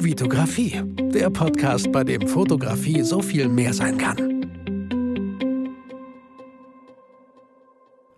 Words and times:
Vitografie, 0.00 0.80
der 1.12 1.28
Podcast, 1.28 1.90
bei 1.90 2.04
dem 2.04 2.28
Fotografie 2.28 3.02
so 3.02 3.20
viel 3.20 3.48
mehr 3.48 3.74
sein 3.74 3.98
kann. 3.98 4.46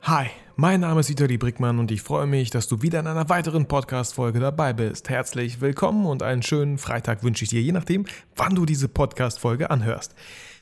Hi, 0.03 0.27
mein 0.56 0.80
Name 0.80 1.01
ist 1.01 1.08
Vitali 1.08 1.38
Brickmann 1.38 1.79
und 1.79 1.90
ich 1.90 2.03
freue 2.03 2.27
mich, 2.27 2.51
dass 2.51 2.69
du 2.69 2.82
wieder 2.82 3.01
in 3.01 3.06
einer 3.06 3.30
weiteren 3.30 3.66
Podcast-Folge 3.66 4.40
dabei 4.40 4.74
bist. 4.74 5.08
Herzlich 5.08 5.62
willkommen 5.62 6.04
und 6.04 6.22
einen 6.22 6.43
schönen 6.43 6.76
Freitag 6.76 7.24
wünsche 7.24 7.44
ich 7.44 7.51
dir, 7.51 7.62
je 7.62 7.72
nachdem, 7.72 8.04
wann 8.37 8.54
du 8.54 8.67
diese 8.67 8.88
Podcast-Folge 8.88 9.71
anhörst. 9.71 10.15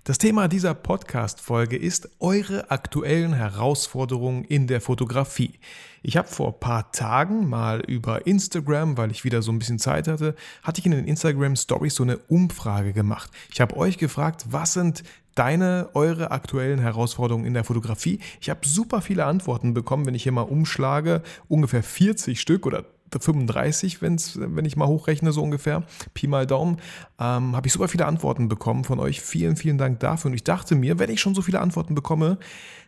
Das 0.08 0.16
Thema 0.16 0.48
dieser 0.48 0.72
Podcast-Folge 0.72 1.76
ist 1.76 2.08
eure 2.18 2.70
aktuellen 2.70 3.34
Herausforderungen 3.34 4.42
in 4.42 4.66
der 4.66 4.80
Fotografie. 4.80 5.58
Ich 6.02 6.16
habe 6.16 6.28
vor 6.28 6.54
ein 6.54 6.60
paar 6.60 6.92
Tagen 6.92 7.46
mal 7.46 7.80
über 7.80 8.26
Instagram, 8.26 8.96
weil 8.96 9.10
ich 9.10 9.24
wieder 9.24 9.42
so 9.42 9.52
ein 9.52 9.58
bisschen 9.58 9.78
Zeit 9.78 10.08
hatte, 10.08 10.34
hatte 10.62 10.80
ich 10.80 10.86
in 10.86 10.92
den 10.92 11.04
Instagram 11.04 11.56
Stories 11.56 11.94
so 11.94 12.04
eine 12.04 12.16
Umfrage 12.16 12.94
gemacht. 12.94 13.30
Ich 13.52 13.60
habe 13.60 13.76
euch 13.76 13.98
gefragt, 13.98 14.46
was 14.48 14.72
sind 14.72 15.02
deine, 15.34 15.90
eure 15.92 16.30
aktuellen 16.30 16.78
Herausforderungen 16.78 17.44
in 17.44 17.52
der 17.52 17.64
Fotografie? 17.64 18.18
Ich 18.40 18.48
habe 18.48 18.66
super 18.66 19.02
viele 19.02 19.26
Antworten 19.26 19.74
bekommen, 19.74 20.06
wenn 20.06 20.14
ich 20.14 20.22
hier 20.22 20.32
mal 20.32 20.40
umschlage, 20.40 21.22
ungefähr 21.48 21.82
40 21.82 22.40
Stück 22.40 22.64
oder 22.64 22.86
35, 23.10 24.02
wenn's, 24.02 24.38
wenn 24.40 24.64
ich 24.64 24.76
mal 24.76 24.86
hochrechne, 24.86 25.32
so 25.32 25.42
ungefähr, 25.42 25.84
Pi 26.14 26.26
mal 26.26 26.46
Daumen, 26.46 26.78
ähm, 27.18 27.56
habe 27.56 27.66
ich 27.66 27.72
super 27.72 27.88
viele 27.88 28.06
Antworten 28.06 28.48
bekommen 28.48 28.84
von 28.84 29.00
euch. 29.00 29.20
Vielen, 29.20 29.56
vielen 29.56 29.78
Dank 29.78 30.00
dafür. 30.00 30.30
Und 30.30 30.34
ich 30.34 30.44
dachte 30.44 30.74
mir, 30.74 30.98
wenn 30.98 31.10
ich 31.10 31.20
schon 31.20 31.34
so 31.34 31.42
viele 31.42 31.60
Antworten 31.60 31.94
bekomme, 31.94 32.38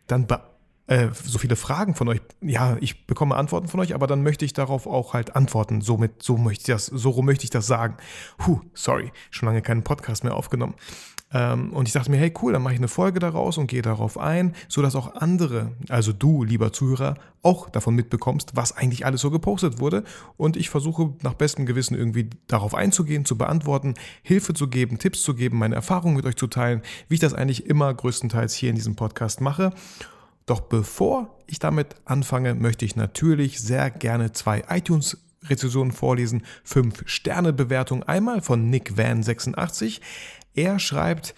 dann 0.07 0.27
äh, 0.91 1.09
so 1.15 1.39
viele 1.39 1.55
Fragen 1.55 1.95
von 1.95 2.09
euch. 2.09 2.21
Ja, 2.41 2.77
ich 2.81 3.07
bekomme 3.07 3.37
Antworten 3.37 3.69
von 3.69 3.79
euch, 3.79 3.95
aber 3.95 4.09
dann 4.09 4.23
möchte 4.23 4.45
ich 4.45 4.53
darauf 4.53 4.89
auch 4.89 5.15
halt 5.15 5.37
antworten. 5.37 5.81
Somit, 5.81 6.23
so 6.23 6.37
möchte 6.37 6.63
ich 6.63 6.67
das, 6.67 6.87
so 6.87 7.23
möchte 7.23 7.45
ich 7.45 7.51
das 7.51 7.67
sagen. 7.67 7.97
Puh, 8.39 8.61
sorry, 8.75 9.13
schon 9.31 9.47
lange 9.47 9.63
keinen 9.63 9.85
Podcast 9.85 10.25
mehr 10.25 10.35
aufgenommen. 10.35 10.75
Ähm, 11.33 11.73
und 11.73 11.87
ich 11.87 11.93
dachte 11.95 12.11
mir, 12.11 12.17
hey 12.17 12.33
cool, 12.43 12.53
dann 12.53 12.63
mache 12.63 12.75
ich 12.75 12.81
eine 12.81 12.89
Folge 12.89 13.21
daraus 13.21 13.57
und 13.57 13.69
gehe 13.69 13.83
darauf 13.83 14.19
ein, 14.19 14.55
sodass 14.69 14.97
auch 14.97 15.15
andere, 15.15 15.73
also 15.89 16.13
du, 16.13 16.43
lieber 16.43 16.73
Zuhörer, 16.73 17.15
auch 17.43 17.71
davon 17.71 17.95
mitbekommst, 17.95 18.53
was 18.55 18.77
eigentlich 18.77 19.07
alles 19.07 19.21
so 19.21 19.31
gepostet 19.31 19.79
wurde. 19.81 20.05
Und 20.37 20.57
ich 20.57 20.71
versuche 20.71 21.15
nach 21.23 21.35
bestem 21.35 21.67
Gewissen 21.67 21.97
irgendwie 21.97 22.31
darauf 22.49 22.75
einzugehen, 22.75 23.25
zu 23.25 23.39
beantworten, 23.39 23.95
Hilfe 24.23 24.55
zu 24.55 24.69
geben, 24.69 24.99
Tipps 24.99 25.23
zu 25.23 25.35
geben, 25.35 25.59
meine 25.59 25.77
Erfahrungen 25.77 26.17
mit 26.17 26.27
euch 26.27 26.37
zu 26.37 26.49
teilen, 26.49 26.83
wie 27.09 27.15
ich 27.15 27.21
das 27.21 27.35
eigentlich 27.35 27.67
immer 27.67 27.93
größtenteils 27.95 28.55
hier 28.55 28.71
in 28.71 28.77
diesem 28.77 28.97
Podcast 28.97 29.41
mache. 29.41 29.73
Doch 30.47 30.61
bevor 30.61 31.39
ich 31.47 31.61
damit 31.61 31.95
anfange, 32.05 32.55
möchte 32.55 32.85
ich 32.85 32.97
natürlich 32.97 33.61
sehr 33.61 33.89
gerne 33.91 34.33
zwei 34.33 34.65
iTunes 34.69 35.19
Rezensionen 35.45 35.93
vorlesen. 35.93 36.43
Fünf 36.65 37.03
Sterne 37.07 37.53
Bewertung 37.53 38.03
einmal 38.03 38.43
von 38.43 38.69
Nick 38.69 38.97
Van 38.99 39.23
86. 39.23 40.01
Er 40.55 40.79
schreibt, 40.79 41.35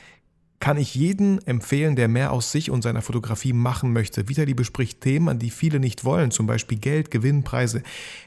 kann 0.63 0.77
ich 0.77 0.95
jeden 0.95 1.45
empfehlen, 1.45 1.97
der 1.97 2.07
mehr 2.07 2.31
aus 2.31 2.53
sich 2.53 2.71
und 2.71 2.83
seiner 2.83 3.03
Fotografie 3.03 3.53
machen 3.53 3.93
möchte. 3.93 4.29
Vitali 4.29 4.55
bespricht 4.55 5.01
Themen, 5.01 5.29
an 5.29 5.41
die 5.41 5.51
viele 5.51 5.81
nicht 5.81 6.05
wollen, 6.05 6.31
zum 6.31 6.47
Beispiel 6.47 6.79
Geld, 6.79 7.11
Gewinnpreise. 7.11 7.83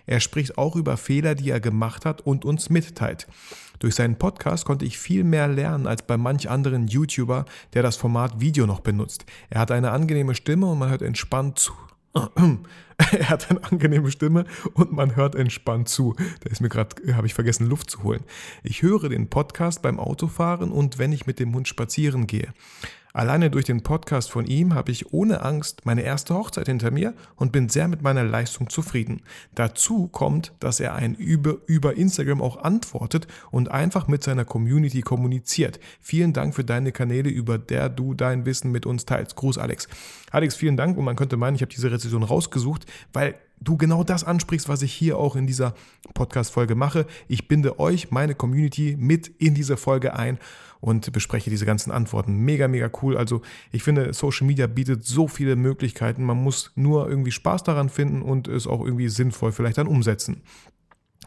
Er 0.06 0.20
spricht 0.20 0.58
auch 0.58 0.76
über 0.76 0.98
Fehler, 0.98 1.36
die 1.36 1.50
er 1.50 1.62
gemacht 1.62 2.04
hat 2.04 2.20
und 2.20 2.44
uns 2.44 2.70
mitteilt. 2.70 3.26
Durch 3.80 3.96
seinen 3.96 4.18
Podcast 4.18 4.66
konnte 4.66 4.84
ich 4.84 4.98
viel 4.98 5.24
mehr 5.24 5.48
lernen 5.48 5.88
als 5.88 6.02
bei 6.02 6.18
manch 6.18 6.50
anderen 6.50 6.88
YouTuber, 6.88 7.46
der 7.74 7.84
das 7.84 7.96
Format 7.96 8.42
Video 8.42 8.66
noch 8.66 8.82
benutzt. 8.82 9.26
Er 9.50 9.62
hat 9.62 9.72
eine 9.72 9.92
angenehme 9.92 10.36
Stimme 10.36 10.66
und 10.66 10.78
man 10.78 10.90
hört 10.90 11.04
entspannt 11.04 11.58
zu. 11.58 11.72
er 12.98 13.30
hat 13.30 13.50
eine 13.50 13.64
angenehme 13.64 14.10
Stimme 14.12 14.46
und 14.74 14.92
man 14.92 15.16
hört 15.16 15.36
entspannt 15.36 15.90
zu. 15.90 16.16
Da 16.42 16.50
ist 16.50 16.62
mir 16.62 16.70
gerade, 16.70 17.16
habe 17.16 17.28
ich 17.28 17.34
vergessen, 17.34 17.68
Luft 17.68 17.90
zu 17.90 18.04
holen. 18.04 18.24
Ich 18.64 18.82
höre 18.82 19.10
den 19.10 19.30
Podcast 19.30 19.82
beim 19.82 20.00
Autofahren 20.00 20.72
und 20.72 20.98
wenn 20.98 21.12
ich 21.12 21.26
mit 21.26 21.40
dem 21.40 21.54
Hund 21.54 21.68
spazieren 21.68 22.28
gehe. 22.28 22.54
Alleine 23.16 23.50
durch 23.50 23.64
den 23.64 23.82
Podcast 23.82 24.30
von 24.30 24.46
ihm 24.46 24.74
habe 24.74 24.92
ich 24.92 25.14
ohne 25.14 25.42
Angst 25.42 25.86
meine 25.86 26.02
erste 26.02 26.36
Hochzeit 26.36 26.68
hinter 26.68 26.92
mir 26.92 27.14
und 27.38 27.54
bin 27.54 27.70
sehr 27.70 27.88
mit 27.88 28.02
meiner 28.02 28.26
Leistung 28.26 28.70
zufrieden. 28.70 29.22
Dazu 29.56 30.10
kommt, 30.10 30.52
dass 30.60 30.82
er 30.82 30.96
ein 30.96 31.16
über, 31.16 31.56
über 31.66 31.96
Instagram 31.96 32.42
auch 32.42 32.58
antwortet 32.58 33.28
und 33.52 33.72
einfach 33.72 34.10
mit 34.10 34.22
seiner 34.22 34.44
Community 34.44 35.00
kommuniziert. 35.00 35.80
Vielen 36.02 36.34
Dank 36.34 36.56
für 36.56 36.66
deine 36.66 36.92
Kanäle, 36.92 37.30
über 37.30 37.58
der 37.58 37.88
du 37.88 38.16
dein 38.16 38.46
Wissen 38.46 38.74
mit 38.74 38.86
uns 38.86 39.06
teilst. 39.06 39.38
Gruß 39.38 39.60
Alex. 39.60 39.88
Alex, 40.32 40.56
vielen 40.56 40.76
Dank 40.76 40.98
und 40.98 41.06
man 41.06 41.16
könnte 41.16 41.38
meinen, 41.38 41.56
ich 41.56 41.62
habe 41.62 41.72
diese 41.72 41.90
Rezession 41.90 42.24
rausgesucht, 42.24 42.86
weil 43.14 43.36
du 43.60 43.78
genau 43.78 44.04
das 44.04 44.24
ansprichst, 44.24 44.70
was 44.70 44.82
ich 44.82 44.94
hier 44.94 45.18
auch 45.18 45.36
in 45.36 45.48
dieser 45.48 45.74
Podcast-Folge 46.14 46.76
mache. 46.76 47.06
Ich 47.28 47.48
binde 47.48 47.80
euch, 47.80 48.12
meine 48.12 48.36
Community, 48.36 48.96
mit 49.00 49.28
in 49.28 49.56
diese 49.56 49.78
Folge 49.78 50.16
ein 50.16 50.40
und 50.82 51.12
bespreche 51.12 51.50
diese 51.50 51.66
ganzen 51.66 51.92
Antworten. 51.92 52.38
Mega, 52.38 52.68
mega 52.68 52.90
cool. 53.02 53.18
Also 53.18 53.42
ich 53.72 53.84
finde, 53.84 54.14
Social 54.14 54.46
Media 54.46 54.68
bietet 54.68 55.04
so 55.04 55.28
viele 55.28 55.56
Möglichkeiten. 55.56 56.24
Man 56.24 56.38
muss 56.38 56.72
nur 56.76 57.10
irgendwie 57.10 57.32
Spaß 57.32 57.64
daran 57.64 57.90
finden 57.90 58.22
und 58.22 58.48
es 58.48 58.68
auch 58.68 58.84
irgendwie 58.84 59.10
sinnvoll 59.10 59.52
vielleicht 59.52 59.78
dann 59.78 59.88
umsetzen. 59.88 60.44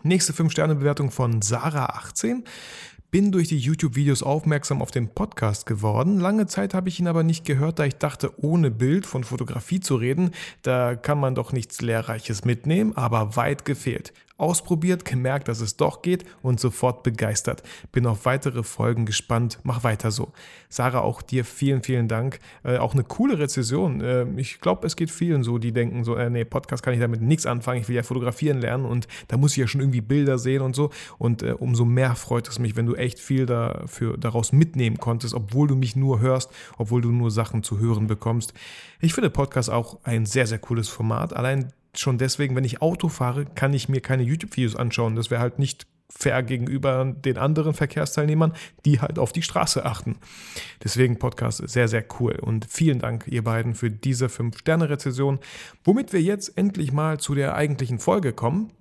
Nächste 0.04 0.32
5-Sterne-Bewertung 0.32 1.10
von 1.10 1.40
Sarah18 1.40 2.44
bin 3.10 3.32
durch 3.32 3.48
die 3.48 3.58
YouTube-Videos 3.58 4.22
aufmerksam 4.22 4.82
auf 4.82 4.90
den 4.90 5.08
Podcast 5.08 5.66
geworden. 5.66 6.20
Lange 6.20 6.46
Zeit 6.46 6.74
habe 6.74 6.88
ich 6.88 7.00
ihn 7.00 7.08
aber 7.08 7.22
nicht 7.22 7.44
gehört, 7.44 7.78
da 7.78 7.84
ich 7.84 7.96
dachte, 7.96 8.32
ohne 8.42 8.70
Bild 8.70 9.06
von 9.06 9.24
Fotografie 9.24 9.80
zu 9.80 9.96
reden, 9.96 10.32
da 10.62 10.94
kann 10.94 11.18
man 11.18 11.34
doch 11.34 11.52
nichts 11.52 11.80
Lehrreiches 11.80 12.44
mitnehmen, 12.44 12.96
aber 12.96 13.36
weit 13.36 13.64
gefehlt 13.64 14.12
ausprobiert, 14.38 15.04
gemerkt, 15.04 15.48
dass 15.48 15.60
es 15.60 15.76
doch 15.76 16.00
geht 16.00 16.24
und 16.42 16.60
sofort 16.60 17.02
begeistert. 17.02 17.62
Bin 17.92 18.06
auf 18.06 18.24
weitere 18.24 18.62
Folgen 18.62 19.04
gespannt. 19.04 19.58
Mach 19.64 19.84
weiter 19.84 20.12
so. 20.12 20.32
Sarah, 20.68 21.00
auch 21.00 21.22
dir 21.22 21.44
vielen, 21.44 21.82
vielen 21.82 22.06
Dank. 22.06 22.38
Äh, 22.62 22.78
auch 22.78 22.94
eine 22.94 23.02
coole 23.02 23.38
Rezession. 23.38 24.00
Äh, 24.00 24.26
ich 24.36 24.60
glaube, 24.60 24.86
es 24.86 24.94
geht 24.94 25.10
vielen 25.10 25.42
so, 25.42 25.58
die 25.58 25.72
denken 25.72 26.04
so, 26.04 26.14
äh, 26.14 26.30
nee, 26.30 26.44
Podcast 26.44 26.84
kann 26.84 26.94
ich 26.94 27.00
damit 27.00 27.20
nichts 27.20 27.46
anfangen. 27.46 27.80
Ich 27.80 27.88
will 27.88 27.96
ja 27.96 28.04
fotografieren 28.04 28.60
lernen 28.60 28.84
und 28.84 29.08
da 29.26 29.36
muss 29.36 29.52
ich 29.52 29.58
ja 29.58 29.66
schon 29.66 29.80
irgendwie 29.80 30.00
Bilder 30.00 30.38
sehen 30.38 30.62
und 30.62 30.76
so. 30.76 30.90
Und 31.18 31.42
äh, 31.42 31.52
umso 31.52 31.84
mehr 31.84 32.14
freut 32.14 32.48
es 32.48 32.60
mich, 32.60 32.76
wenn 32.76 32.86
du 32.86 32.94
echt 32.94 33.18
viel 33.18 33.44
dafür, 33.44 34.16
daraus 34.16 34.52
mitnehmen 34.52 34.98
konntest, 34.98 35.34
obwohl 35.34 35.66
du 35.66 35.74
mich 35.74 35.96
nur 35.96 36.20
hörst, 36.20 36.50
obwohl 36.76 37.00
du 37.00 37.10
nur 37.10 37.32
Sachen 37.32 37.64
zu 37.64 37.80
hören 37.80 38.06
bekommst. 38.06 38.54
Ich 39.00 39.14
finde 39.14 39.30
Podcast 39.30 39.68
auch 39.68 39.98
ein 40.04 40.26
sehr, 40.26 40.46
sehr 40.46 40.58
cooles 40.58 40.88
Format. 40.88 41.34
Allein 41.34 41.72
schon 42.00 42.18
deswegen, 42.18 42.56
wenn 42.56 42.64
ich 42.64 42.82
Auto 42.82 43.08
fahre, 43.08 43.44
kann 43.44 43.74
ich 43.74 43.88
mir 43.88 44.00
keine 44.00 44.22
YouTube-Videos 44.22 44.76
anschauen. 44.76 45.16
Das 45.16 45.30
wäre 45.30 45.40
halt 45.40 45.58
nicht 45.58 45.86
fair 46.10 46.42
gegenüber 46.42 47.04
den 47.04 47.36
anderen 47.36 47.74
Verkehrsteilnehmern, 47.74 48.54
die 48.84 49.00
halt 49.00 49.18
auf 49.18 49.32
die 49.32 49.42
Straße 49.42 49.84
achten. 49.84 50.16
Deswegen 50.82 51.18
Podcast 51.18 51.68
sehr, 51.68 51.88
sehr 51.88 52.04
cool. 52.18 52.36
Und 52.40 52.66
vielen 52.68 52.98
Dank, 52.98 53.26
ihr 53.28 53.44
beiden, 53.44 53.74
für 53.74 53.90
diese 53.90 54.26
5-Sterne-Rezession. 54.26 55.38
Womit 55.84 56.12
wir 56.12 56.22
jetzt 56.22 56.56
endlich 56.56 56.92
mal 56.92 57.20
zu 57.20 57.34
der 57.34 57.54
eigentlichen 57.54 57.98
Folge 57.98 58.32
kommen. 58.32 58.72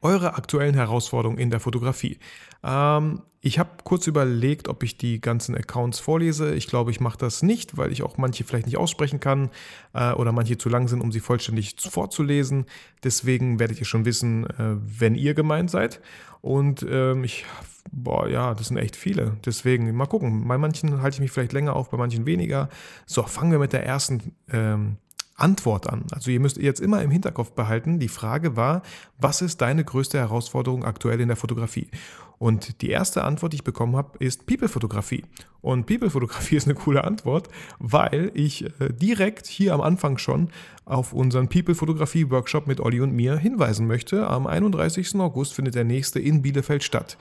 Eure 0.00 0.34
aktuellen 0.34 0.74
Herausforderungen 0.74 1.38
in 1.38 1.50
der 1.50 1.60
Fotografie. 1.60 2.18
Ähm, 2.62 3.22
ich 3.44 3.58
habe 3.58 3.70
kurz 3.82 4.06
überlegt, 4.06 4.68
ob 4.68 4.84
ich 4.84 4.96
die 4.96 5.20
ganzen 5.20 5.56
Accounts 5.56 5.98
vorlese. 5.98 6.54
Ich 6.54 6.68
glaube, 6.68 6.92
ich 6.92 7.00
mache 7.00 7.18
das 7.18 7.42
nicht, 7.42 7.76
weil 7.76 7.90
ich 7.90 8.04
auch 8.04 8.16
manche 8.16 8.44
vielleicht 8.44 8.66
nicht 8.66 8.76
aussprechen 8.76 9.18
kann 9.18 9.50
äh, 9.94 10.12
oder 10.12 10.30
manche 10.30 10.58
zu 10.58 10.68
lang 10.68 10.86
sind, 10.86 11.00
um 11.00 11.10
sie 11.10 11.18
vollständig 11.18 11.74
vorzulesen. 11.76 12.66
Deswegen 13.02 13.58
werdet 13.58 13.80
ihr 13.80 13.84
schon 13.84 14.04
wissen, 14.04 14.46
äh, 14.46 14.76
wenn 14.76 15.16
ihr 15.16 15.34
gemeint 15.34 15.70
seid. 15.72 16.00
Und 16.40 16.86
ähm, 16.88 17.24
ich, 17.24 17.44
boah, 17.90 18.28
ja, 18.28 18.54
das 18.54 18.68
sind 18.68 18.76
echt 18.76 18.94
viele. 18.94 19.36
Deswegen 19.44 19.92
mal 19.92 20.06
gucken. 20.06 20.46
Bei 20.46 20.56
manchen 20.56 21.02
halte 21.02 21.16
ich 21.16 21.20
mich 21.20 21.32
vielleicht 21.32 21.52
länger 21.52 21.74
auf, 21.74 21.90
bei 21.90 21.96
manchen 21.96 22.26
weniger. 22.26 22.68
So, 23.06 23.24
fangen 23.24 23.50
wir 23.50 23.58
mit 23.58 23.72
der 23.72 23.84
ersten 23.84 24.36
ähm, 24.52 24.98
Antwort 25.36 25.88
an. 25.88 26.04
Also 26.12 26.30
ihr 26.30 26.40
müsst 26.40 26.56
jetzt 26.56 26.80
immer 26.80 27.02
im 27.02 27.10
Hinterkopf 27.10 27.52
behalten, 27.52 27.98
die 27.98 28.08
Frage 28.08 28.56
war, 28.56 28.82
was 29.18 29.42
ist 29.42 29.60
deine 29.60 29.84
größte 29.84 30.18
Herausforderung 30.18 30.84
aktuell 30.84 31.20
in 31.20 31.28
der 31.28 31.36
Fotografie? 31.36 31.88
Und 32.38 32.82
die 32.82 32.90
erste 32.90 33.22
Antwort, 33.22 33.52
die 33.52 33.58
ich 33.58 33.64
bekommen 33.64 33.94
habe, 33.94 34.18
ist 34.18 34.46
People-Fotografie. 34.46 35.24
Und 35.60 35.86
People-Fotografie 35.86 36.56
ist 36.56 36.66
eine 36.66 36.74
coole 36.74 37.04
Antwort, 37.04 37.48
weil 37.78 38.32
ich 38.34 38.64
äh, 38.64 38.92
direkt 38.92 39.46
hier 39.46 39.74
am 39.74 39.80
Anfang 39.80 40.18
schon 40.18 40.48
auf 40.84 41.12
unseren 41.12 41.48
People-Fotografie-Workshop 41.48 42.66
mit 42.66 42.80
Olli 42.80 43.00
und 43.00 43.12
mir 43.12 43.36
hinweisen 43.36 43.86
möchte. 43.86 44.26
Am 44.26 44.48
31. 44.48 45.14
August 45.20 45.54
findet 45.54 45.76
der 45.76 45.84
nächste 45.84 46.18
in 46.18 46.42
Bielefeld 46.42 46.82
statt. 46.82 47.16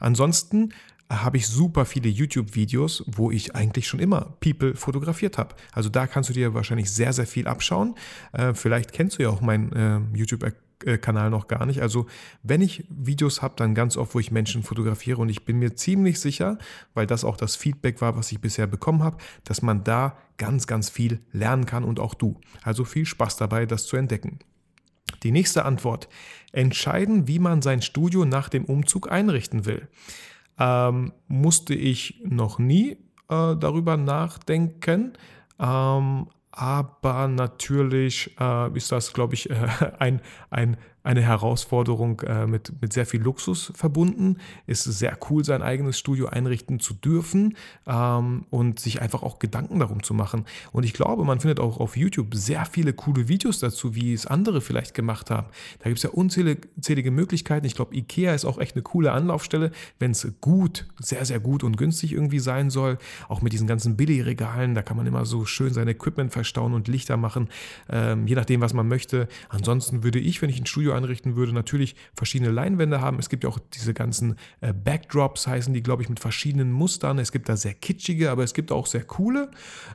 Ansonsten 0.00 0.70
habe 1.10 1.36
ich 1.36 1.46
super 1.46 1.84
viele 1.84 2.08
YouTube-Videos, 2.08 3.04
wo 3.06 3.30
ich 3.30 3.54
eigentlich 3.54 3.86
schon 3.86 4.00
immer 4.00 4.36
People 4.40 4.74
fotografiert 4.74 5.38
habe. 5.38 5.54
Also 5.72 5.88
da 5.88 6.06
kannst 6.06 6.30
du 6.30 6.34
dir 6.34 6.54
wahrscheinlich 6.54 6.90
sehr, 6.90 7.12
sehr 7.12 7.26
viel 7.26 7.46
abschauen. 7.46 7.94
Äh, 8.32 8.54
vielleicht 8.54 8.92
kennst 8.92 9.18
du 9.18 9.22
ja 9.22 9.28
auch 9.28 9.40
meinen 9.40 9.72
äh, 9.72 10.16
YouTube-Kanal 10.16 11.30
noch 11.30 11.46
gar 11.46 11.66
nicht. 11.66 11.82
Also 11.82 12.06
wenn 12.42 12.62
ich 12.62 12.84
Videos 12.88 13.42
habe, 13.42 13.54
dann 13.56 13.74
ganz 13.74 13.96
oft, 13.96 14.14
wo 14.14 14.20
ich 14.20 14.30
Menschen 14.30 14.62
fotografiere 14.62 15.20
und 15.20 15.28
ich 15.28 15.44
bin 15.44 15.58
mir 15.58 15.76
ziemlich 15.76 16.20
sicher, 16.20 16.58
weil 16.94 17.06
das 17.06 17.24
auch 17.24 17.36
das 17.36 17.56
Feedback 17.56 18.00
war, 18.00 18.16
was 18.16 18.32
ich 18.32 18.40
bisher 18.40 18.66
bekommen 18.66 19.02
habe, 19.02 19.18
dass 19.44 19.62
man 19.62 19.84
da 19.84 20.16
ganz, 20.38 20.66
ganz 20.66 20.88
viel 20.88 21.20
lernen 21.32 21.66
kann 21.66 21.84
und 21.84 22.00
auch 22.00 22.14
du. 22.14 22.40
Also 22.62 22.84
viel 22.84 23.04
Spaß 23.04 23.36
dabei, 23.36 23.66
das 23.66 23.86
zu 23.86 23.96
entdecken. 23.96 24.38
Die 25.22 25.32
nächste 25.32 25.64
Antwort. 25.64 26.08
Entscheiden, 26.52 27.26
wie 27.28 27.38
man 27.38 27.62
sein 27.62 27.82
Studio 27.82 28.24
nach 28.24 28.48
dem 28.48 28.64
Umzug 28.64 29.10
einrichten 29.10 29.64
will. 29.64 29.88
Ähm, 30.58 31.12
musste 31.26 31.74
ich 31.74 32.22
noch 32.24 32.58
nie 32.58 32.92
äh, 33.28 33.56
darüber 33.56 33.96
nachdenken. 33.96 35.14
Ähm, 35.58 36.28
aber 36.50 37.28
natürlich 37.28 38.36
äh, 38.38 38.76
ist 38.76 38.92
das, 38.92 39.12
glaube 39.12 39.34
ich, 39.34 39.50
äh, 39.50 39.54
ein, 39.98 40.20
ein 40.50 40.76
eine 41.04 41.20
Herausforderung 41.20 42.20
äh, 42.22 42.46
mit, 42.46 42.72
mit 42.80 42.94
sehr 42.94 43.04
viel 43.04 43.20
Luxus 43.20 43.70
verbunden. 43.74 44.38
Ist 44.66 44.84
sehr 44.84 45.16
cool, 45.28 45.44
sein 45.44 45.62
eigenes 45.62 45.98
Studio 45.98 46.26
einrichten 46.26 46.80
zu 46.80 46.94
dürfen 46.94 47.56
ähm, 47.86 48.46
und 48.48 48.80
sich 48.80 49.02
einfach 49.02 49.22
auch 49.22 49.38
Gedanken 49.38 49.80
darum 49.80 50.02
zu 50.02 50.14
machen. 50.14 50.46
Und 50.72 50.84
ich 50.84 50.94
glaube, 50.94 51.24
man 51.24 51.40
findet 51.40 51.60
auch 51.60 51.78
auf 51.78 51.98
YouTube 51.98 52.34
sehr 52.34 52.64
viele 52.64 52.94
coole 52.94 53.28
Videos 53.28 53.58
dazu, 53.58 53.94
wie 53.94 54.14
es 54.14 54.26
andere 54.26 54.62
vielleicht 54.62 54.94
gemacht 54.94 55.30
haben. 55.30 55.48
Da 55.80 55.90
gibt 55.90 55.98
es 55.98 56.04
ja 56.04 56.10
unzählige 56.10 57.10
Möglichkeiten. 57.10 57.66
Ich 57.66 57.74
glaube, 57.74 57.94
IKEA 57.94 58.34
ist 58.34 58.46
auch 58.46 58.58
echt 58.58 58.74
eine 58.74 58.82
coole 58.82 59.12
Anlaufstelle, 59.12 59.72
wenn 59.98 60.12
es 60.12 60.26
gut, 60.40 60.86
sehr, 60.98 61.26
sehr 61.26 61.38
gut 61.38 61.64
und 61.64 61.76
günstig 61.76 62.12
irgendwie 62.12 62.38
sein 62.38 62.70
soll. 62.70 62.96
Auch 63.28 63.42
mit 63.42 63.52
diesen 63.52 63.66
ganzen 63.66 63.98
Billigregalen, 63.98 64.74
da 64.74 64.80
kann 64.80 64.96
man 64.96 65.06
immer 65.06 65.26
so 65.26 65.44
schön 65.44 65.74
sein 65.74 65.86
Equipment 65.86 66.32
verstauen 66.32 66.72
und 66.72 66.88
Lichter 66.88 67.18
machen, 67.18 67.50
ähm, 67.90 68.26
je 68.26 68.36
nachdem, 68.36 68.62
was 68.62 68.72
man 68.72 68.88
möchte. 68.88 69.28
Ansonsten 69.50 70.02
würde 70.02 70.18
ich, 70.18 70.40
wenn 70.40 70.48
ich 70.48 70.58
ein 70.58 70.64
Studio 70.64 70.93
einrichten 70.94 71.36
würde, 71.36 71.52
natürlich 71.52 71.96
verschiedene 72.14 72.50
Leinwände 72.50 73.00
haben. 73.00 73.18
Es 73.18 73.28
gibt 73.28 73.44
ja 73.44 73.50
auch 73.50 73.58
diese 73.58 73.94
ganzen 73.94 74.36
äh, 74.60 74.72
Backdrops, 74.72 75.46
heißen 75.46 75.74
die, 75.74 75.82
glaube 75.82 76.02
ich, 76.02 76.08
mit 76.08 76.20
verschiedenen 76.20 76.72
Mustern. 76.72 77.18
Es 77.18 77.32
gibt 77.32 77.48
da 77.48 77.56
sehr 77.56 77.74
kitschige, 77.74 78.30
aber 78.30 78.44
es 78.44 78.54
gibt 78.54 78.72
auch 78.72 78.86
sehr 78.86 79.04
coole. 79.04 79.50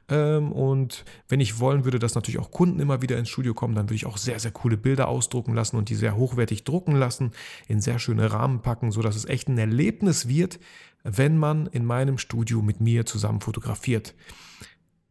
Ähm, 0.09 0.51
und 0.51 1.05
wenn 1.27 1.39
ich 1.39 1.59
wollen 1.59 1.85
würde, 1.85 1.99
dass 1.99 2.15
natürlich 2.15 2.39
auch 2.39 2.51
Kunden 2.51 2.79
immer 2.79 3.01
wieder 3.01 3.17
ins 3.17 3.29
Studio 3.29 3.53
kommen, 3.53 3.75
dann 3.75 3.85
würde 3.85 3.95
ich 3.95 4.05
auch 4.05 4.17
sehr, 4.17 4.39
sehr 4.39 4.51
coole 4.51 4.77
Bilder 4.77 5.07
ausdrucken 5.07 5.53
lassen 5.53 5.77
und 5.77 5.89
die 5.89 5.95
sehr 5.95 6.15
hochwertig 6.15 6.63
drucken 6.63 6.95
lassen, 6.95 7.31
in 7.67 7.81
sehr 7.81 7.99
schöne 7.99 8.31
Rahmen 8.31 8.61
packen, 8.61 8.91
sodass 8.91 9.15
es 9.15 9.25
echt 9.25 9.47
ein 9.47 9.57
Erlebnis 9.57 10.27
wird, 10.27 10.59
wenn 11.03 11.37
man 11.37 11.67
in 11.67 11.85
meinem 11.85 12.17
Studio 12.17 12.61
mit 12.61 12.81
mir 12.81 13.05
zusammen 13.05 13.41
fotografiert. 13.41 14.15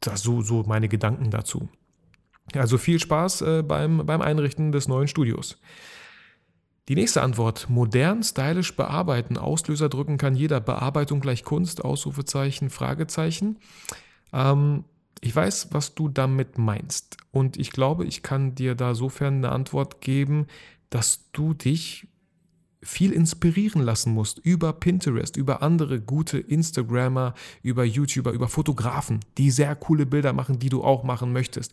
Das 0.00 0.22
so, 0.22 0.42
so 0.42 0.62
meine 0.64 0.88
Gedanken 0.88 1.30
dazu. 1.30 1.68
Also 2.54 2.78
viel 2.78 2.98
Spaß 2.98 3.42
äh, 3.42 3.62
beim, 3.62 4.04
beim 4.06 4.20
Einrichten 4.20 4.72
des 4.72 4.88
neuen 4.88 5.08
Studios. 5.08 5.58
Die 6.88 6.94
nächste 6.94 7.22
Antwort. 7.22 7.68
Modern, 7.68 8.22
stylisch 8.22 8.74
bearbeiten. 8.74 9.36
Auslöser 9.36 9.88
drücken 9.88 10.16
kann 10.16 10.34
jeder. 10.34 10.60
Bearbeitung 10.60 11.20
gleich 11.20 11.44
Kunst. 11.44 11.84
Ausrufezeichen, 11.84 12.70
Fragezeichen. 12.70 13.58
Ähm, 14.32 14.84
ich 15.20 15.34
weiß, 15.34 15.68
was 15.72 15.94
du 15.94 16.08
damit 16.08 16.58
meinst. 16.58 17.18
Und 17.30 17.58
ich 17.58 17.72
glaube, 17.72 18.04
ich 18.04 18.22
kann 18.22 18.54
dir 18.54 18.74
da 18.74 18.94
sofern 18.94 19.36
eine 19.36 19.50
Antwort 19.50 20.00
geben, 20.00 20.46
dass 20.90 21.30
du 21.32 21.54
dich 21.54 22.08
viel 22.82 23.12
inspirieren 23.12 23.82
lassen 23.82 24.14
musst 24.14 24.38
über 24.38 24.72
Pinterest, 24.72 25.36
über 25.36 25.62
andere 25.62 26.00
gute 26.00 26.38
Instagrammer, 26.38 27.34
über 27.62 27.84
YouTuber, 27.84 28.30
über 28.30 28.48
Fotografen, 28.48 29.20
die 29.36 29.50
sehr 29.50 29.74
coole 29.74 30.06
Bilder 30.06 30.32
machen, 30.32 30.58
die 30.60 30.68
du 30.68 30.84
auch 30.84 31.02
machen 31.02 31.32
möchtest. 31.32 31.72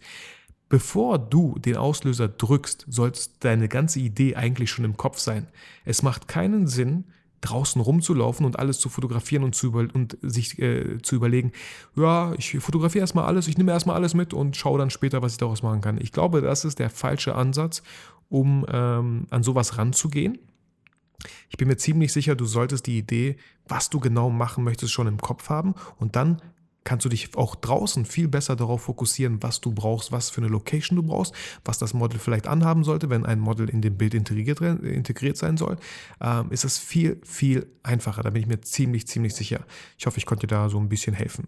Bevor 0.68 1.20
du 1.20 1.60
den 1.60 1.78
Auslöser 1.78 2.28
drückst, 2.28 2.86
sollte 2.90 3.22
deine 3.40 3.68
ganze 3.68 4.00
Idee 4.00 4.36
eigentlich 4.36 4.72
schon 4.72 4.86
im 4.86 4.98
Kopf 4.98 5.20
sein. 5.20 5.48
Es 5.86 6.02
macht 6.02 6.28
keinen 6.28 6.68
Sinn, 6.68 7.06
draußen 7.42 7.80
rumzulaufen 7.80 8.46
und 8.46 8.58
alles 8.58 8.80
zu 8.80 8.90
fotografieren 8.90 9.44
und, 9.44 9.54
zu 9.54 9.68
über, 9.68 9.88
und 9.94 10.18
sich 10.22 10.60
äh, 10.60 11.00
zu 11.02 11.16
überlegen, 11.16 11.52
ja, 11.96 12.34
ich 12.38 12.58
fotografiere 12.60 13.04
erstmal 13.04 13.26
alles, 13.26 13.48
ich 13.48 13.58
nehme 13.58 13.72
erstmal 13.72 13.96
alles 13.96 14.16
mit 14.16 14.34
und 14.34 14.58
schaue 14.58 14.80
dann 14.80 14.90
später, 14.90 15.22
was 15.22 15.34
ich 15.34 15.38
daraus 15.38 15.62
machen 15.62 15.82
kann. 15.82 16.02
Ich 16.02 16.12
glaube, 16.12 16.42
das 16.42 16.66
ist 16.66 16.80
der 16.80 16.90
falsche 16.90 17.36
Ansatz, 17.36 17.84
um 18.30 18.66
ähm, 18.70 19.28
an 19.30 19.44
sowas 19.44 19.78
ranzugehen. 19.78 20.40
Ich 21.50 21.58
bin 21.58 21.68
mir 21.68 21.78
ziemlich 21.78 22.12
sicher, 22.12 22.36
du 22.36 22.46
solltest 22.46 22.88
die 22.88 22.98
Idee, 22.98 23.38
was 23.68 23.90
du 23.90 24.00
genau 24.00 24.30
machen 24.30 24.64
möchtest, 24.64 24.92
schon 24.92 25.08
im 25.08 25.20
Kopf 25.20 25.50
haben 25.50 25.76
und 25.98 26.16
dann 26.16 26.42
kannst 26.86 27.04
du 27.04 27.10
dich 27.10 27.36
auch 27.36 27.56
draußen 27.56 28.06
viel 28.06 28.30
besser 28.30 28.56
darauf 28.56 28.84
fokussieren, 28.84 29.44
was 29.44 29.60
du 29.60 29.74
brauchst, 29.74 30.14
was 30.14 30.30
für 30.30 30.40
eine 30.40 30.48
Location 30.48 30.96
du 30.96 31.04
brauchst, 31.04 31.34
was 31.66 31.78
das 31.78 31.94
Model 31.94 32.20
vielleicht 32.20 32.48
anhaben 32.48 32.86
sollte, 32.86 33.10
wenn 33.10 33.26
ein 33.26 33.40
Model 33.40 33.70
in 33.70 33.82
dem 33.82 33.98
Bild 33.98 34.14
integriert, 34.14 34.62
integriert 34.62 35.36
sein 35.36 35.58
soll, 35.58 35.76
ähm, 36.22 36.52
ist 36.52 36.64
es 36.64 36.78
viel, 36.78 37.20
viel 37.26 37.68
einfacher. 37.84 38.24
Da 38.24 38.30
bin 38.30 38.42
ich 38.42 38.48
mir 38.48 38.62
ziemlich, 38.62 39.08
ziemlich 39.08 39.34
sicher. 39.36 39.66
Ich 39.98 40.06
hoffe, 40.06 40.20
ich 40.20 40.26
konnte 40.26 40.48
dir 40.48 40.56
da 40.56 40.70
so 40.70 40.80
ein 40.80 40.88
bisschen 40.88 41.16
helfen. 41.16 41.48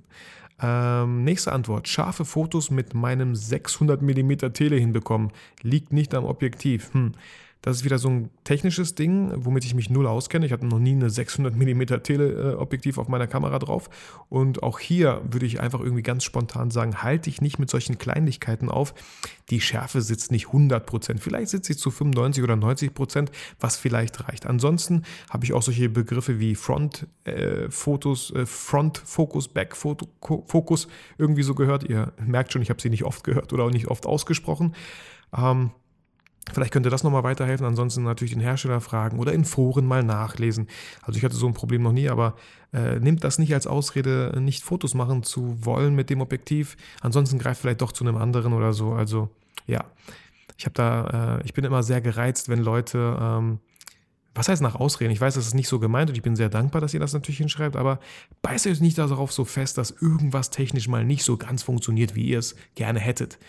Ähm, 0.59 1.23
nächste 1.23 1.51
Antwort. 1.51 1.87
Scharfe 1.87 2.25
Fotos 2.25 2.71
mit 2.71 2.95
meinem 2.95 3.35
600 3.35 4.01
mm 4.01 4.53
Tele 4.53 4.75
hinbekommen. 4.77 5.31
Liegt 5.61 5.93
nicht 5.93 6.15
am 6.15 6.25
Objektiv. 6.25 6.91
Hm. 6.93 7.11
Das 7.67 7.75
ist 7.79 7.83
wieder 7.83 7.97
so 7.99 8.07
ein 8.07 8.29
technisches 8.45 8.95
Ding, 8.95 9.29
womit 9.35 9.65
ich 9.65 9.75
mich 9.75 9.89
null 9.89 10.07
auskenne. 10.07 10.45
Ich 10.45 10.53
hatte 10.53 10.65
noch 10.65 10.79
nie 10.79 10.93
eine 10.93 11.09
600 11.09 11.53
mm 11.53 12.01
Teleobjektiv 12.01 12.97
auf 12.97 13.09
meiner 13.09 13.27
Kamera 13.27 13.59
drauf. 13.59 13.89
Und 14.29 14.63
auch 14.63 14.79
hier 14.79 15.21
würde 15.29 15.45
ich 15.45 15.59
einfach 15.59 15.81
irgendwie 15.81 16.01
ganz 16.01 16.23
spontan 16.23 16.71
sagen, 16.71 17.03
halte 17.03 17.29
dich 17.29 17.41
nicht 17.41 17.59
mit 17.59 17.69
solchen 17.69 17.97
Kleinigkeiten 17.97 18.69
auf. 18.69 18.93
Die 19.49 19.59
Schärfe 19.59 20.01
sitzt 20.01 20.31
nicht 20.31 20.47
100%. 20.47 21.19
Vielleicht 21.19 21.49
sitzt 21.49 21.65
sie 21.65 21.75
zu 21.75 21.91
95 21.91 22.41
oder 22.41 22.53
90%, 22.53 23.31
was 23.59 23.75
vielleicht 23.75 24.25
reicht. 24.29 24.45
Ansonsten 24.45 25.03
habe 25.29 25.43
ich 25.43 25.51
auch 25.51 25.61
solche 25.61 25.89
Begriffe 25.89 26.39
wie 26.39 26.55
Front-Fotos, 26.55 28.31
äh, 28.31 28.39
äh, 28.43 28.45
Front-Focus, 28.45 29.49
Back-Focus 29.49 30.87
irgendwie 31.17 31.43
so 31.43 31.53
gehört. 31.53 31.83
Ihr 31.83 32.13
merkt 32.25 32.53
schon, 32.53 32.61
ich 32.61 32.69
habe 32.69 32.81
sie 32.81 32.89
nicht 32.89 33.03
oft 33.03 33.25
gehört 33.25 33.51
oder 33.51 33.65
auch 33.65 33.71
nicht 33.71 33.89
oft 33.89 34.05
ausgesprochen. 34.05 34.73
Ähm, 35.37 35.71
Vielleicht 36.53 36.71
könnte 36.71 36.89
das 36.89 37.03
nochmal 37.03 37.23
weiterhelfen. 37.23 37.65
Ansonsten 37.65 38.03
natürlich 38.03 38.33
den 38.33 38.41
Hersteller 38.41 38.81
fragen 38.81 39.19
oder 39.19 39.33
in 39.33 39.45
Foren 39.45 39.85
mal 39.85 40.03
nachlesen. 40.03 40.67
Also 41.01 41.17
ich 41.17 41.23
hatte 41.23 41.35
so 41.35 41.47
ein 41.47 41.53
Problem 41.53 41.83
noch 41.83 41.91
nie, 41.91 42.09
aber 42.09 42.35
äh, 42.73 42.99
nimmt 42.99 43.23
das 43.23 43.39
nicht 43.39 43.53
als 43.53 43.67
Ausrede, 43.67 44.37
nicht 44.39 44.63
Fotos 44.63 44.93
machen 44.93 45.23
zu 45.23 45.65
wollen 45.65 45.95
mit 45.95 46.09
dem 46.09 46.21
Objektiv. 46.21 46.77
Ansonsten 47.01 47.39
greift 47.39 47.61
vielleicht 47.61 47.81
doch 47.81 47.91
zu 47.91 48.03
einem 48.03 48.17
anderen 48.17 48.53
oder 48.53 48.73
so. 48.73 48.93
Also 48.93 49.29
ja, 49.65 49.83
ich 50.57 50.65
habe 50.65 50.73
da, 50.73 51.37
äh, 51.37 51.45
ich 51.45 51.53
bin 51.53 51.65
immer 51.65 51.83
sehr 51.83 52.01
gereizt, 52.01 52.49
wenn 52.49 52.59
Leute, 52.59 53.17
ähm, 53.19 53.59
was 54.33 54.49
heißt 54.49 54.61
nach 54.61 54.75
Ausreden? 54.75 55.11
Ich 55.11 55.21
weiß, 55.21 55.33
das 55.33 55.47
ist 55.47 55.55
nicht 55.55 55.67
so 55.67 55.79
gemeint 55.79 56.11
und 56.11 56.15
ich 56.15 56.21
bin 56.21 56.35
sehr 56.35 56.49
dankbar, 56.49 56.79
dass 56.79 56.93
ihr 56.93 56.99
das 56.99 57.13
natürlich 57.13 57.39
hinschreibt, 57.39 57.75
aber 57.75 57.99
beißt 58.43 58.67
euch 58.67 58.81
nicht 58.81 58.97
darauf 58.97 59.31
so 59.31 59.45
fest, 59.45 59.79
dass 59.79 59.91
irgendwas 59.91 60.51
technisch 60.51 60.87
mal 60.87 61.03
nicht 61.03 61.23
so 61.23 61.37
ganz 61.37 61.63
funktioniert, 61.63 62.13
wie 62.13 62.27
ihr 62.27 62.39
es 62.39 62.55
gerne 62.75 62.99
hättet 62.99 63.39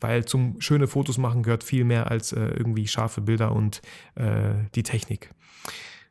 weil 0.00 0.24
zum 0.24 0.60
schöne 0.60 0.86
Fotos 0.86 1.18
machen 1.18 1.42
gehört 1.42 1.64
viel 1.64 1.84
mehr 1.84 2.10
als 2.10 2.32
äh, 2.32 2.40
irgendwie 2.40 2.86
scharfe 2.86 3.20
Bilder 3.20 3.52
und 3.52 3.82
äh, 4.14 4.54
die 4.74 4.82
Technik. 4.82 5.30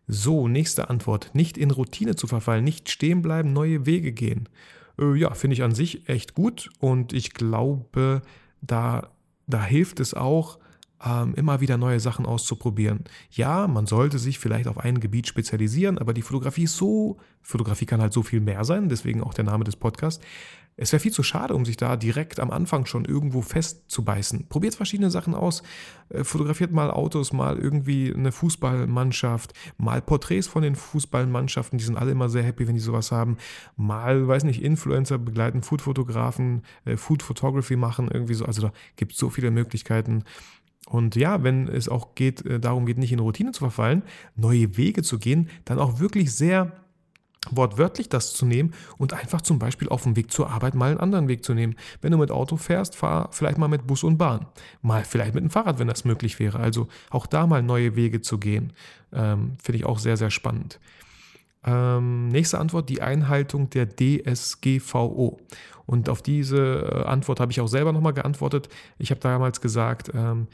So, 0.08 0.48
nächste 0.48 0.90
Antwort. 0.90 1.32
Nicht 1.34 1.58
in 1.58 1.72
Routine 1.72 2.16
zu 2.16 2.28
verfallen, 2.28 2.64
nicht 2.64 2.90
stehen 2.90 3.22
bleiben, 3.22 3.54
neue 3.54 3.86
Wege 3.86 4.12
gehen. 4.12 4.50
Äh, 5.00 5.16
ja, 5.16 5.34
finde 5.34 5.56
ich 5.56 5.64
an 5.64 5.74
sich 5.74 6.08
echt 6.08 6.34
gut 6.34 6.70
und 6.80 7.14
ich 7.14 7.34
glaube, 7.34 8.22
da, 8.62 9.12
da 9.48 9.64
hilft 9.64 10.00
es 10.00 10.14
auch, 10.14 10.60
ähm, 11.04 11.34
immer 11.36 11.62
wieder 11.62 11.78
neue 11.78 12.00
Sachen 12.00 12.26
auszuprobieren. 12.26 13.04
Ja, 13.32 13.68
man 13.68 13.86
sollte 13.86 14.20
sich 14.20 14.40
vielleicht 14.40 14.68
auf 14.68 14.78
ein 14.78 15.00
Gebiet 15.00 15.28
spezialisieren, 15.28 15.98
aber 15.98 16.14
die 16.14 16.22
Fotografie 16.22 16.64
ist 16.64 16.78
so, 16.78 17.18
Fotografie 17.42 17.86
kann 17.86 18.02
halt 18.02 18.14
so 18.14 18.24
viel 18.24 18.40
mehr 18.40 18.64
sein, 18.64 18.90
deswegen 18.90 19.22
auch 19.22 19.34
der 19.34 19.46
Name 19.46 19.64
des 19.64 19.76
Podcasts. 19.76 20.24
Es 20.78 20.92
wäre 20.92 21.00
viel 21.00 21.14
zu 21.14 21.24
schade, 21.24 21.56
um 21.56 21.64
sich 21.64 21.78
da 21.78 21.96
direkt 21.96 22.40
am 22.40 22.52
Anfang 22.52 22.86
schon 22.86 23.06
irgendwo 23.06 23.42
festzubeißen. 23.42 24.48
Probiert 24.50 24.76
verschiedene 24.76 25.10
Sachen 25.10 25.34
aus. 25.34 25.64
Äh, 26.10 26.26
fotografiert 26.26 26.72
mal 26.72 26.92
Autos, 26.92 27.32
mal 27.32 27.58
irgendwie 27.58 28.14
eine 28.14 28.34
Fußballmannschaft, 28.34 29.54
mal 29.78 30.02
Porträts 30.02 30.48
von 30.48 30.64
den 30.64 30.76
Fußballmannschaften. 30.76 31.78
Die 31.78 31.86
sind 31.86 31.98
alle 31.98 32.12
immer 32.12 32.28
sehr 32.28 32.44
happy, 32.44 32.68
wenn 32.68 32.76
die 32.76 32.82
sowas 32.82 33.12
haben. 33.12 33.38
Mal, 33.78 34.28
weiß 34.28 34.44
nicht, 34.44 34.62
Influencer 34.62 35.18
begleiten, 35.18 35.62
Foodfotografen, 35.62 36.64
äh, 36.84 36.98
Food 36.98 37.24
Photography 37.24 37.78
machen, 37.78 38.10
irgendwie 38.12 38.34
so. 38.34 38.46
Also 38.46 38.62
da 38.62 38.74
gibt 38.98 39.14
es 39.14 39.18
so 39.18 39.30
viele 39.30 39.52
Möglichkeiten. 39.52 40.26
Und 40.88 41.16
ja, 41.16 41.42
wenn 41.42 41.68
es 41.68 41.90
auch 41.90 42.16
geht, 42.16 42.46
äh, 42.46 42.60
darum 42.60 42.86
geht, 42.86 42.98
nicht 42.98 43.14
in 43.14 43.20
Routine 43.20 43.54
zu 43.54 43.60
verfallen, 43.60 44.04
neue 44.36 44.76
Wege 44.76 45.04
zu 45.04 45.20
gehen, 45.20 45.50
dann 45.64 45.80
auch 45.80 46.00
wirklich 46.00 46.34
sehr 46.34 46.74
wortwörtlich 47.52 48.10
das 48.10 48.34
zu 48.34 48.46
nehmen 48.46 48.74
und 48.98 49.14
einfach 49.14 49.42
zum 49.42 49.60
Beispiel 49.60 49.90
auf 49.90 50.04
dem 50.04 50.16
Weg 50.16 50.32
zur 50.32 50.50
Arbeit 50.50 50.76
mal 50.76 50.92
einen 50.92 51.00
anderen 51.00 51.28
Weg 51.28 51.44
zu 51.44 51.54
nehmen. 51.54 51.76
Wenn 52.02 52.12
du 52.12 52.18
mit 52.18 52.32
Auto 52.32 52.58
fährst, 52.58 52.96
fahr 52.96 53.30
vielleicht 53.32 53.58
mal 53.58 53.68
mit 53.68 53.88
Bus 53.88 54.04
und 54.04 54.18
Bahn. 54.18 54.46
Mal 54.82 55.04
vielleicht 55.04 55.34
mit 55.36 55.44
dem 55.44 55.50
Fahrrad, 55.50 55.80
wenn 55.80 55.88
das 55.88 56.06
möglich 56.06 56.40
wäre. 56.40 56.60
Also 56.60 56.88
auch 57.10 57.28
da 57.28 57.48
mal 57.48 57.62
neue 57.62 57.96
Wege 57.96 58.22
zu 58.22 58.38
gehen, 58.38 58.74
ähm, 59.14 59.54
finde 59.62 59.78
ich 59.80 59.86
auch 59.86 60.00
sehr, 60.00 60.18
sehr 60.18 60.32
spannend. 60.32 60.80
Ähm, 61.66 62.28
nächste 62.28 62.60
Antwort, 62.60 62.90
die 62.90 63.02
Einhaltung 63.02 63.70
der 63.72 63.88
DSGVO. 63.90 65.40
Und 65.88 66.10
auf 66.10 66.22
diese 66.22 66.58
äh, 66.58 67.04
Antwort 67.06 67.40
habe 67.40 67.52
ich 67.52 67.62
auch 67.62 67.68
selber 67.68 67.92
nochmal 67.92 68.14
geantwortet. 68.14 68.70
Ich 68.98 69.12
habe 69.12 69.20
damals 69.20 69.62
gesagt, 69.62 70.12
ähm, 70.14 70.48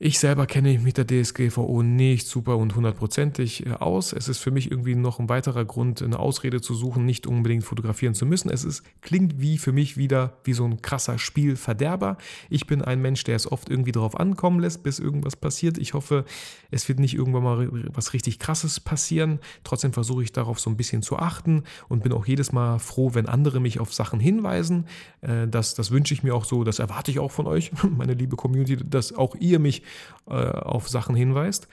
Ich 0.00 0.18
selber 0.18 0.46
kenne 0.46 0.70
mich 0.70 0.80
mit 0.80 0.98
der 0.98 1.06
DSGVO 1.06 1.84
nicht 1.84 2.26
super 2.26 2.58
und 2.58 2.74
hundertprozentig 2.74 3.64
äh, 3.64 3.74
aus. 3.74 4.12
Es 4.12 4.28
ist 4.28 4.38
für 4.38 4.50
mich 4.50 4.68
irgendwie 4.68 4.96
noch 4.96 5.20
ein 5.20 5.28
weiterer 5.28 5.64
Grund, 5.64 6.02
eine 6.02 6.18
Ausrede 6.18 6.60
zu 6.60 6.74
suchen, 6.74 7.06
nicht 7.06 7.28
unbedingt 7.28 7.62
fotografieren 7.62 8.12
zu 8.12 8.26
müssen. 8.26 8.50
Es 8.50 8.64
ist, 8.64 8.82
klingt 9.02 9.40
wie 9.40 9.56
für 9.56 9.70
mich 9.70 9.96
wieder 9.96 10.38
wie 10.42 10.52
so 10.52 10.64
ein 10.64 10.82
krasser 10.82 11.16
Spielverderber. 11.16 12.18
Ich 12.50 12.66
bin 12.66 12.82
ein 12.82 13.00
Mensch, 13.02 13.22
der 13.22 13.36
es 13.36 13.50
oft 13.50 13.70
irgendwie 13.70 13.92
darauf 13.92 14.18
ankommen 14.18 14.58
lässt, 14.58 14.82
bis 14.82 14.98
irgendwas 14.98 15.36
passiert. 15.36 15.78
Ich 15.78 15.94
hoffe, 15.94 16.24
es 16.72 16.88
wird 16.88 16.98
nicht 16.98 17.14
irgendwann 17.14 17.44
mal 17.44 17.68
was 17.92 18.14
richtig 18.14 18.40
krasses 18.40 18.80
passieren. 18.80 19.38
Trotzdem 19.62 19.92
versuche 19.92 20.24
ich 20.24 20.32
darauf 20.32 20.58
so 20.58 20.70
ein 20.70 20.76
bisschen 20.76 21.02
zu 21.02 21.18
achten 21.18 21.62
und 21.88 22.02
bin 22.02 22.12
auch 22.12 22.26
jedes 22.26 22.50
Mal 22.50 22.80
froh, 22.80 23.14
wenn 23.14 23.28
andere 23.28 23.60
mich 23.60 23.78
auf 23.78 23.94
Sachen 23.94 24.18
hinweisen. 24.18 24.86
Äh, 25.20 25.46
das, 25.46 25.76
das 25.76 25.92
wünsche 25.92 26.14
ich 26.14 26.24
mir 26.24 26.34
auch 26.34 26.44
so, 26.44 26.64
das 26.64 26.80
erwarte 26.80 27.12
ich 27.12 27.20
auch 27.20 27.30
von 27.30 27.46
euch, 27.46 27.70
meine 27.96 28.14
liebe 28.14 28.34
Community, 28.34 28.76
dass 28.76 29.12
auch 29.12 29.36
ihr 29.36 29.60
mich 29.60 29.83
äh, 30.26 30.32
auf 30.32 30.88
Sachen 30.88 31.14
hinweist. 31.14 31.68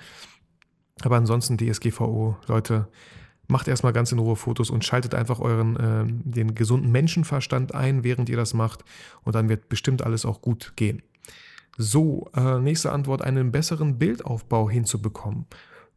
Aber 1.03 1.17
ansonsten 1.17 1.57
DSGVO, 1.57 2.37
Leute, 2.47 2.87
macht 3.47 3.67
erstmal 3.67 3.93
ganz 3.93 4.11
in 4.11 4.19
Ruhe 4.19 4.35
Fotos 4.35 4.69
und 4.69 4.85
schaltet 4.85 5.13
einfach 5.13 5.39
euren 5.39 5.75
äh, 5.75 6.05
den 6.07 6.55
gesunden 6.55 6.91
Menschenverstand 6.91 7.75
ein, 7.75 8.03
während 8.03 8.29
ihr 8.29 8.37
das 8.37 8.53
macht. 8.53 8.83
Und 9.23 9.35
dann 9.35 9.49
wird 9.49 9.69
bestimmt 9.69 10.03
alles 10.03 10.25
auch 10.25 10.41
gut 10.41 10.73
gehen. 10.75 11.03
So, 11.77 12.29
äh, 12.35 12.59
nächste 12.59 12.91
Antwort, 12.91 13.21
einen 13.21 13.51
besseren 13.51 13.97
Bildaufbau 13.97 14.69
hinzubekommen. 14.69 15.45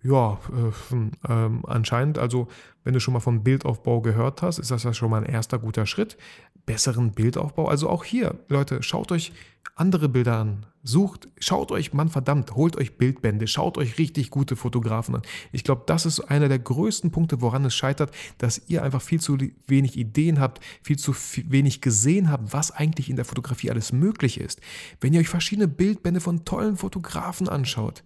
Ja, 0.02 0.38
äh, 0.52 1.32
äh, 1.32 1.50
anscheinend, 1.66 2.18
also 2.18 2.48
wenn 2.82 2.92
du 2.92 3.00
schon 3.00 3.14
mal 3.14 3.20
vom 3.20 3.42
Bildaufbau 3.42 4.02
gehört 4.02 4.42
hast, 4.42 4.58
ist 4.58 4.70
das 4.70 4.82
ja 4.82 4.92
schon 4.92 5.10
mal 5.10 5.24
ein 5.24 5.30
erster 5.30 5.58
guter 5.58 5.86
Schritt. 5.86 6.18
Besseren 6.66 7.12
Bildaufbau, 7.12 7.68
also 7.68 7.88
auch 7.88 8.04
hier, 8.04 8.38
Leute, 8.48 8.82
schaut 8.82 9.12
euch 9.12 9.32
andere 9.76 10.08
Bilder 10.08 10.38
an. 10.38 10.66
Sucht, 10.86 11.28
schaut 11.38 11.72
euch, 11.72 11.94
Mann 11.94 12.10
verdammt, 12.10 12.54
holt 12.54 12.76
euch 12.76 12.98
Bildbände, 12.98 13.46
schaut 13.46 13.78
euch 13.78 13.96
richtig 13.96 14.28
gute 14.28 14.54
Fotografen 14.54 15.14
an. 15.14 15.22
Ich 15.50 15.64
glaube, 15.64 15.84
das 15.86 16.04
ist 16.04 16.20
einer 16.20 16.48
der 16.48 16.58
größten 16.58 17.10
Punkte, 17.10 17.40
woran 17.40 17.64
es 17.64 17.74
scheitert, 17.74 18.14
dass 18.36 18.60
ihr 18.68 18.82
einfach 18.82 19.00
viel 19.00 19.18
zu 19.18 19.38
wenig 19.66 19.96
Ideen 19.96 20.38
habt, 20.38 20.60
viel 20.82 20.98
zu 20.98 21.14
wenig 21.48 21.80
gesehen 21.80 22.30
habt, 22.30 22.52
was 22.52 22.70
eigentlich 22.70 23.08
in 23.08 23.16
der 23.16 23.24
Fotografie 23.24 23.70
alles 23.70 23.92
möglich 23.92 24.38
ist. 24.38 24.60
Wenn 25.00 25.14
ihr 25.14 25.20
euch 25.20 25.30
verschiedene 25.30 25.68
Bildbände 25.68 26.20
von 26.20 26.44
tollen 26.44 26.76
Fotografen 26.76 27.48
anschaut, 27.48 28.02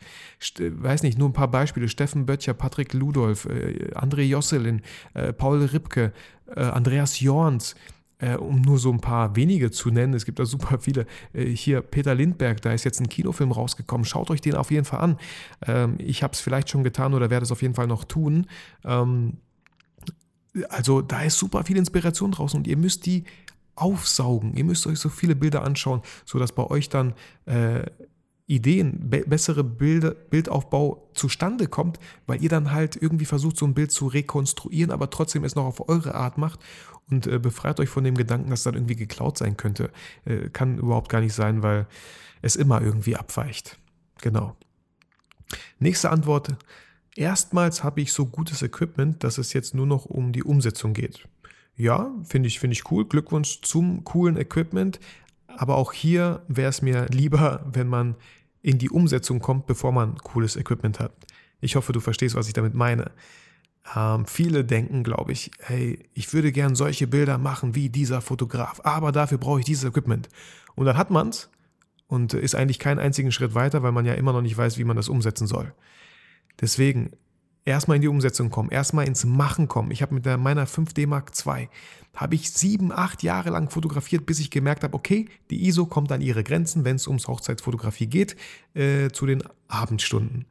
weiß 0.61 1.03
nicht, 1.03 1.19
nur 1.19 1.29
ein 1.29 1.33
paar 1.33 1.51
Beispiele, 1.51 1.89
Steffen 1.89 2.27
Böttcher, 2.27 2.55
Patrick 2.55 2.93
Ludolf, 2.93 3.47
äh, 3.47 3.91
André 3.95 4.23
Josselin, 4.23 4.83
äh, 5.15 5.33
Paul 5.33 5.65
Ripke, 5.65 6.13
äh, 6.55 6.61
Andreas 6.61 7.19
Jorns, 7.19 7.75
äh, 8.19 8.37
um 8.37 8.61
nur 8.61 8.79
so 8.79 8.93
ein 8.93 9.01
paar 9.01 9.37
wenige 9.37 9.71
zu 9.71 9.91
nennen, 9.91 10.15
es 10.15 10.25
gibt 10.25 10.39
da 10.39 10.45
super 10.45 10.79
viele. 10.81 11.07
Äh, 11.33 11.47
hier 11.47 11.81
Peter 11.83 12.15
Lindberg, 12.15 12.61
da 12.63 12.73
ist 12.73 12.85
jetzt 12.85 13.01
ein 13.01 13.09
Kinofilm 13.09 13.53
rausgekommen. 13.53 14.05
Schaut 14.05 14.31
euch 14.31 14.41
den 14.41 14.55
auf 14.55 14.71
jeden 14.71 14.85
Fall 14.85 15.01
an. 15.01 15.19
Ähm, 15.67 15.97
ich 15.99 16.23
habe 16.23 16.33
es 16.33 16.41
vielleicht 16.41 16.69
schon 16.71 16.85
getan 16.85 17.15
oder 17.15 17.31
werde 17.31 17.45
es 17.45 17.53
auf 17.53 17.63
jeden 17.63 17.75
Fall 17.75 17.87
noch 17.87 18.05
tun. 18.05 18.47
Ähm, 18.85 19.39
also 20.69 21.03
da 21.03 21.23
ist 21.23 21.39
super 21.39 21.63
viel 21.65 21.77
Inspiration 21.77 22.33
draußen 22.33 22.59
und 22.59 22.67
ihr 22.67 22.77
müsst 22.77 23.07
die 23.07 23.25
aufsaugen. 23.77 24.55
Ihr 24.55 24.65
müsst 24.65 24.87
euch 24.87 24.99
so 24.99 25.09
viele 25.09 25.37
Bilder 25.37 25.63
anschauen, 25.63 26.03
sodass 26.25 26.53
bei 26.53 26.65
euch 26.65 26.89
dann 26.89 27.15
äh, 27.47 27.83
Ideen, 28.49 29.11
be 29.11 29.25
bessere 29.27 29.63
Bilder, 29.63 30.13
Bildaufbau 30.13 31.11
zustande 31.13 31.69
kommt, 31.69 31.99
weil 32.27 32.43
ihr 32.43 32.49
dann 32.49 32.73
halt 32.73 32.97
irgendwie 32.97 33.27
versucht, 33.27 33.59
so 33.59 33.67
ein 33.67 33.75
Bild 33.75 33.93
zu 33.93 34.07
rekonstruieren, 34.07 34.91
aber 34.91 35.11
trotzdem 35.11 35.45
es 35.45 35.55
noch 35.55 35.67
auf 35.67 35.87
eure 35.89 36.15
Art 36.15 36.39
macht 36.39 36.59
und 37.11 37.27
äh, 37.27 37.39
befreit 37.39 37.79
euch 37.79 37.91
von 37.91 38.05
dem 38.05 38.17
Gedanken, 38.17 38.49
dass 38.49 38.63
das 38.63 38.73
dann 38.73 38.75
irgendwie 38.75 38.97
geklaut 38.97 39.37
sein 39.37 39.59
könnte. 39.59 39.91
Äh, 40.25 40.49
kann 40.49 40.79
überhaupt 40.79 41.11
gar 41.11 41.21
nicht 41.21 41.35
sein, 41.35 41.63
weil 41.63 41.87
es 42.41 42.57
immer 42.57 42.81
irgendwie 42.81 43.17
abweicht. 43.17 43.79
Genau. 44.23 44.57
Nächste 45.79 46.09
Antwort. 46.11 46.57
Erstmals 47.17 47.85
habe 47.85 48.01
ich 48.01 48.15
so 48.15 48.25
gutes 48.27 48.63
Equipment, 48.63 49.25
dass 49.25 49.37
es 49.37 49.53
jetzt 49.53 49.75
nur 49.75 49.87
noch 49.87 50.07
um 50.07 50.33
die 50.33 50.43
Umsetzung 50.43 50.95
geht. 50.95 51.29
Ja, 51.77 52.13
finde 52.25 52.47
ich, 52.47 52.61
finde 52.61 52.75
ich 52.75 52.91
cool. 52.91 53.07
Glückwunsch 53.07 53.61
zum 53.61 54.05
coolen 54.05 54.39
Equipment. 54.39 55.01
Aber 55.47 55.77
auch 55.77 55.93
hier 55.93 56.43
wäre 56.49 56.71
es 56.71 56.83
mir 56.83 57.07
lieber, 57.07 57.67
wenn 57.73 57.89
man 57.89 58.15
in 58.63 58.79
die 58.79 58.91
Umsetzung 58.91 59.41
kommt, 59.41 59.67
bevor 59.67 59.93
man 59.93 60.17
cooles 60.19 60.57
Equipment 60.57 61.01
hat. 61.01 61.13
Ich 61.61 61.77
hoffe, 61.77 61.93
du 61.93 62.01
verstehst, 62.01 62.35
was 62.35 62.49
ich 62.49 62.55
damit 62.55 62.75
meine. 62.75 63.11
Ähm, 63.95 64.27
viele 64.27 64.65
denken, 64.65 65.03
glaube 65.03 65.33
ich, 65.33 65.51
hey, 65.61 66.09
ich 66.15 66.33
würde 66.33 66.53
gern 66.53 66.75
solche 66.75 67.07
Bilder 67.07 67.39
machen 67.39 67.75
wie 67.75 67.89
dieser 67.89 68.21
Fotograf, 68.21 68.81
aber 68.85 69.13
dafür 69.13 69.39
brauche 69.39 69.61
ich 69.61 69.67
dieses 69.67 69.85
Equipment. 69.85 70.29
Und 70.75 70.87
dann 70.87 70.97
hat 70.97 71.11
man 71.11 71.31
es 71.31 71.51
und 72.07 72.35
ist 72.35 72.55
eigentlich 72.55 72.79
keinen 72.79 72.99
einzigen 72.99 73.33
Schritt 73.33 73.55
weiter, 73.55 73.83
weil 73.83 73.93
man 73.93 74.07
ja 74.07 74.15
immer 74.15 74.33
noch 74.33 74.43
nicht 74.43 74.57
weiß, 74.57 74.79
wie 74.79 74.85
man 74.85 74.97
das 74.97 75.09
umsetzen 75.09 75.47
soll. 75.47 75.73
Deswegen 76.61 77.11
erstmal 77.69 77.97
in 77.97 78.03
die 78.03 78.09
Umsetzung 78.09 78.51
kommen, 78.51 78.71
erstmal 78.71 79.07
ins 79.07 79.25
Machen 79.25 79.69
kommen. 79.69 79.91
Ich 79.91 80.03
habe 80.03 80.15
mit 80.15 80.25
meiner 80.25 80.67
5D 80.67 81.07
Mark 81.07 81.33
II 81.47 81.69
habe 82.17 82.35
ich 82.35 82.51
sieben, 82.51 82.91
acht 82.91 83.23
Jahre 83.23 83.51
lang 83.51 83.71
fotografiert, 83.71 84.27
bis 84.27 84.41
ich 84.41 84.51
gemerkt 84.51 84.83
habe, 84.83 84.95
okay, 84.95 85.29
die 85.51 85.69
ISO 85.69 85.87
kommt 85.87 86.11
an 86.11 86.21
ihre 86.21 86.43
Grenzen, 86.43 86.85
wenn 86.85 86.97
es 86.97 87.07
ums 87.07 87.29
Hochzeitsfotografie 87.29 88.09
geht, 88.09 88.35
äh, 88.75 89.11
zu 89.11 89.25
den 89.27 89.45
Abendstunden. 89.69 90.47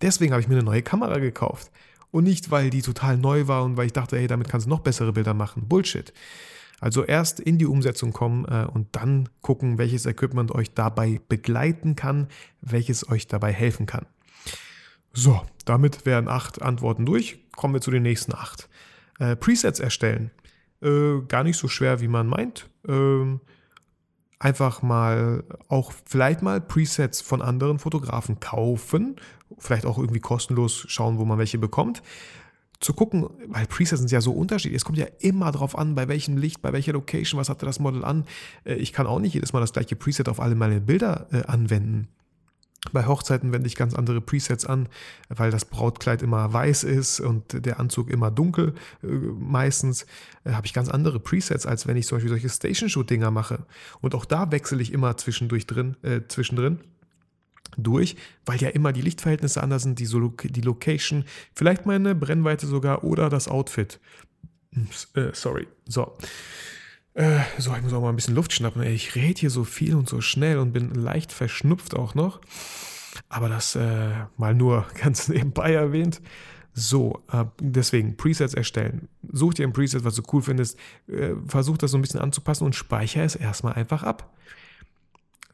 Deswegen 0.00 0.32
habe 0.32 0.40
ich 0.40 0.48
mir 0.48 0.56
eine 0.56 0.64
neue 0.64 0.82
Kamera 0.82 1.18
gekauft. 1.18 1.70
Und 2.10 2.24
nicht, 2.24 2.50
weil 2.50 2.70
die 2.70 2.82
total 2.82 3.18
neu 3.18 3.46
war 3.46 3.62
und 3.62 3.76
weil 3.76 3.86
ich 3.86 3.92
dachte, 3.92 4.16
hey, 4.16 4.26
damit 4.26 4.48
kannst 4.48 4.66
du 4.66 4.70
noch 4.70 4.80
bessere 4.80 5.12
Bilder 5.12 5.34
machen. 5.34 5.68
Bullshit. 5.68 6.12
Also 6.80 7.04
erst 7.04 7.40
in 7.40 7.58
die 7.58 7.66
Umsetzung 7.66 8.12
kommen 8.12 8.44
äh, 8.46 8.66
und 8.66 8.88
dann 8.92 9.28
gucken, 9.42 9.78
welches 9.78 10.06
Equipment 10.06 10.50
euch 10.52 10.74
dabei 10.74 11.20
begleiten 11.28 11.94
kann, 11.94 12.28
welches 12.60 13.08
euch 13.08 13.26
dabei 13.26 13.52
helfen 13.52 13.86
kann. 13.86 14.06
So, 15.16 15.40
damit 15.64 16.04
wären 16.04 16.28
acht 16.28 16.60
Antworten 16.60 17.06
durch. 17.06 17.38
Kommen 17.56 17.72
wir 17.72 17.80
zu 17.80 17.90
den 17.90 18.02
nächsten 18.02 18.34
acht. 18.34 18.68
Äh, 19.18 19.34
Presets 19.34 19.80
erstellen. 19.80 20.30
Äh, 20.82 21.22
gar 21.26 21.42
nicht 21.42 21.56
so 21.56 21.68
schwer, 21.68 22.02
wie 22.02 22.08
man 22.08 22.26
meint. 22.26 22.68
Ähm, 22.86 23.40
einfach 24.38 24.82
mal 24.82 25.42
auch 25.68 25.92
vielleicht 26.04 26.42
mal 26.42 26.60
Presets 26.60 27.22
von 27.22 27.40
anderen 27.40 27.78
Fotografen 27.78 28.40
kaufen. 28.40 29.16
Vielleicht 29.58 29.86
auch 29.86 29.96
irgendwie 29.96 30.20
kostenlos 30.20 30.84
schauen, 30.88 31.16
wo 31.16 31.24
man 31.24 31.38
welche 31.38 31.56
bekommt. 31.56 32.02
Zu 32.80 32.92
gucken, 32.92 33.26
weil 33.46 33.66
Presets 33.66 34.00
sind 34.00 34.10
ja 34.10 34.20
so 34.20 34.32
unterschiedlich. 34.32 34.76
Es 34.76 34.84
kommt 34.84 34.98
ja 34.98 35.06
immer 35.20 35.50
darauf 35.50 35.78
an, 35.78 35.94
bei 35.94 36.08
welchem 36.08 36.36
Licht, 36.36 36.60
bei 36.60 36.74
welcher 36.74 36.92
Location, 36.92 37.40
was 37.40 37.48
hatte 37.48 37.64
das 37.64 37.78
Model 37.78 38.04
an. 38.04 38.26
Äh, 38.64 38.74
ich 38.74 38.92
kann 38.92 39.06
auch 39.06 39.18
nicht 39.18 39.32
jedes 39.32 39.54
Mal 39.54 39.60
das 39.60 39.72
gleiche 39.72 39.96
Preset 39.96 40.28
auf 40.28 40.40
alle 40.40 40.56
meine 40.56 40.82
Bilder 40.82 41.26
äh, 41.32 41.44
anwenden. 41.44 42.08
Bei 42.92 43.06
Hochzeiten 43.06 43.52
wende 43.52 43.66
ich 43.66 43.76
ganz 43.76 43.94
andere 43.94 44.20
Presets 44.20 44.66
an, 44.66 44.88
weil 45.28 45.50
das 45.50 45.64
Brautkleid 45.64 46.22
immer 46.22 46.52
weiß 46.52 46.84
ist 46.84 47.20
und 47.20 47.64
der 47.64 47.80
Anzug 47.80 48.10
immer 48.10 48.30
dunkel. 48.30 48.74
Äh, 49.02 49.06
meistens 49.06 50.06
äh, 50.44 50.52
habe 50.52 50.66
ich 50.66 50.72
ganz 50.72 50.88
andere 50.88 51.20
Presets, 51.20 51.66
als 51.66 51.86
wenn 51.86 51.96
ich 51.96 52.06
zum 52.06 52.16
Beispiel 52.16 52.30
solche 52.30 52.48
Station-Shoot-Dinger 52.48 53.30
mache. 53.30 53.66
Und 54.00 54.14
auch 54.14 54.24
da 54.24 54.50
wechsle 54.52 54.80
ich 54.80 54.92
immer 54.92 55.16
zwischendurch 55.16 55.66
drin, 55.66 55.96
äh, 56.02 56.20
zwischendrin 56.28 56.80
durch, 57.76 58.16
weil 58.44 58.58
ja 58.58 58.68
immer 58.68 58.92
die 58.92 59.02
Lichtverhältnisse 59.02 59.62
anders 59.62 59.82
sind, 59.82 59.98
die, 59.98 60.06
so, 60.06 60.20
die 60.28 60.60
Location, 60.60 61.24
vielleicht 61.54 61.86
meine 61.86 62.14
Brennweite 62.14 62.66
sogar 62.66 63.04
oder 63.04 63.28
das 63.28 63.48
Outfit. 63.48 64.00
Äh, 65.14 65.30
sorry. 65.32 65.66
So. 65.86 66.16
Äh, 67.16 67.40
so, 67.56 67.74
ich 67.74 67.82
muss 67.82 67.94
auch 67.94 68.02
mal 68.02 68.10
ein 68.10 68.16
bisschen 68.16 68.34
Luft 68.34 68.52
schnappen. 68.52 68.82
Ich 68.82 69.14
rede 69.14 69.40
hier 69.40 69.48
so 69.50 69.64
viel 69.64 69.94
und 69.94 70.06
so 70.06 70.20
schnell 70.20 70.58
und 70.58 70.72
bin 70.72 70.94
leicht 70.94 71.32
verschnupft 71.32 71.96
auch 71.96 72.14
noch. 72.14 72.42
Aber 73.30 73.48
das 73.48 73.74
äh, 73.74 74.10
mal 74.36 74.54
nur 74.54 74.86
ganz 75.02 75.28
nebenbei 75.28 75.72
erwähnt. 75.72 76.20
So, 76.78 77.22
deswegen 77.58 78.18
Presets 78.18 78.52
erstellen. 78.52 79.08
Such 79.32 79.54
dir 79.54 79.66
ein 79.66 79.72
Preset, 79.72 80.04
was 80.04 80.14
du 80.14 80.22
cool 80.30 80.42
findest. 80.42 80.78
Äh, 81.08 81.30
versuch 81.46 81.78
das 81.78 81.92
so 81.92 81.96
ein 81.96 82.02
bisschen 82.02 82.20
anzupassen 82.20 82.64
und 82.64 82.74
speichere 82.74 83.24
es 83.24 83.34
erstmal 83.34 83.72
einfach 83.72 84.02
ab. 84.02 84.30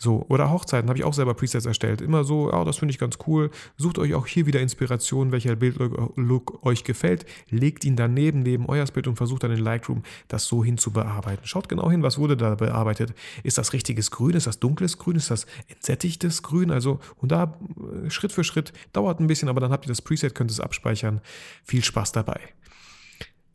So, 0.02 0.26
oder 0.28 0.50
Hochzeiten 0.50 0.88
habe 0.88 0.98
ich 0.98 1.04
auch 1.04 1.14
selber 1.14 1.32
Presets 1.32 1.64
erstellt. 1.64 2.00
Immer 2.00 2.24
so, 2.24 2.50
ja, 2.50 2.64
das 2.64 2.78
finde 2.78 2.90
ich 2.90 2.98
ganz 2.98 3.18
cool. 3.28 3.52
Sucht 3.76 4.00
euch 4.00 4.14
auch 4.14 4.26
hier 4.26 4.46
wieder 4.46 4.58
Inspiration, 4.58 5.30
welcher 5.30 5.54
Bildlook 5.54 6.66
euch 6.66 6.82
gefällt. 6.82 7.24
Legt 7.50 7.84
ihn 7.84 7.94
daneben, 7.94 8.40
neben 8.40 8.66
euer 8.66 8.84
Bild 8.86 9.06
und 9.06 9.14
versucht 9.14 9.44
dann 9.44 9.52
in 9.52 9.60
Lightroom 9.60 10.02
das 10.26 10.46
so 10.46 10.64
hin 10.64 10.76
zu 10.76 10.90
bearbeiten. 10.90 11.42
Schaut 11.46 11.68
genau 11.68 11.88
hin, 11.88 12.02
was 12.02 12.18
wurde 12.18 12.36
da 12.36 12.56
bearbeitet. 12.56 13.14
Ist 13.44 13.58
das 13.58 13.72
richtiges 13.72 14.10
Grün? 14.10 14.34
Ist 14.34 14.48
das 14.48 14.58
dunkles 14.58 14.98
Grün? 14.98 15.14
Ist 15.14 15.30
das 15.30 15.46
entsättigtes 15.68 16.42
Grün? 16.42 16.72
Also, 16.72 16.98
und 17.18 17.30
da 17.30 17.56
äh, 18.04 18.10
Schritt 18.10 18.32
für 18.32 18.42
Schritt 18.42 18.72
dauert 18.92 19.20
ein 19.20 19.28
bisschen, 19.28 19.48
aber 19.48 19.60
dann 19.60 19.70
habt 19.70 19.86
ihr 19.86 19.88
das 19.88 20.02
Preset, 20.02 20.34
könnt 20.34 20.50
es 20.50 20.58
abspeichern. 20.58 21.20
Viel 21.62 21.84
Spaß 21.84 22.10
dabei. 22.10 22.40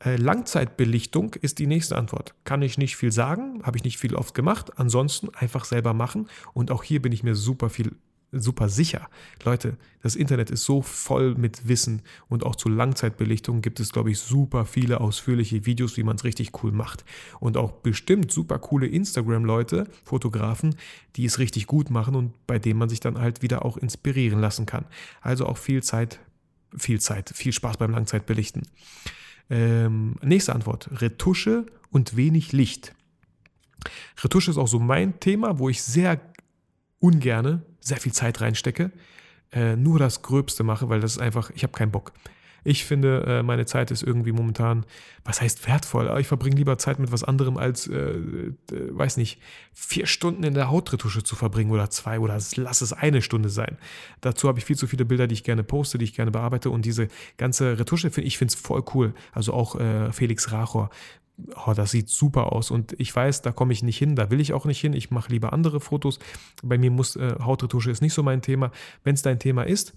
Äh, 0.04 0.16
Langzeitbelichtung 0.16 1.34
ist 1.36 1.60
die 1.60 1.68
nächste 1.68 1.96
Antwort. 1.96 2.36
Kann 2.44 2.62
ich 2.62 2.78
nicht 2.78 2.96
viel 2.98 3.12
sagen, 3.12 3.62
habe 3.64 3.78
ich 3.78 3.84
nicht 3.84 3.98
viel 3.98 4.16
oft 4.16 4.34
gemacht. 4.34 4.78
Ansonsten 4.78 5.30
einfach 5.34 5.66
selber 5.66 5.94
machen. 5.94 6.28
Und 6.54 6.72
auch 6.72 6.84
hier 6.84 7.02
bin 7.02 7.12
ich 7.12 7.24
mir 7.24 7.36
super 7.36 7.70
viel 7.70 7.96
super 8.32 8.68
sicher. 8.70 9.10
Leute, 9.44 9.78
das 10.02 10.16
Internet 10.16 10.50
ist 10.50 10.66
so 10.66 10.82
voll 10.82 11.36
mit 11.36 11.68
Wissen 11.68 12.02
und 12.28 12.46
auch 12.46 12.56
zu 12.56 12.70
Langzeitbelichtung 12.70 13.62
gibt 13.62 13.80
es, 13.80 13.92
glaube 13.92 14.12
ich, 14.12 14.20
super 14.20 14.66
viele 14.66 15.00
ausführliche 15.00 15.66
Videos, 15.66 15.98
wie 15.98 16.04
man 16.04 16.18
es 16.18 16.24
richtig 16.24 16.52
cool 16.62 16.72
macht. 16.72 17.06
Und 17.40 17.58
auch 17.58 17.72
bestimmt 17.72 18.32
super 18.32 18.60
coole 18.60 18.88
Instagram-Leute, 18.88 19.88
Fotografen, 20.04 20.76
die 21.16 21.26
es 21.26 21.40
richtig 21.40 21.68
gut 21.68 21.90
machen 21.90 22.16
und 22.16 22.34
bei 22.48 22.60
denen 22.60 22.80
man 22.80 22.90
sich 22.90 23.00
dann 23.00 23.18
halt 23.18 23.42
wieder 23.42 23.64
auch 23.64 23.78
inspirieren 23.78 24.40
lassen 24.40 24.66
kann. 24.66 24.86
Also 25.22 25.46
auch 25.46 25.58
viel 25.58 25.82
Zeit, 25.82 26.20
viel 26.78 27.00
Zeit, 27.00 27.32
viel 27.34 27.54
Spaß 27.54 27.78
beim 27.78 27.92
Langzeitbelichten. 27.92 28.64
Ähm, 29.50 30.16
nächste 30.22 30.54
Antwort: 30.54 30.90
Retusche 31.02 31.66
und 31.90 32.16
wenig 32.16 32.52
Licht. 32.52 32.94
Retusche 34.24 34.52
ist 34.52 34.58
auch 34.58 34.68
so 34.68 34.80
mein 34.80 35.20
Thema, 35.20 35.60
wo 35.60 35.70
ich 35.70 35.82
sehr 35.82 36.20
ungerne 37.00 37.64
sehr 37.80 37.98
viel 37.98 38.12
Zeit 38.12 38.42
reinstecke, 38.42 38.92
äh, 39.52 39.76
nur 39.76 39.98
das 39.98 40.22
Gröbste 40.22 40.64
mache, 40.64 40.90
weil 40.90 41.00
das 41.00 41.14
ist 41.14 41.20
einfach, 41.20 41.50
ich 41.52 41.64
habe 41.64 41.74
keinen 41.74 41.92
Bock. 41.92 42.12
Ich 42.68 42.84
finde, 42.84 43.24
äh, 43.26 43.44
meine 43.44 43.66
Zeit 43.66 43.92
ist 43.92 44.04
irgendwie 44.04 44.34
momentan, 44.34 44.86
was 45.24 45.40
heißt 45.40 45.66
wertvoll? 45.70 46.14
Ich 46.20 46.28
verbringe 46.28 46.58
lieber 46.58 46.78
Zeit 46.78 47.00
mit 47.00 47.14
was 47.14 47.24
anderem 47.24 47.56
als, 47.56 47.88
äh, 47.88 47.96
äh, 47.96 48.54
weiß 48.70 49.16
nicht, 49.16 49.40
vier 49.72 50.06
Stunden 50.06 50.44
in 50.44 50.54
der 50.54 50.70
Hautretusche 50.70 51.24
zu 51.24 51.38
verbringen 51.38 51.72
oder 51.72 51.90
zwei 51.90 52.20
oder 52.20 52.38
lass 52.56 52.82
es 52.82 52.92
eine 52.92 53.22
Stunde 53.22 53.48
sein. 53.48 53.78
Dazu 54.20 54.50
habe 54.50 54.60
ich 54.60 54.66
viel 54.66 54.76
zu 54.76 54.86
viele 54.86 55.06
Bilder, 55.06 55.28
die 55.28 55.34
ich 55.34 55.46
gerne 55.46 55.64
poste, 55.64 55.98
die 55.98 56.04
ich 56.04 56.14
gerne 56.14 56.32
bearbeite 56.32 56.70
und 56.70 56.84
diese 56.84 57.08
ganze 57.38 57.80
Retusche, 57.80 58.10
ich 58.20 58.38
finde 58.38 58.54
es 58.54 58.60
voll 58.60 58.84
cool. 58.94 59.14
Also 59.32 59.54
auch 59.54 59.80
äh, 59.80 60.12
Felix 60.12 60.52
Rachor, 60.52 60.90
oh, 61.66 61.72
das 61.74 61.92
sieht 61.92 62.10
super 62.10 62.52
aus 62.52 62.70
und 62.70 63.00
ich 63.00 63.16
weiß, 63.16 63.44
da 63.44 63.54
komme 63.54 63.72
ich 63.72 63.82
nicht 63.82 63.98
hin, 63.98 64.18
da 64.18 64.30
will 64.30 64.42
ich 64.42 64.52
auch 64.52 64.66
nicht 64.66 64.82
hin, 64.82 64.92
ich 64.92 65.10
mache 65.10 65.32
lieber 65.32 65.54
andere 65.54 65.80
Fotos. 65.80 66.20
Bei 66.64 66.78
mir 66.78 66.92
muss 66.92 67.16
äh, 67.16 67.36
Hautretusche 67.40 67.92
ist 67.92 68.02
nicht 68.02 68.14
so 68.14 68.24
mein 68.24 68.42
Thema. 68.42 68.72
Wenn 69.06 69.16
es 69.16 69.22
dein 69.22 69.40
Thema 69.40 69.64
ist, 69.64 69.94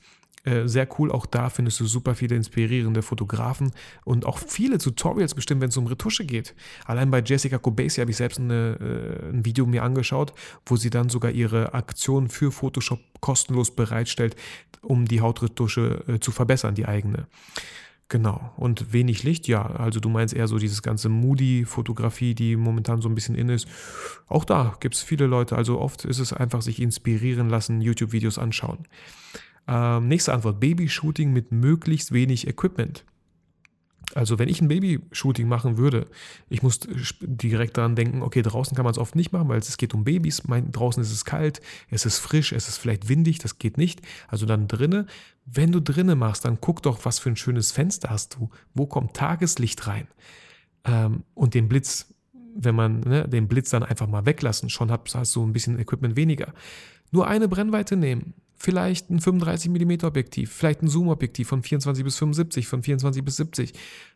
sehr 0.64 0.88
cool, 0.98 1.12
auch 1.12 1.26
da 1.26 1.50
findest 1.50 1.80
du 1.80 1.86
super 1.86 2.14
viele 2.14 2.36
inspirierende 2.36 3.02
Fotografen 3.02 3.72
und 4.04 4.24
auch 4.24 4.38
viele 4.38 4.78
Tutorials 4.78 5.34
bestimmt, 5.34 5.60
wenn 5.60 5.68
es 5.68 5.76
um 5.76 5.86
Retusche 5.86 6.24
geht. 6.24 6.54
Allein 6.86 7.10
bei 7.10 7.20
Jessica 7.20 7.58
Kobesi 7.58 8.00
habe 8.00 8.10
ich 8.10 8.16
selbst 8.16 8.38
eine, 8.38 8.78
äh, 8.80 9.28
ein 9.28 9.44
Video 9.44 9.66
mir 9.66 9.82
angeschaut, 9.82 10.32
wo 10.64 10.76
sie 10.76 10.90
dann 10.90 11.10
sogar 11.10 11.30
ihre 11.30 11.74
Aktion 11.74 12.28
für 12.28 12.52
Photoshop 12.52 13.00
kostenlos 13.20 13.74
bereitstellt, 13.74 14.34
um 14.82 15.06
die 15.06 15.20
Hautretusche 15.20 16.04
äh, 16.08 16.20
zu 16.20 16.32
verbessern, 16.32 16.74
die 16.74 16.86
eigene. 16.86 17.26
Genau. 18.08 18.52
Und 18.56 18.92
wenig 18.92 19.22
Licht, 19.22 19.46
ja. 19.46 19.64
Also 19.64 20.00
du 20.00 20.08
meinst 20.08 20.34
eher 20.34 20.48
so 20.48 20.58
dieses 20.58 20.82
ganze 20.82 21.08
Moody-Fotografie, 21.08 22.34
die 22.34 22.56
momentan 22.56 23.00
so 23.00 23.08
ein 23.08 23.14
bisschen 23.14 23.36
in 23.36 23.48
ist. 23.48 23.68
Auch 24.26 24.44
da 24.44 24.76
gibt 24.80 24.96
es 24.96 25.02
viele 25.02 25.26
Leute. 25.26 25.54
Also 25.54 25.78
oft 25.78 26.04
ist 26.04 26.18
es 26.18 26.32
einfach 26.32 26.60
sich 26.60 26.82
inspirieren 26.82 27.48
lassen, 27.48 27.80
YouTube-Videos 27.80 28.36
anschauen. 28.36 28.88
Ähm, 29.70 30.08
nächste 30.08 30.34
Antwort. 30.34 30.58
Baby-Shooting 30.58 31.32
mit 31.32 31.52
möglichst 31.52 32.12
wenig 32.12 32.48
Equipment. 32.48 33.04
Also 34.14 34.40
wenn 34.40 34.48
ich 34.48 34.60
ein 34.60 34.66
Babyshooting 34.66 35.46
machen 35.46 35.78
würde, 35.78 36.06
ich 36.48 36.64
muss 36.64 36.80
direkt 37.20 37.76
daran 37.76 37.94
denken, 37.94 38.22
okay, 38.22 38.42
draußen 38.42 38.74
kann 38.74 38.82
man 38.82 38.90
es 38.90 38.98
oft 38.98 39.14
nicht 39.14 39.30
machen, 39.30 39.48
weil 39.48 39.60
es 39.60 39.76
geht 39.76 39.94
um 39.94 40.02
Babys. 40.02 40.48
Mein, 40.48 40.72
draußen 40.72 41.00
ist 41.00 41.12
es 41.12 41.24
kalt, 41.24 41.60
es 41.90 42.04
ist 42.06 42.18
frisch, 42.18 42.52
es 42.52 42.68
ist 42.68 42.78
vielleicht 42.78 43.08
windig, 43.08 43.38
das 43.38 43.58
geht 43.58 43.78
nicht. 43.78 44.02
Also 44.26 44.46
dann 44.46 44.66
drinnen. 44.66 45.08
Wenn 45.46 45.70
du 45.70 45.80
drinnen 45.80 46.18
machst, 46.18 46.44
dann 46.44 46.60
guck 46.60 46.82
doch, 46.82 47.04
was 47.04 47.20
für 47.20 47.30
ein 47.30 47.36
schönes 47.36 47.70
Fenster 47.70 48.10
hast 48.10 48.34
du. 48.34 48.50
Wo 48.74 48.86
kommt 48.86 49.14
Tageslicht 49.14 49.86
rein? 49.86 50.08
Ähm, 50.84 51.22
und 51.34 51.54
den 51.54 51.68
Blitz, 51.68 52.12
wenn 52.56 52.74
man 52.74 53.00
ne, 53.00 53.28
den 53.28 53.46
Blitz 53.46 53.70
dann 53.70 53.84
einfach 53.84 54.08
mal 54.08 54.26
weglassen, 54.26 54.70
schon 54.70 54.90
hast, 54.90 55.14
hast 55.14 55.36
du 55.36 55.46
ein 55.46 55.52
bisschen 55.52 55.78
Equipment 55.78 56.16
weniger. 56.16 56.52
Nur 57.12 57.28
eine 57.28 57.46
Brennweite 57.46 57.96
nehmen, 57.96 58.34
vielleicht 58.62 59.08
ein 59.08 59.20
35 59.20 59.70
mm 59.70 60.04
Objektiv, 60.04 60.52
vielleicht 60.52 60.82
ein 60.82 60.88
Zoom-Objektiv 60.88 61.48
von 61.48 61.62
24 61.62 62.04
bis 62.04 62.18
75, 62.18 62.68
von 62.68 62.82
24 62.82 63.24
bis 63.24 63.36
70. 63.36 63.72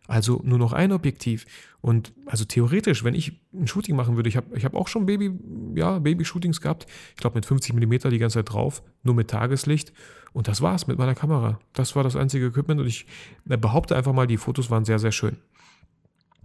Also 0.06 0.42
nur 0.44 0.58
noch 0.58 0.74
ein 0.74 0.92
Objektiv. 0.92 1.46
Und 1.80 2.12
also 2.26 2.44
theoretisch, 2.44 3.04
wenn 3.04 3.14
ich 3.14 3.40
ein 3.54 3.66
Shooting 3.66 3.96
machen 3.96 4.16
würde, 4.16 4.28
ich 4.28 4.36
habe 4.36 4.54
ich 4.54 4.66
hab 4.66 4.74
auch 4.74 4.88
schon 4.88 5.06
Baby, 5.06 5.32
ja, 5.74 5.98
Baby-Shootings 5.98 6.60
gehabt, 6.60 6.86
ich 7.14 7.16
glaube 7.22 7.36
mit 7.36 7.46
50 7.46 7.72
mm 7.72 8.10
die 8.10 8.18
ganze 8.18 8.40
Zeit 8.40 8.52
drauf, 8.52 8.82
nur 9.02 9.14
mit 9.14 9.30
Tageslicht. 9.30 9.94
Und 10.34 10.46
das 10.46 10.60
war's 10.60 10.86
mit 10.86 10.98
meiner 10.98 11.14
Kamera. 11.14 11.58
Das 11.72 11.96
war 11.96 12.04
das 12.04 12.14
einzige 12.14 12.48
Equipment 12.48 12.82
und 12.82 12.86
ich 12.86 13.06
behaupte 13.46 13.96
einfach 13.96 14.12
mal, 14.12 14.26
die 14.26 14.36
Fotos 14.36 14.70
waren 14.70 14.84
sehr, 14.84 14.98
sehr 14.98 15.12
schön. 15.12 15.38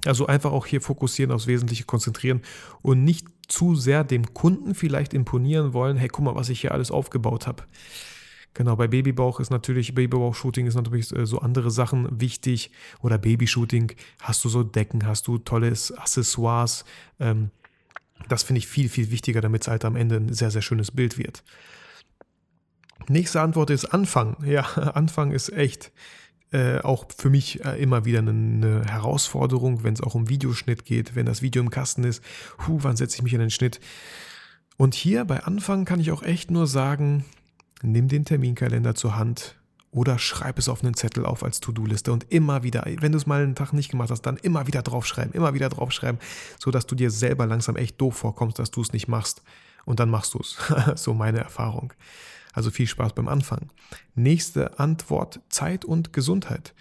Also 0.05 0.27
einfach 0.27 0.51
auch 0.51 0.65
hier 0.65 0.81
fokussieren, 0.81 1.31
aufs 1.31 1.47
Wesentliche 1.47 1.83
konzentrieren 1.83 2.41
und 2.81 3.03
nicht 3.03 3.27
zu 3.47 3.75
sehr 3.75 4.03
dem 4.03 4.33
Kunden 4.33 4.75
vielleicht 4.75 5.13
imponieren 5.13 5.73
wollen, 5.73 5.97
hey, 5.97 6.07
guck 6.07 6.25
mal, 6.25 6.35
was 6.35 6.49
ich 6.49 6.61
hier 6.61 6.71
alles 6.71 6.91
aufgebaut 6.91 7.47
habe. 7.47 7.63
Genau, 8.53 8.75
bei 8.75 8.87
Babybauch 8.87 9.39
ist 9.39 9.51
natürlich, 9.51 9.93
Babybauch-Shooting 9.93 10.65
ist 10.65 10.75
natürlich 10.75 11.15
äh, 11.15 11.25
so 11.25 11.39
andere 11.39 11.71
Sachen 11.71 12.19
wichtig. 12.19 12.71
Oder 13.01 13.17
Babyshooting, 13.17 13.93
hast 14.21 14.43
du 14.43 14.49
so 14.49 14.63
Decken, 14.63 15.05
hast 15.05 15.27
du 15.27 15.37
tolles 15.37 15.91
Accessoires. 15.91 16.83
Ähm, 17.19 17.51
das 18.27 18.43
finde 18.43 18.59
ich 18.59 18.67
viel, 18.67 18.89
viel 18.89 19.11
wichtiger, 19.11 19.41
damit 19.41 19.61
es 19.61 19.67
halt 19.67 19.85
am 19.85 19.95
Ende 19.95 20.17
ein 20.17 20.33
sehr, 20.33 20.51
sehr 20.51 20.61
schönes 20.61 20.91
Bild 20.91 21.17
wird. 21.17 21.43
Nächste 23.07 23.41
Antwort 23.41 23.69
ist 23.69 23.85
Anfang. 23.85 24.35
Ja, 24.43 24.61
Anfang 24.93 25.31
ist 25.31 25.49
echt 25.53 25.91
äh, 26.51 26.79
auch 26.79 27.05
für 27.15 27.29
mich 27.29 27.63
äh, 27.63 27.81
immer 27.81 28.05
wieder 28.05 28.19
eine, 28.19 28.31
eine 28.31 28.85
Herausforderung, 28.85 29.83
wenn 29.83 29.93
es 29.93 30.01
auch 30.01 30.15
um 30.15 30.29
Videoschnitt 30.29 30.85
geht, 30.85 31.15
wenn 31.15 31.25
das 31.25 31.41
Video 31.41 31.61
im 31.61 31.69
Kasten 31.69 32.03
ist. 32.03 32.23
Huh, 32.67 32.79
wann 32.81 32.97
setze 32.97 33.17
ich 33.17 33.23
mich 33.23 33.33
in 33.33 33.39
den 33.39 33.51
Schnitt? 33.51 33.79
Und 34.77 34.95
hier 34.95 35.25
bei 35.25 35.43
Anfang 35.43 35.85
kann 35.85 35.99
ich 35.99 36.11
auch 36.11 36.23
echt 36.23 36.51
nur 36.51 36.65
sagen, 36.65 37.25
nimm 37.81 38.07
den 38.07 38.25
Terminkalender 38.25 38.95
zur 38.95 39.15
Hand 39.15 39.55
oder 39.91 40.19
schreib 40.19 40.59
es 40.59 40.69
auf 40.69 40.83
einen 40.83 40.93
Zettel 40.93 41.25
auf 41.25 41.43
als 41.43 41.59
To-Do-Liste 41.59 42.13
und 42.13 42.31
immer 42.31 42.63
wieder, 42.63 42.85
wenn 42.85 43.11
du 43.11 43.17
es 43.17 43.25
mal 43.25 43.41
einen 43.41 43.55
Tag 43.55 43.73
nicht 43.73 43.89
gemacht 43.89 44.11
hast, 44.11 44.21
dann 44.21 44.37
immer 44.37 44.67
wieder 44.67 44.81
draufschreiben, 44.81 45.33
immer 45.33 45.53
wieder 45.53 45.69
draufschreiben, 45.69 46.19
sodass 46.59 46.85
du 46.85 46.95
dir 46.95 47.11
selber 47.11 47.45
langsam 47.45 47.75
echt 47.75 47.99
doof 47.99 48.17
vorkommst, 48.17 48.59
dass 48.59 48.71
du 48.71 48.81
es 48.81 48.93
nicht 48.93 49.07
machst. 49.07 49.41
Und 49.85 49.99
dann 49.99 50.09
machst 50.09 50.33
du 50.33 50.39
es. 50.39 50.57
so 50.95 51.13
meine 51.13 51.39
Erfahrung. 51.39 51.93
Also 52.53 52.71
viel 52.71 52.87
Spaß 52.87 53.13
beim 53.13 53.27
Anfang. 53.27 53.69
Nächste 54.15 54.79
Antwort, 54.79 55.41
Zeit 55.49 55.85
und 55.85 56.13
Gesundheit. 56.13 56.73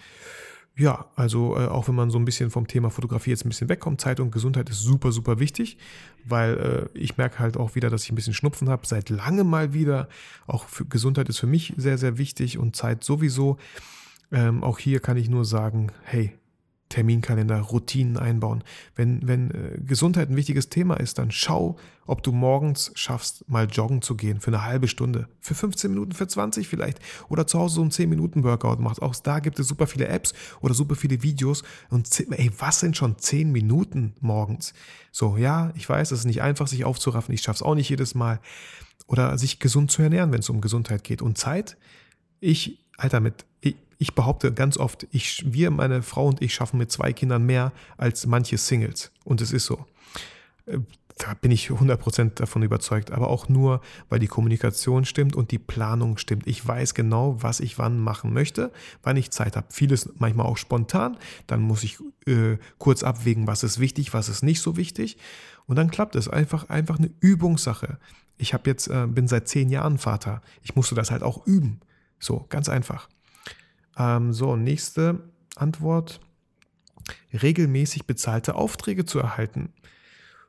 Ja, 0.79 1.07
also 1.17 1.57
äh, 1.57 1.67
auch 1.67 1.89
wenn 1.89 1.95
man 1.95 2.09
so 2.09 2.17
ein 2.17 2.23
bisschen 2.23 2.51
vom 2.51 2.65
Thema 2.65 2.89
Fotografie 2.89 3.31
jetzt 3.31 3.45
ein 3.45 3.49
bisschen 3.49 3.67
wegkommt, 3.67 3.99
Zeit 3.99 4.21
und 4.21 4.31
Gesundheit 4.31 4.69
ist 4.69 4.79
super, 4.79 5.11
super 5.11 5.37
wichtig, 5.37 5.77
weil 6.23 6.89
äh, 6.93 6.97
ich 6.97 7.17
merke 7.17 7.39
halt 7.39 7.57
auch 7.57 7.75
wieder, 7.75 7.89
dass 7.89 8.05
ich 8.05 8.13
ein 8.13 8.15
bisschen 8.15 8.33
Schnupfen 8.33 8.69
habe, 8.69 8.87
seit 8.87 9.09
langem 9.09 9.49
mal 9.49 9.73
wieder. 9.73 10.07
Auch 10.47 10.67
Gesundheit 10.87 11.27
ist 11.27 11.39
für 11.39 11.47
mich 11.47 11.73
sehr, 11.75 11.97
sehr 11.97 12.17
wichtig 12.17 12.57
und 12.57 12.77
Zeit 12.77 13.03
sowieso. 13.03 13.57
Ähm, 14.31 14.63
auch 14.63 14.79
hier 14.79 15.01
kann 15.01 15.17
ich 15.17 15.29
nur 15.29 15.43
sagen, 15.43 15.91
hey, 16.03 16.38
Terminkalender, 16.89 17.59
Routinen 17.61 18.17
einbauen. 18.17 18.63
Wenn, 18.95 19.25
wenn 19.27 19.51
äh, 19.51 19.79
Gesundheit 19.79 20.29
ein 20.29 20.35
wichtiges 20.35 20.69
Thema 20.69 20.95
ist, 20.95 21.19
dann 21.19 21.29
schau, 21.29 21.77
ob 22.07 22.23
du 22.23 22.31
morgens 22.31 22.91
schaffst, 22.95 23.47
mal 23.47 23.67
joggen 23.67 24.01
zu 24.01 24.15
gehen 24.15 24.39
für 24.41 24.49
eine 24.49 24.65
halbe 24.65 24.87
Stunde, 24.87 25.29
für 25.39 25.53
15 25.53 25.91
Minuten, 25.91 26.11
für 26.13 26.27
20 26.27 26.67
vielleicht 26.67 26.99
oder 27.29 27.45
zu 27.45 27.59
Hause 27.59 27.75
so 27.75 27.81
einen 27.81 27.91
10 27.91 28.09
Minuten 28.09 28.43
Workout 28.43 28.79
machst. 28.79 29.03
Auch 29.03 29.15
da 29.15 29.39
gibt 29.39 29.59
es 29.59 29.67
super 29.67 29.85
viele 29.85 30.07
Apps 30.07 30.33
oder 30.61 30.73
super 30.73 30.95
viele 30.95 31.21
Videos 31.21 31.63
und 31.89 32.09
ey, 32.31 32.51
was 32.57 32.79
sind 32.79 32.97
schon 32.97 33.19
10 33.19 33.51
Minuten 33.51 34.15
morgens? 34.19 34.73
So, 35.11 35.37
ja, 35.37 35.71
ich 35.75 35.87
weiß, 35.87 36.11
es 36.11 36.19
ist 36.19 36.25
nicht 36.25 36.41
einfach, 36.41 36.67
sich 36.67 36.85
aufzuraffen. 36.85 37.33
Ich 37.33 37.41
schaff's 37.41 37.61
auch 37.61 37.75
nicht 37.75 37.89
jedes 37.89 38.15
Mal. 38.15 38.39
Oder 39.07 39.37
sich 39.37 39.59
gesund 39.59 39.91
zu 39.91 40.01
ernähren, 40.01 40.31
wenn 40.31 40.39
es 40.39 40.49
um 40.49 40.61
Gesundheit 40.61 41.03
geht. 41.03 41.21
Und 41.21 41.37
Zeit, 41.37 41.77
ich, 42.39 42.85
Alter, 42.97 43.19
mit 43.19 43.45
ich 43.61 43.75
behaupte 44.15 44.53
ganz 44.53 44.77
oft, 44.77 45.07
ich, 45.11 45.43
wir, 45.45 45.71
meine 45.71 46.01
Frau 46.01 46.27
und 46.27 46.41
ich 46.41 46.53
schaffen 46.53 46.77
mit 46.77 46.91
zwei 46.91 47.13
Kindern 47.13 47.45
mehr 47.45 47.71
als 47.97 48.25
manche 48.25 48.57
Singles. 48.57 49.11
Und 49.23 49.41
es 49.41 49.51
ist 49.51 49.65
so. 49.65 49.85
Äh, 50.65 50.79
da 51.17 51.33
bin 51.33 51.51
ich 51.51 51.67
100% 51.67 52.35
davon 52.35 52.63
überzeugt, 52.63 53.11
aber 53.11 53.27
auch 53.27 53.49
nur, 53.49 53.81
weil 54.07 54.19
die 54.19 54.27
Kommunikation 54.27 55.03
stimmt 55.03 55.35
und 55.35 55.51
die 55.51 55.59
Planung 55.59 56.17
stimmt. 56.17 56.47
Ich 56.47 56.65
weiß 56.65 56.93
genau, 56.93 57.35
was 57.43 57.59
ich 57.59 57.77
wann 57.77 57.99
machen 57.99 58.31
möchte, 58.31 58.71
wann 59.03 59.17
ich 59.17 59.29
Zeit 59.31 59.57
habe. 59.57 59.67
Vieles 59.69 60.09
manchmal 60.17 60.45
auch 60.45 60.55
spontan, 60.55 61.17
dann 61.45 61.61
muss 61.61 61.83
ich 61.83 61.97
äh, 62.25 62.57
kurz 62.77 63.03
abwägen, 63.03 63.47
was 63.47 63.63
ist 63.63 63.79
wichtig, 63.79 64.13
was 64.13 64.29
ist 64.29 64.43
nicht 64.43 64.61
so 64.61 64.77
wichtig 64.77 65.17
und 65.69 65.75
dann 65.75 65.91
klappt 65.91 66.15
es. 66.15 66.27
Einfach, 66.27 66.69
einfach 66.69 66.97
eine 66.97 67.11
Übungssache. 67.19 67.99
Ich 68.37 68.55
habe 68.55 68.69
jetzt, 68.69 68.87
äh, 68.87 69.05
bin 69.05 69.27
seit 69.27 69.47
zehn 69.47 69.69
Jahren 69.69 69.99
Vater. 69.99 70.41
Ich 70.63 70.75
musste 70.75 70.95
das 70.95 71.11
halt 71.11 71.21
auch 71.21 71.45
üben. 71.45 71.81
So, 72.17 72.47
ganz 72.49 72.69
einfach. 72.69 73.07
Ähm, 73.97 74.33
so, 74.33 74.55
nächste 74.55 75.19
Antwort. 75.55 76.19
Regelmäßig 77.33 78.05
bezahlte 78.05 78.55
Aufträge 78.55 79.05
zu 79.05 79.19
erhalten. 79.19 79.73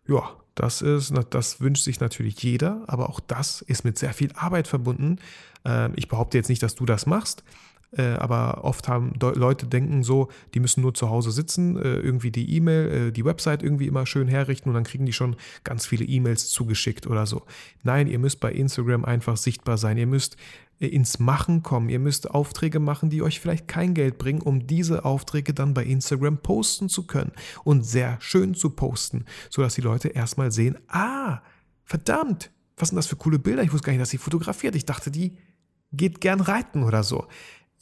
Ja, 0.07 0.37
das 0.55 0.83
ist, 0.83 1.15
das 1.31 1.61
wünscht 1.61 1.85
sich 1.85 2.01
natürlich 2.01 2.43
jeder, 2.43 2.85
aber 2.87 3.09
auch 3.09 3.21
das 3.21 3.63
ist 3.63 3.85
mit 3.85 3.99
sehr 3.99 4.13
viel 4.13 4.33
Arbeit 4.35 4.69
verbunden. 4.69 5.19
Ähm, 5.65 5.93
ich 5.97 6.09
behaupte 6.09 6.37
jetzt 6.37 6.49
nicht, 6.49 6.63
dass 6.63 6.75
du 6.75 6.85
das 6.87 7.07
machst, 7.07 7.45
Äh, 7.93 8.03
aber 8.19 8.63
oft 8.63 8.87
haben 8.87 9.15
Leute 9.21 9.67
denken 9.67 10.05
so, 10.05 10.29
die 10.55 10.61
müssen 10.61 10.81
nur 10.81 10.95
zu 10.95 11.11
Hause 11.11 11.33
sitzen, 11.33 11.77
äh, 11.77 11.97
irgendwie 11.97 12.31
die 12.31 12.55
E-Mail, 12.55 13.09
äh, 13.09 13.13
die 13.13 13.25
Website 13.25 13.65
irgendwie 13.65 13.89
immer 13.89 14.07
schön 14.07 14.29
herrichten 14.29 14.69
und 14.69 14.75
dann 14.75 14.85
kriegen 14.85 15.07
die 15.07 15.13
schon 15.13 15.35
ganz 15.65 15.87
viele 15.87 16.05
E-Mails 16.05 16.51
zugeschickt 16.51 17.09
oder 17.09 17.27
so. 17.27 17.43
Nein, 17.83 18.07
ihr 18.07 18.21
müsst 18.21 18.39
bei 18.39 18.53
Instagram 18.53 19.05
einfach 19.05 19.37
sichtbar 19.37 19.77
sein. 19.77 19.99
Ihr 19.99 20.07
müsst 20.07 20.37
ins 20.89 21.19
Machen 21.19 21.63
kommen. 21.63 21.89
Ihr 21.89 21.99
müsst 21.99 22.31
Aufträge 22.31 22.81
machen, 22.81 23.11
die 23.11 23.23
euch 23.23 23.41
vielleicht 23.41 23.69
kein 23.69 23.95
Geld 23.95 24.19
bringen, 24.19 24.41
um 24.41 24.67
diese 24.67 25.05
Aufträge 25.05 25.53
dann 25.53 25.75
bei 25.75 25.85
Instagram 25.85 26.39
posten 26.39 26.89
zu 26.89 27.07
können 27.07 27.33
und 27.65 27.85
sehr 27.85 28.17
schön 28.21 28.55
zu 28.55 28.71
posten, 28.71 29.27
sodass 29.51 29.75
die 29.75 29.83
Leute 29.83 30.09
erstmal 30.09 30.51
sehen, 30.51 30.79
ah, 30.89 31.43
verdammt, 31.85 32.51
was 32.77 32.89
sind 32.89 32.97
das 32.97 33.07
für 33.07 33.17
coole 33.17 33.39
Bilder? 33.39 33.63
Ich 33.63 33.73
wusste 33.73 33.87
gar 33.87 33.93
nicht, 33.93 34.01
dass 34.01 34.11
sie 34.11 34.19
fotografiert. 34.19 34.75
Ich 34.75 34.87
dachte, 34.87 35.11
die 35.11 35.37
geht 35.93 36.21
gern 36.21 36.41
reiten 36.41 36.83
oder 36.83 37.03
so. 37.03 37.27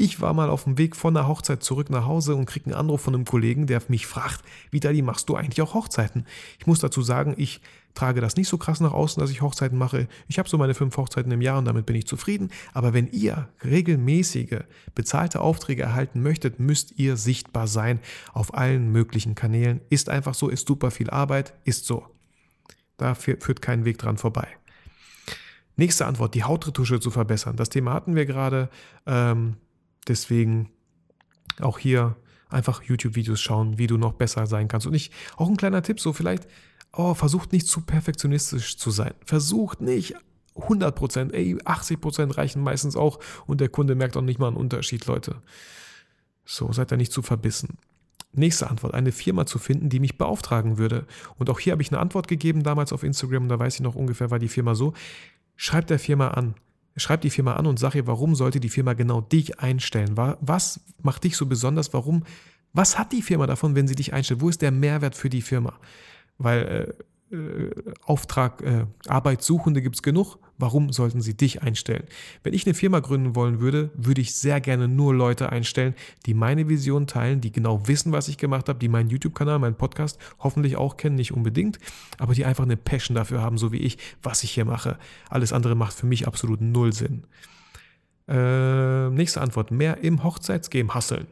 Ich 0.00 0.20
war 0.20 0.32
mal 0.32 0.48
auf 0.48 0.62
dem 0.62 0.78
Weg 0.78 0.94
von 0.94 1.14
der 1.14 1.26
Hochzeit 1.26 1.64
zurück 1.64 1.90
nach 1.90 2.06
Hause 2.06 2.36
und 2.36 2.46
krieg 2.46 2.64
einen 2.66 2.76
Anruf 2.76 3.00
von 3.00 3.16
einem 3.16 3.24
Kollegen, 3.24 3.66
der 3.66 3.82
mich 3.88 4.06
fragt, 4.06 4.44
Vitali, 4.70 5.02
machst 5.02 5.28
du 5.28 5.34
eigentlich 5.34 5.60
auch 5.60 5.74
Hochzeiten? 5.74 6.24
Ich 6.60 6.68
muss 6.68 6.78
dazu 6.78 7.02
sagen, 7.02 7.34
ich 7.36 7.60
trage 7.94 8.20
das 8.20 8.36
nicht 8.36 8.46
so 8.46 8.58
krass 8.58 8.78
nach 8.78 8.92
außen, 8.92 9.20
dass 9.20 9.32
ich 9.32 9.42
Hochzeiten 9.42 9.76
mache. 9.76 10.06
Ich 10.28 10.38
habe 10.38 10.48
so 10.48 10.56
meine 10.56 10.74
fünf 10.74 10.96
Hochzeiten 10.96 11.32
im 11.32 11.40
Jahr 11.40 11.58
und 11.58 11.64
damit 11.64 11.84
bin 11.84 11.96
ich 11.96 12.06
zufrieden. 12.06 12.52
Aber 12.74 12.94
wenn 12.94 13.08
ihr 13.08 13.48
regelmäßige 13.64 14.60
bezahlte 14.94 15.40
Aufträge 15.40 15.82
erhalten 15.82 16.22
möchtet, 16.22 16.60
müsst 16.60 16.96
ihr 16.96 17.16
sichtbar 17.16 17.66
sein 17.66 17.98
auf 18.32 18.54
allen 18.54 18.92
möglichen 18.92 19.34
Kanälen. 19.34 19.80
Ist 19.90 20.10
einfach 20.10 20.34
so, 20.34 20.48
ist 20.48 20.68
super 20.68 20.92
viel 20.92 21.10
Arbeit, 21.10 21.54
ist 21.64 21.86
so. 21.86 22.06
Da 22.98 23.16
führt 23.16 23.62
kein 23.62 23.84
Weg 23.84 23.98
dran 23.98 24.16
vorbei. 24.16 24.46
Nächste 25.74 26.06
Antwort, 26.06 26.34
die 26.34 26.44
Hautretusche 26.44 27.00
zu 27.00 27.10
verbessern. 27.10 27.56
Das 27.56 27.68
Thema 27.68 27.94
hatten 27.94 28.14
wir 28.14 28.26
gerade. 28.26 28.68
Ähm, 29.04 29.56
Deswegen 30.06 30.70
auch 31.60 31.78
hier 31.78 32.16
einfach 32.48 32.82
YouTube-Videos 32.82 33.40
schauen, 33.40 33.78
wie 33.78 33.86
du 33.86 33.98
noch 33.98 34.14
besser 34.14 34.46
sein 34.46 34.68
kannst. 34.68 34.86
Und 34.86 34.94
ich, 34.94 35.10
auch 35.36 35.48
ein 35.48 35.56
kleiner 35.56 35.82
Tipp, 35.82 36.00
so 36.00 36.12
vielleicht, 36.12 36.46
oh, 36.92 37.14
versucht 37.14 37.52
nicht 37.52 37.66
zu 37.66 37.82
perfektionistisch 37.82 38.76
zu 38.76 38.90
sein. 38.90 39.14
Versucht 39.24 39.80
nicht 39.80 40.14
100%, 40.56 41.32
ey, 41.32 41.56
80% 41.56 42.36
reichen 42.36 42.62
meistens 42.62 42.96
auch 42.96 43.18
und 43.46 43.60
der 43.60 43.68
Kunde 43.68 43.94
merkt 43.94 44.16
auch 44.16 44.22
nicht 44.22 44.38
mal 44.38 44.48
einen 44.48 44.56
Unterschied, 44.56 45.06
Leute. 45.06 45.36
So, 46.44 46.72
seid 46.72 46.90
da 46.90 46.96
nicht 46.96 47.12
zu 47.12 47.22
verbissen. 47.22 47.78
Nächste 48.32 48.68
Antwort, 48.68 48.94
eine 48.94 49.12
Firma 49.12 49.46
zu 49.46 49.58
finden, 49.58 49.88
die 49.88 50.00
mich 50.00 50.18
beauftragen 50.18 50.78
würde. 50.78 51.06
Und 51.36 51.50
auch 51.50 51.60
hier 51.60 51.72
habe 51.72 51.82
ich 51.82 51.90
eine 51.90 52.00
Antwort 52.00 52.28
gegeben 52.28 52.62
damals 52.62 52.92
auf 52.92 53.02
Instagram, 53.02 53.48
da 53.48 53.58
weiß 53.58 53.76
ich 53.76 53.80
noch 53.80 53.94
ungefähr, 53.94 54.30
war 54.30 54.38
die 54.38 54.48
Firma 54.48 54.74
so. 54.74 54.94
Schreibt 55.56 55.90
der 55.90 55.98
Firma 55.98 56.28
an, 56.28 56.54
Schreib 56.98 57.20
die 57.20 57.30
Firma 57.30 57.54
an 57.54 57.66
und 57.66 57.78
sag 57.78 57.94
ihr, 57.94 58.06
warum 58.06 58.34
sollte 58.34 58.60
die 58.60 58.68
Firma 58.68 58.92
genau 58.92 59.20
dich 59.20 59.60
einstellen? 59.60 60.16
Was 60.16 60.80
macht 61.02 61.24
dich 61.24 61.36
so 61.36 61.46
besonders? 61.46 61.92
Warum? 61.92 62.24
Was 62.72 62.98
hat 62.98 63.12
die 63.12 63.22
Firma 63.22 63.46
davon, 63.46 63.74
wenn 63.74 63.88
sie 63.88 63.94
dich 63.94 64.12
einstellt? 64.12 64.40
Wo 64.40 64.48
ist 64.48 64.62
der 64.62 64.70
Mehrwert 64.70 65.14
für 65.14 65.30
die 65.30 65.42
Firma? 65.42 65.74
Weil 66.38 66.94
äh, 67.30 67.34
äh, 67.34 67.70
Auftrag, 68.04 68.62
äh, 68.62 68.86
Arbeitssuchende 69.06 69.82
gibt 69.82 69.96
es 69.96 70.02
genug. 70.02 70.38
Warum 70.58 70.92
sollten 70.92 71.20
sie 71.20 71.36
dich 71.36 71.62
einstellen? 71.62 72.04
Wenn 72.42 72.52
ich 72.52 72.66
eine 72.66 72.74
Firma 72.74 72.98
gründen 73.00 73.36
wollen 73.36 73.60
würde, 73.60 73.90
würde 73.94 74.20
ich 74.20 74.34
sehr 74.34 74.60
gerne 74.60 74.88
nur 74.88 75.14
Leute 75.14 75.50
einstellen, 75.50 75.94
die 76.26 76.34
meine 76.34 76.68
Vision 76.68 77.06
teilen, 77.06 77.40
die 77.40 77.52
genau 77.52 77.86
wissen, 77.86 78.12
was 78.12 78.28
ich 78.28 78.38
gemacht 78.38 78.68
habe, 78.68 78.78
die 78.78 78.88
meinen 78.88 79.08
YouTube-Kanal, 79.08 79.60
meinen 79.60 79.76
Podcast 79.76 80.18
hoffentlich 80.40 80.76
auch 80.76 80.96
kennen, 80.96 81.14
nicht 81.14 81.32
unbedingt, 81.32 81.78
aber 82.18 82.34
die 82.34 82.44
einfach 82.44 82.64
eine 82.64 82.76
Passion 82.76 83.14
dafür 83.14 83.40
haben, 83.40 83.56
so 83.56 83.72
wie 83.72 83.78
ich, 83.78 83.98
was 84.22 84.42
ich 84.42 84.50
hier 84.50 84.64
mache. 84.64 84.98
Alles 85.30 85.52
andere 85.52 85.76
macht 85.76 85.94
für 85.94 86.06
mich 86.06 86.26
absolut 86.26 86.60
null 86.60 86.92
Sinn. 86.92 87.24
Äh, 88.28 89.08
nächste 89.10 89.40
Antwort. 89.40 89.70
Mehr 89.70 89.98
im 90.02 90.22
Hochzeitsgame 90.22 90.92
hasseln. 90.92 91.28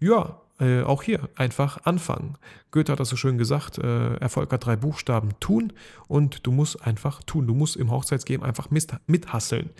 Ja, 0.00 0.40
äh, 0.60 0.82
auch 0.82 1.02
hier 1.02 1.28
einfach 1.36 1.84
anfangen. 1.84 2.36
Goethe 2.70 2.92
hat 2.92 3.00
das 3.00 3.08
so 3.08 3.16
schön 3.16 3.38
gesagt, 3.38 3.78
äh, 3.78 4.14
Erfolg 4.16 4.52
hat 4.52 4.66
drei 4.66 4.76
Buchstaben, 4.76 5.30
tun 5.40 5.72
und 6.06 6.46
du 6.46 6.52
musst 6.52 6.86
einfach 6.86 7.22
tun. 7.22 7.46
Du 7.46 7.54
musst 7.54 7.76
im 7.76 7.90
Hochzeitsgame 7.90 8.44
einfach 8.44 8.68
mithasseln. 9.06 9.70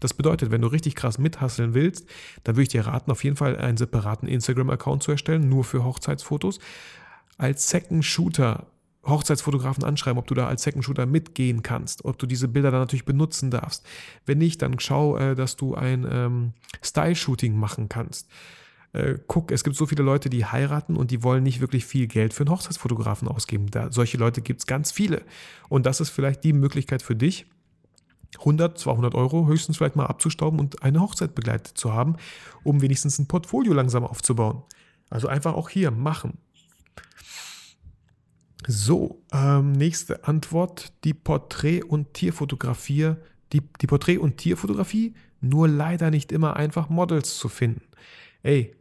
Das 0.00 0.14
bedeutet, 0.14 0.50
wenn 0.50 0.62
du 0.62 0.68
richtig 0.68 0.94
krass 0.94 1.18
mithasseln 1.18 1.74
willst, 1.74 2.08
dann 2.44 2.56
würde 2.56 2.62
ich 2.62 2.68
dir 2.70 2.86
raten, 2.86 3.10
auf 3.10 3.22
jeden 3.24 3.36
Fall 3.36 3.56
einen 3.56 3.76
separaten 3.76 4.26
Instagram-Account 4.26 5.02
zu 5.02 5.12
erstellen, 5.12 5.48
nur 5.48 5.64
für 5.64 5.84
Hochzeitsfotos. 5.84 6.58
Als 7.36 7.68
Second 7.68 8.04
Shooter 8.04 8.66
Hochzeitsfotografen 9.04 9.82
anschreiben, 9.84 10.18
ob 10.18 10.28
du 10.28 10.34
da 10.34 10.46
als 10.46 10.62
Second 10.62 10.84
Shooter 10.84 11.06
mitgehen 11.06 11.62
kannst, 11.62 12.04
ob 12.04 12.18
du 12.18 12.26
diese 12.26 12.46
Bilder 12.46 12.70
dann 12.70 12.80
natürlich 12.80 13.04
benutzen 13.04 13.50
darfst. 13.50 13.84
Wenn 14.26 14.38
nicht, 14.38 14.62
dann 14.62 14.78
schau, 14.78 15.16
äh, 15.16 15.34
dass 15.34 15.56
du 15.56 15.74
ein 15.74 16.06
ähm, 16.08 16.52
Style-Shooting 16.82 17.56
machen 17.58 17.88
kannst 17.88 18.28
äh, 18.92 19.14
guck, 19.26 19.52
es 19.52 19.64
gibt 19.64 19.76
so 19.76 19.86
viele 19.86 20.02
Leute, 20.02 20.28
die 20.28 20.44
heiraten 20.44 20.96
und 20.96 21.10
die 21.10 21.22
wollen 21.22 21.42
nicht 21.42 21.60
wirklich 21.60 21.84
viel 21.84 22.06
Geld 22.06 22.34
für 22.34 22.44
einen 22.44 22.50
Hochzeitsfotografen 22.50 23.28
ausgeben. 23.28 23.70
Da, 23.70 23.90
solche 23.90 24.18
Leute 24.18 24.42
gibt 24.42 24.60
es 24.60 24.66
ganz 24.66 24.92
viele. 24.92 25.22
Und 25.68 25.86
das 25.86 26.00
ist 26.00 26.10
vielleicht 26.10 26.44
die 26.44 26.52
Möglichkeit 26.52 27.02
für 27.02 27.16
dich, 27.16 27.46
100, 28.38 28.78
200 28.78 29.14
Euro 29.14 29.46
höchstens 29.46 29.76
vielleicht 29.76 29.96
mal 29.96 30.06
abzustauben 30.06 30.58
und 30.58 30.82
eine 30.82 31.00
Hochzeit 31.00 31.34
begleitet 31.34 31.76
zu 31.76 31.92
haben, 31.92 32.16
um 32.62 32.80
wenigstens 32.80 33.18
ein 33.18 33.28
Portfolio 33.28 33.72
langsam 33.72 34.04
aufzubauen. 34.04 34.62
Also 35.10 35.28
einfach 35.28 35.54
auch 35.54 35.68
hier 35.68 35.90
machen. 35.90 36.38
So, 38.66 39.22
ähm, 39.32 39.72
nächste 39.72 40.24
Antwort. 40.24 40.92
Die 41.04 41.14
Porträt- 41.14 41.82
und 41.82 42.14
Tierfotografie, 42.14 43.14
die, 43.52 43.60
die 43.80 43.86
Porträt- 43.86 44.18
und 44.18 44.36
Tierfotografie, 44.36 45.14
nur 45.40 45.68
leider 45.68 46.10
nicht 46.10 46.32
immer 46.32 46.56
einfach 46.56 46.88
Models 46.88 47.38
zu 47.38 47.48
finden. 47.48 47.82
Ey, 48.42 48.74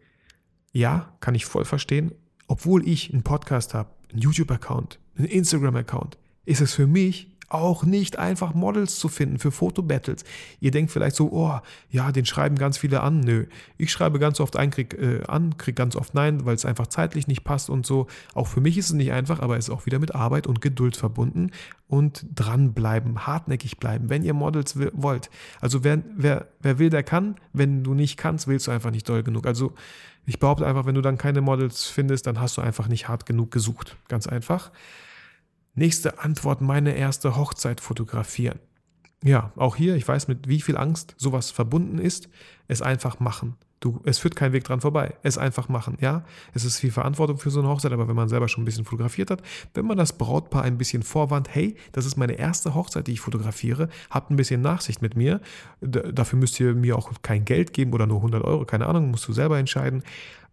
ja, 0.72 1.14
kann 1.20 1.36
ich 1.36 1.46
voll 1.46 1.66
verstehen. 1.66 2.12
Obwohl 2.48 2.88
ich 2.88 3.14
einen 3.14 3.24
Podcast 3.24 3.74
habe, 3.74 3.90
einen 4.12 4.22
YouTube-Account, 4.22 5.00
einen 5.18 5.28
Instagram-Account, 5.28 6.18
ist 6.46 6.62
es 6.62 6.74
für 6.74 6.88
mich 6.88 7.31
auch 7.54 7.84
nicht 7.84 8.18
einfach 8.18 8.54
Models 8.54 8.98
zu 8.98 9.10
finden 9.10 9.38
für 9.38 9.52
Fotobattles. 9.52 10.24
Ihr 10.60 10.72
denkt 10.72 10.92
vielleicht 10.92 11.16
so, 11.16 11.32
oh, 11.32 11.60
ja, 11.90 12.12
den 12.12 12.26
schreiben 12.26 12.58
ganz 12.58 12.78
viele 12.78 13.02
an. 13.02 13.20
Nö, 13.20 13.46
ich 13.78 13.92
schreibe 13.92 14.20
ganz 14.20 14.40
oft 14.40 14.56
ein, 14.56 14.72
krieg 14.72 14.94
äh, 14.94 15.24
an, 15.28 15.58
krieg 15.58 15.76
ganz 15.76 15.96
oft 15.96 16.14
nein, 16.14 16.46
weil 16.46 16.56
es 16.56 16.66
einfach 16.66 16.88
zeitlich 16.88 17.28
nicht 17.28 17.44
passt 17.44 17.70
und 17.70 17.86
so. 17.86 18.08
Auch 18.34 18.48
für 18.48 18.62
mich 18.62 18.78
ist 18.78 18.86
es 18.86 18.94
nicht 18.94 19.12
einfach, 19.12 19.40
aber 19.40 19.58
es 19.58 19.68
ist 19.68 19.74
auch 19.74 19.86
wieder 19.86 20.00
mit 20.00 20.16
Arbeit 20.16 20.48
und 20.48 20.62
Geduld 20.62 20.96
verbunden 20.96 21.52
und 21.88 22.26
dranbleiben, 22.34 23.28
hartnäckig 23.28 23.78
bleiben, 23.78 24.10
wenn 24.10 24.24
ihr 24.24 24.34
Models 24.34 24.78
wollt. 24.94 25.30
Also 25.60 25.84
wer, 25.84 26.02
wer, 26.16 26.48
wer 26.62 26.80
will, 26.80 26.90
der 26.90 27.04
kann. 27.04 27.36
Wenn 27.52 27.84
du 27.84 27.94
nicht 27.94 28.18
kannst, 28.18 28.48
willst 28.48 28.68
du 28.68 28.72
einfach 28.72 28.92
nicht 28.92 29.10
doll 29.10 29.24
genug. 29.24 29.46
Also 29.46 29.74
ich 30.26 30.40
behaupte 30.40 30.66
einfach, 30.66 30.86
wenn 30.86 30.96
du 30.96 31.02
dann 31.02 31.18
keine 31.18 31.42
Models 31.42 31.86
findest, 31.88 32.28
dann 32.28 32.40
hast 32.40 32.56
du 32.58 32.62
einfach 32.62 32.88
nicht 32.88 33.10
hart 33.10 33.26
genug 33.26 33.52
gesucht. 33.52 33.98
Ganz 34.08 34.28
einfach. 34.28 34.72
Nächste 35.74 36.20
Antwort, 36.20 36.62
meine 36.62 36.96
erste 36.96 37.36
Hochzeit 37.36 37.80
fotografieren. 37.80 38.60
Ja, 39.24 39.52
auch 39.56 39.76
hier, 39.76 39.96
ich 39.96 40.08
weiß, 40.08 40.28
mit 40.28 40.48
wie 40.48 40.62
viel 40.62 40.78
Angst 40.78 41.16
sowas 41.18 41.52
verbunden 41.52 42.00
ist, 42.00 42.28
es 42.68 42.82
einfach 42.82 43.20
machen. 43.20 43.56
Du, 43.80 44.00
es 44.04 44.20
führt 44.20 44.36
kein 44.36 44.54
Weg 44.54 44.64
dran 44.64 44.80
vorbei. 44.80 45.16
Es 45.24 45.40
einfach 45.40 45.68
machen, 45.68 45.98
ja. 46.02 46.24
Es 46.54 46.66
ist 46.66 46.80
viel 46.80 46.92
Verantwortung 46.92 47.40
für 47.40 47.50
so 47.50 47.60
eine 47.60 47.70
Hochzeit, 47.70 47.92
aber 47.92 48.08
wenn 48.08 48.16
man 48.16 48.30
selber 48.30 48.48
schon 48.48 48.62
ein 48.62 48.66
bisschen 48.66 48.86
fotografiert 48.86 49.32
hat, 49.32 49.42
wenn 49.74 49.86
man 49.86 49.98
das 49.98 50.14
Brautpaar 50.14 50.64
ein 50.64 50.78
bisschen 50.78 51.02
vorwarnt, 51.02 51.54
hey, 51.54 51.76
das 51.92 52.06
ist 52.06 52.16
meine 52.16 52.34
erste 52.34 52.76
Hochzeit, 52.76 53.08
die 53.08 53.14
ich 53.14 53.22
fotografiere, 53.22 53.90
habt 54.12 54.30
ein 54.30 54.36
bisschen 54.36 54.62
Nachsicht 54.62 55.02
mit 55.02 55.16
mir. 55.16 55.42
D 55.82 56.12
dafür 56.12 56.38
müsst 56.38 56.60
ihr 56.60 56.76
mir 56.76 56.96
auch 56.96 57.12
kein 57.24 57.44
Geld 57.44 57.74
geben 57.74 57.94
oder 57.94 58.06
nur 58.06 58.18
100 58.18 58.44
Euro, 58.44 58.66
keine 58.66 58.86
Ahnung, 58.86 59.10
musst 59.10 59.28
du 59.28 59.34
selber 59.34 59.58
entscheiden. 59.58 60.04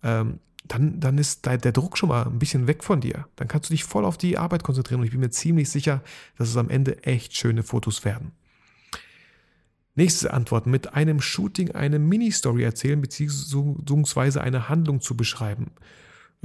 Ähm, 0.02 0.38
dann, 0.68 1.00
dann 1.00 1.18
ist 1.18 1.46
der 1.46 1.58
Druck 1.58 1.98
schon 1.98 2.10
mal 2.10 2.26
ein 2.26 2.38
bisschen 2.38 2.66
weg 2.66 2.84
von 2.84 3.00
dir. 3.00 3.26
Dann 3.36 3.48
kannst 3.48 3.70
du 3.70 3.74
dich 3.74 3.84
voll 3.84 4.04
auf 4.04 4.18
die 4.18 4.38
Arbeit 4.38 4.62
konzentrieren 4.62 5.00
und 5.00 5.06
ich 5.06 5.12
bin 5.12 5.20
mir 5.20 5.30
ziemlich 5.30 5.70
sicher, 5.70 6.02
dass 6.36 6.48
es 6.48 6.56
am 6.56 6.70
Ende 6.70 7.02
echt 7.04 7.36
schöne 7.36 7.62
Fotos 7.62 8.04
werden. 8.04 8.32
Nächste 9.94 10.32
Antwort. 10.32 10.66
Mit 10.66 10.94
einem 10.94 11.20
Shooting 11.20 11.72
eine 11.72 11.98
Mini-Story 11.98 12.62
erzählen, 12.62 13.00
beziehungsweise 13.00 14.40
eine 14.40 14.68
Handlung 14.68 15.00
zu 15.00 15.16
beschreiben. 15.16 15.72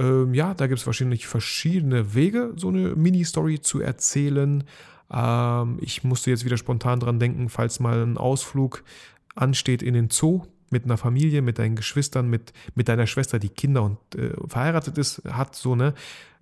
Ähm, 0.00 0.34
ja, 0.34 0.54
da 0.54 0.66
gibt 0.66 0.80
es 0.80 0.86
wahrscheinlich 0.86 1.28
verschiedene 1.28 2.14
Wege, 2.14 2.52
so 2.56 2.68
eine 2.68 2.96
Mini-Story 2.96 3.60
zu 3.60 3.80
erzählen. 3.80 4.64
Ähm, 5.08 5.78
ich 5.80 6.02
musste 6.02 6.30
jetzt 6.30 6.44
wieder 6.44 6.56
spontan 6.56 6.98
dran 6.98 7.20
denken, 7.20 7.48
falls 7.48 7.78
mal 7.78 8.02
ein 8.02 8.18
Ausflug 8.18 8.82
ansteht 9.36 9.82
in 9.82 9.94
den 9.94 10.10
Zoo 10.10 10.42
mit 10.74 10.84
einer 10.84 10.98
Familie, 10.98 11.40
mit 11.40 11.58
deinen 11.58 11.76
Geschwistern, 11.76 12.28
mit, 12.28 12.52
mit 12.74 12.88
deiner 12.88 13.06
Schwester, 13.06 13.38
die 13.38 13.48
Kinder 13.48 13.82
und 13.84 13.98
äh, 14.16 14.34
verheiratet 14.46 14.98
ist, 14.98 15.22
hat, 15.24 15.54
so, 15.54 15.74
ne? 15.74 15.94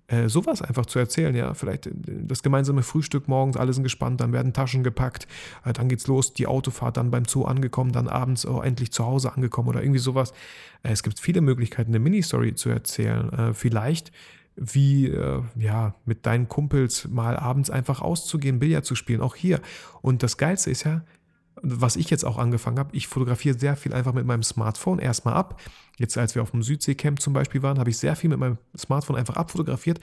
Äh, 0.07 0.27
sowas 0.27 0.61
einfach 0.61 0.85
zu 0.85 0.99
erzählen, 0.99 1.33
ja, 1.33 1.53
vielleicht 1.53 1.87
äh, 1.87 1.91
das 2.05 2.43
gemeinsame 2.43 2.83
Frühstück 2.83 3.29
morgens, 3.29 3.55
alle 3.55 3.71
sind 3.71 3.83
gespannt, 3.83 4.19
dann 4.19 4.33
werden 4.33 4.51
Taschen 4.51 4.83
gepackt, 4.83 5.27
äh, 5.63 5.71
dann 5.71 5.87
geht's 5.87 6.07
los, 6.07 6.33
die 6.33 6.45
Autofahrt, 6.45 6.97
dann 6.97 7.09
beim 7.09 7.23
Zoo 7.23 7.45
angekommen, 7.45 7.93
dann 7.93 8.09
abends 8.09 8.45
oh, 8.45 8.61
endlich 8.61 8.91
zu 8.91 9.05
Hause 9.05 9.31
angekommen 9.33 9.69
oder 9.69 9.81
irgendwie 9.81 9.99
sowas. 9.99 10.33
es 10.83 11.03
gibt 11.03 11.19
viele 11.21 11.39
Möglichkeiten, 11.39 11.91
eine 11.91 11.99
Mini-Story 11.99 12.55
zu 12.55 12.69
erzählen. 12.69 13.53
vielleicht 13.53 14.11
wie 14.55 15.11
ja 15.55 15.95
mit 16.05 16.25
deinen 16.25 16.47
Kumpels 16.47 17.07
mal 17.07 17.37
abends 17.37 17.69
einfach 17.69 18.01
auszugehen, 18.01 18.59
Billard 18.59 18.85
zu 18.85 18.95
spielen, 18.95 19.21
auch 19.21 19.35
hier. 19.35 19.61
Und 20.01 20.21
das 20.21 20.37
Geilste 20.37 20.69
ist 20.69 20.83
ja, 20.83 21.03
was 21.65 21.95
ich 21.95 22.09
jetzt 22.09 22.25
auch 22.25 22.37
angefangen 22.37 22.77
habe, 22.77 22.95
ich 22.95 23.07
fotografiere 23.07 23.57
sehr 23.57 23.77
viel 23.77 23.93
einfach 23.93 24.11
mit 24.11 24.25
meinem 24.25 24.43
Smartphone 24.43 24.99
erstmal 24.99 25.33
ab. 25.33 25.61
Jetzt, 25.97 26.17
als 26.17 26.35
wir 26.35 26.41
auf 26.41 26.51
dem 26.51 26.61
Südseecamp 26.61 27.21
zum 27.21 27.31
Beispiel 27.31 27.63
waren, 27.63 27.79
habe 27.79 27.89
ich 27.89 27.97
sehr 27.97 28.17
viel 28.17 28.29
mit 28.29 28.37
meinem 28.37 28.57
Smartphone 28.77 29.15
einfach 29.15 29.37
abfotografiert. 29.37 29.99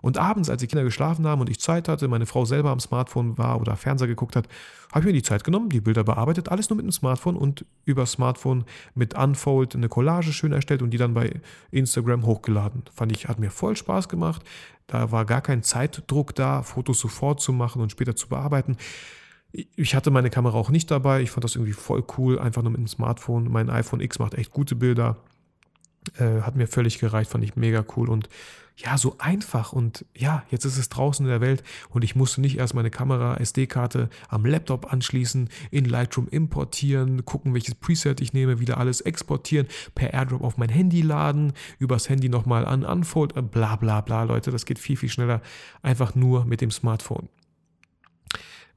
Und 0.00 0.18
abends, 0.18 0.50
als 0.50 0.60
die 0.60 0.66
Kinder 0.66 0.82
geschlafen 0.82 1.24
haben 1.26 1.40
und 1.40 1.48
ich 1.48 1.60
Zeit 1.60 1.86
hatte, 1.86 2.08
meine 2.08 2.26
Frau 2.26 2.44
selber 2.44 2.70
am 2.70 2.80
Smartphone 2.80 3.38
war 3.38 3.60
oder 3.60 3.76
Fernseher 3.76 4.08
geguckt 4.08 4.34
hat, 4.34 4.48
habe 4.90 5.00
ich 5.00 5.06
mir 5.06 5.12
die 5.12 5.22
Zeit 5.22 5.44
genommen, 5.44 5.70
die 5.70 5.80
Bilder 5.80 6.02
bearbeitet, 6.02 6.48
alles 6.48 6.68
nur 6.68 6.78
mit 6.78 6.84
dem 6.84 6.92
Smartphone 6.92 7.36
und 7.36 7.64
über 7.84 8.06
Smartphone 8.06 8.64
mit 8.96 9.16
Unfold 9.16 9.76
eine 9.76 9.88
Collage 9.88 10.32
schön 10.32 10.52
erstellt 10.52 10.82
und 10.82 10.90
die 10.90 10.98
dann 10.98 11.14
bei 11.14 11.40
Instagram 11.70 12.26
hochgeladen. 12.26 12.82
Fand 12.92 13.12
ich, 13.12 13.28
hat 13.28 13.38
mir 13.38 13.50
voll 13.50 13.76
Spaß 13.76 14.08
gemacht. 14.08 14.42
Da 14.88 15.12
war 15.12 15.24
gar 15.24 15.42
kein 15.42 15.62
Zeitdruck 15.62 16.34
da, 16.34 16.62
Fotos 16.62 16.98
sofort 16.98 17.40
zu 17.40 17.52
machen 17.52 17.80
und 17.80 17.92
später 17.92 18.16
zu 18.16 18.28
bearbeiten. 18.28 18.76
Ich 19.76 19.94
hatte 19.94 20.10
meine 20.10 20.30
Kamera 20.30 20.58
auch 20.58 20.70
nicht 20.70 20.90
dabei. 20.90 21.22
Ich 21.22 21.30
fand 21.30 21.44
das 21.44 21.54
irgendwie 21.54 21.74
voll 21.74 22.02
cool, 22.18 22.38
einfach 22.40 22.62
nur 22.62 22.72
mit 22.72 22.80
dem 22.80 22.88
Smartphone. 22.88 23.50
Mein 23.50 23.70
iPhone 23.70 24.00
X 24.00 24.18
macht 24.18 24.34
echt 24.34 24.50
gute 24.50 24.74
Bilder. 24.74 25.16
Äh, 26.18 26.42
hat 26.42 26.56
mir 26.56 26.66
völlig 26.66 26.98
gereicht, 26.98 27.30
fand 27.30 27.44
ich 27.44 27.56
mega 27.56 27.84
cool 27.96 28.10
und 28.10 28.28
ja, 28.76 28.98
so 28.98 29.16
einfach 29.18 29.72
und 29.72 30.04
ja, 30.14 30.42
jetzt 30.50 30.64
ist 30.64 30.76
es 30.76 30.88
draußen 30.88 31.24
in 31.24 31.30
der 31.30 31.40
Welt 31.40 31.62
und 31.90 32.02
ich 32.02 32.16
musste 32.16 32.40
nicht 32.40 32.58
erst 32.58 32.74
meine 32.74 32.90
Kamera 32.90 33.36
SD-Karte 33.36 34.10
am 34.28 34.44
Laptop 34.44 34.92
anschließen, 34.92 35.48
in 35.70 35.84
Lightroom 35.84 36.28
importieren, 36.28 37.24
gucken, 37.24 37.54
welches 37.54 37.76
Preset 37.76 38.20
ich 38.20 38.32
nehme, 38.32 38.58
wieder 38.58 38.78
alles 38.78 39.00
exportieren, 39.00 39.68
per 39.94 40.12
AirDrop 40.12 40.42
auf 40.42 40.58
mein 40.58 40.68
Handy 40.68 41.02
laden, 41.02 41.52
übers 41.78 42.08
Handy 42.08 42.28
nochmal 42.28 42.66
an 42.66 42.84
Unfold, 42.84 43.36
äh, 43.36 43.42
bla 43.42 43.76
bla 43.76 44.00
bla, 44.00 44.24
Leute, 44.24 44.50
das 44.50 44.66
geht 44.66 44.80
viel, 44.80 44.96
viel 44.96 45.08
schneller, 45.08 45.40
einfach 45.82 46.14
nur 46.14 46.44
mit 46.44 46.60
dem 46.60 46.72
Smartphone. 46.72 47.28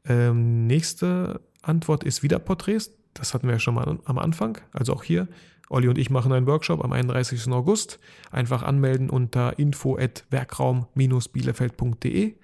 Ähm, 0.08 0.67
nächste 0.67 1.41
Antwort 1.62 2.04
ist 2.04 2.24
wieder 2.24 2.39
Porträts. 2.39 2.91
Das 3.13 3.34
hatten 3.34 3.48
wir 3.48 3.54
ja 3.54 3.60
schon 3.60 3.76
mal 3.76 4.00
am 4.06 4.17
Anfang. 4.17 4.58
Also 4.72 4.93
auch 4.93 5.04
hier, 5.04 5.28
Olli 5.70 5.88
und 5.88 5.98
ich 5.98 6.10
machen 6.10 6.32
einen 6.32 6.48
Workshop 6.48 6.84
am 6.84 6.93
31. 6.93 7.48
August. 7.50 8.00
Einfach 8.32 8.63
anmelden 8.63 9.10
unter 9.10 9.60
info@werkraum-bielefeld.de. 9.60 12.36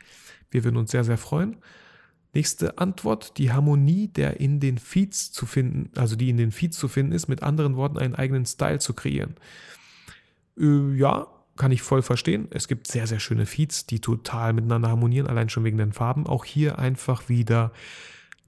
Wir 0.51 0.63
würden 0.63 0.77
uns 0.77 0.91
sehr, 0.91 1.03
sehr 1.03 1.17
freuen. 1.17 1.57
Nächste 2.33 2.77
Antwort, 2.79 3.37
die 3.37 3.51
Harmonie, 3.51 4.07
der 4.07 4.39
in 4.39 4.59
den 4.59 4.79
Feeds 4.79 5.31
zu 5.31 5.45
finden, 5.45 5.91
also 5.95 6.15
die 6.15 6.29
in 6.29 6.37
den 6.37 6.51
Feeds 6.51 6.77
zu 6.77 6.87
finden 6.87 7.11
ist, 7.11 7.27
mit 7.27 7.43
anderen 7.43 7.75
Worten 7.75 7.99
einen 7.99 8.15
eigenen 8.15 8.47
Style 8.47 8.79
zu 8.79 8.93
kreieren. 8.93 9.35
Äh, 10.57 10.95
ja, 10.95 11.27
kann 11.55 11.71
ich 11.71 11.81
voll 11.81 12.01
verstehen. 12.01 12.47
Es 12.51 12.67
gibt 12.67 12.87
sehr, 12.87 13.07
sehr 13.07 13.19
schöne 13.19 13.45
Feeds, 13.45 13.85
die 13.85 13.99
total 13.99 14.53
miteinander 14.53 14.89
harmonieren, 14.89 15.27
allein 15.27 15.49
schon 15.49 15.63
wegen 15.63 15.77
den 15.77 15.93
Farben. 15.93 16.25
Auch 16.25 16.45
hier 16.45 16.79
einfach 16.79 17.29
wieder 17.29 17.71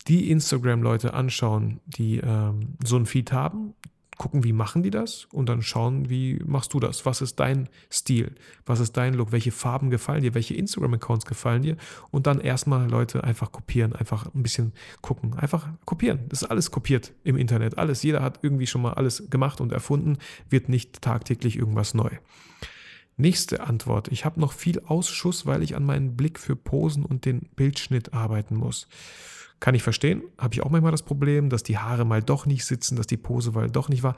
die 0.07 0.31
Instagram-Leute 0.31 1.13
anschauen, 1.13 1.79
die 1.85 2.17
ähm, 2.17 2.77
so 2.83 2.95
ein 2.97 3.05
Feed 3.05 3.31
haben, 3.31 3.73
gucken, 4.17 4.43
wie 4.43 4.53
machen 4.53 4.83
die 4.83 4.91
das 4.91 5.25
und 5.31 5.49
dann 5.49 5.61
schauen, 5.61 6.09
wie 6.09 6.39
machst 6.45 6.73
du 6.73 6.79
das? 6.79 7.05
Was 7.05 7.21
ist 7.21 7.39
dein 7.39 7.69
Stil? 7.91 8.35
Was 8.65 8.79
ist 8.79 8.93
dein 8.93 9.13
Look? 9.13 9.31
Welche 9.31 9.51
Farben 9.51 9.89
gefallen 9.89 10.21
dir? 10.21 10.33
Welche 10.33 10.53
Instagram-Accounts 10.53 11.25
gefallen 11.25 11.63
dir? 11.63 11.77
Und 12.11 12.27
dann 12.27 12.39
erstmal 12.39 12.89
Leute 12.89 13.23
einfach 13.23 13.51
kopieren, 13.51 13.93
einfach 13.93 14.33
ein 14.33 14.43
bisschen 14.43 14.73
gucken, 15.01 15.33
einfach 15.33 15.67
kopieren. 15.85 16.21
Das 16.29 16.43
ist 16.43 16.49
alles 16.49 16.71
kopiert 16.71 17.13
im 17.23 17.35
Internet. 17.35 17.77
Alles. 17.77 18.03
Jeder 18.03 18.21
hat 18.21 18.39
irgendwie 18.41 18.67
schon 18.67 18.81
mal 18.81 18.93
alles 18.93 19.29
gemacht 19.29 19.59
und 19.59 19.71
erfunden, 19.71 20.17
wird 20.49 20.69
nicht 20.69 21.01
tagtäglich 21.01 21.57
irgendwas 21.57 21.93
neu. 21.93 22.11
Nächste 23.17 23.61
Antwort. 23.61 24.09
Ich 24.09 24.25
habe 24.25 24.39
noch 24.39 24.51
viel 24.51 24.81
Ausschuss, 24.81 25.45
weil 25.45 25.63
ich 25.63 25.75
an 25.75 25.85
meinen 25.85 26.17
Blick 26.17 26.37
für 26.37 26.55
Posen 26.55 27.05
und 27.05 27.25
den 27.25 27.49
Bildschnitt 27.55 28.13
arbeiten 28.13 28.55
muss. 28.55 28.87
Kann 29.61 29.73
ich 29.73 29.83
verstehen. 29.83 30.21
Habe 30.37 30.53
ich 30.53 30.61
auch 30.61 30.69
manchmal 30.69 30.91
das 30.91 31.03
Problem, 31.03 31.49
dass 31.49 31.63
die 31.63 31.77
Haare 31.77 32.03
mal 32.03 32.21
doch 32.21 32.45
nicht 32.45 32.65
sitzen, 32.65 32.97
dass 32.97 33.07
die 33.07 33.17
Pose 33.17 33.51
mal 33.51 33.69
doch 33.71 33.87
nicht 33.87 34.03
war. 34.03 34.17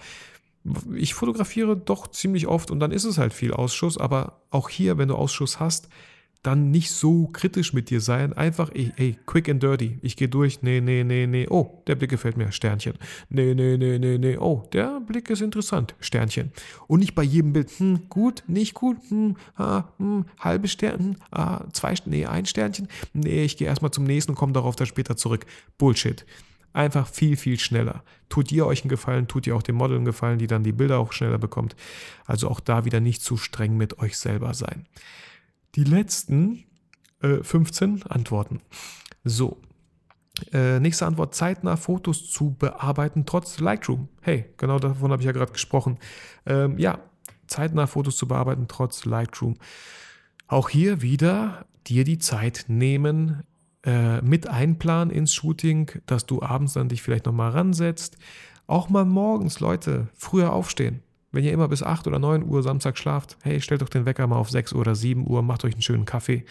Ich 0.95 1.13
fotografiere 1.13 1.77
doch 1.77 2.07
ziemlich 2.07 2.47
oft 2.47 2.71
und 2.71 2.79
dann 2.79 2.91
ist 2.91 3.05
es 3.05 3.17
halt 3.17 3.33
viel 3.33 3.53
Ausschuss, 3.53 3.97
aber 3.97 4.41
auch 4.49 4.67
hier, 4.67 4.97
wenn 4.97 5.07
du 5.07 5.15
Ausschuss 5.15 5.59
hast, 5.59 5.89
dann 6.43 6.71
nicht 6.71 6.91
so 6.91 7.27
kritisch 7.27 7.73
mit 7.73 7.89
dir 7.89 7.99
sein. 7.99 8.33
Einfach, 8.33 8.69
ey, 8.73 8.93
ey 8.95 9.17
quick 9.25 9.49
and 9.49 9.61
dirty. 9.61 9.99
Ich 10.01 10.15
gehe 10.15 10.29
durch. 10.29 10.61
Nee, 10.61 10.81
nee, 10.81 11.03
nee, 11.03 11.27
nee. 11.27 11.47
Oh, 11.49 11.83
der 11.87 11.95
Blick 11.95 12.11
gefällt 12.11 12.37
mir. 12.37 12.51
Sternchen. 12.51 12.93
Nee, 13.29 13.53
nee, 13.53 13.77
nee, 13.77 13.99
nee, 13.99 14.17
nee. 14.17 14.37
Oh, 14.37 14.63
der 14.71 15.01
Blick 15.01 15.29
ist 15.29 15.41
interessant. 15.41 15.95
Sternchen. 15.99 16.51
Und 16.87 16.99
nicht 16.99 17.15
bei 17.15 17.23
jedem 17.23 17.53
Bild, 17.53 17.69
hm, 17.77 18.07
gut, 18.09 18.43
nicht 18.47 18.73
gut, 18.73 18.97
hm, 19.09 19.35
ah, 19.55 19.85
hm, 19.97 20.25
halbe 20.39 20.67
Sternchen, 20.67 21.17
ah, 21.31 21.65
zwei, 21.73 21.95
nee, 22.05 22.25
ein 22.25 22.45
Sternchen. 22.45 22.87
Nee, 23.13 23.43
ich 23.43 23.57
gehe 23.57 23.67
erstmal 23.67 23.91
zum 23.91 24.05
nächsten 24.05 24.31
und 24.31 24.37
komme 24.37 24.53
darauf 24.53 24.75
dann 24.75 24.87
später 24.87 25.17
zurück. 25.17 25.45
Bullshit. 25.77 26.25
Einfach 26.71 27.07
viel, 27.07 27.37
viel 27.37 27.59
schneller. 27.59 28.03
Tut 28.29 28.51
ihr 28.51 28.67
euch 28.67 28.83
einen 28.83 28.89
Gefallen, 28.89 29.27
tut 29.27 29.47
ihr 29.47 29.55
auch 29.55 29.63
dem 29.63 29.75
Model 29.75 29.97
einen 29.97 30.05
Gefallen, 30.05 30.37
die 30.37 30.47
dann 30.47 30.63
die 30.63 30.73
Bilder 30.73 30.99
auch 30.99 31.11
schneller 31.11 31.39
bekommt. 31.39 31.75
Also 32.25 32.49
auch 32.49 32.59
da 32.59 32.85
wieder 32.85 32.99
nicht 32.99 33.21
zu 33.23 33.35
streng 33.35 33.77
mit 33.77 33.99
euch 33.99 34.17
selber 34.17 34.53
sein 34.53 34.85
die 35.77 35.83
letzten 35.83 36.65
äh, 37.21 37.41
15 37.41 38.03
Antworten. 38.03 38.61
So. 39.23 39.61
Äh, 40.51 40.79
nächste 40.79 41.05
Antwort: 41.05 41.33
zeitnah 41.33 41.77
Fotos 41.77 42.29
zu 42.29 42.55
bearbeiten 42.59 43.25
trotz 43.25 43.59
Lightroom. 43.59 44.09
Hey, 44.21 44.45
genau 44.57 44.79
davon 44.79 45.11
habe 45.11 45.21
ich 45.21 45.25
ja 45.25 45.31
gerade 45.31 45.51
gesprochen. 45.51 45.97
Ähm, 46.45 46.77
ja, 46.77 46.99
zeitnah 47.47 47.87
Fotos 47.87 48.17
zu 48.17 48.27
bearbeiten 48.27 48.67
trotz 48.67 49.05
Lightroom. 49.05 49.55
Auch 50.47 50.69
hier 50.69 51.01
wieder 51.01 51.65
dir 51.87 52.03
die 52.03 52.19
Zeit 52.19 52.65
nehmen, 52.67 53.43
äh, 53.83 54.21
mit 54.21 54.47
einplanen 54.47 55.13
ins 55.13 55.33
Shooting, 55.33 55.91
dass 56.05 56.25
du 56.25 56.41
abends 56.41 56.73
dann 56.73 56.89
dich 56.89 57.01
vielleicht 57.01 57.25
nochmal 57.25 57.51
ransetzt. 57.51 58.17
Auch 58.67 58.89
mal 58.89 59.05
morgens, 59.05 59.59
Leute, 59.59 60.09
früher 60.13 60.51
aufstehen. 60.53 61.01
Wenn 61.31 61.43
ihr 61.43 61.51
immer 61.51 61.67
bis 61.67 61.83
8 61.83 62.07
oder 62.07 62.19
9 62.19 62.47
Uhr 62.47 62.63
Samstag 62.63 62.97
schlaft, 62.97 63.37
hey, 63.43 63.59
stellt 63.59 63.81
doch 63.81 63.89
den 63.89 64.05
Wecker 64.05 64.27
mal 64.27 64.37
auf 64.37 64.49
6 64.49 64.73
Uhr 64.73 64.81
oder 64.81 64.95
7 64.95 65.27
Uhr, 65.27 65.41
macht 65.41 65.65
euch 65.65 65.73
einen 65.73 65.81
schönen 65.81 66.05
Kaffee 66.05 66.45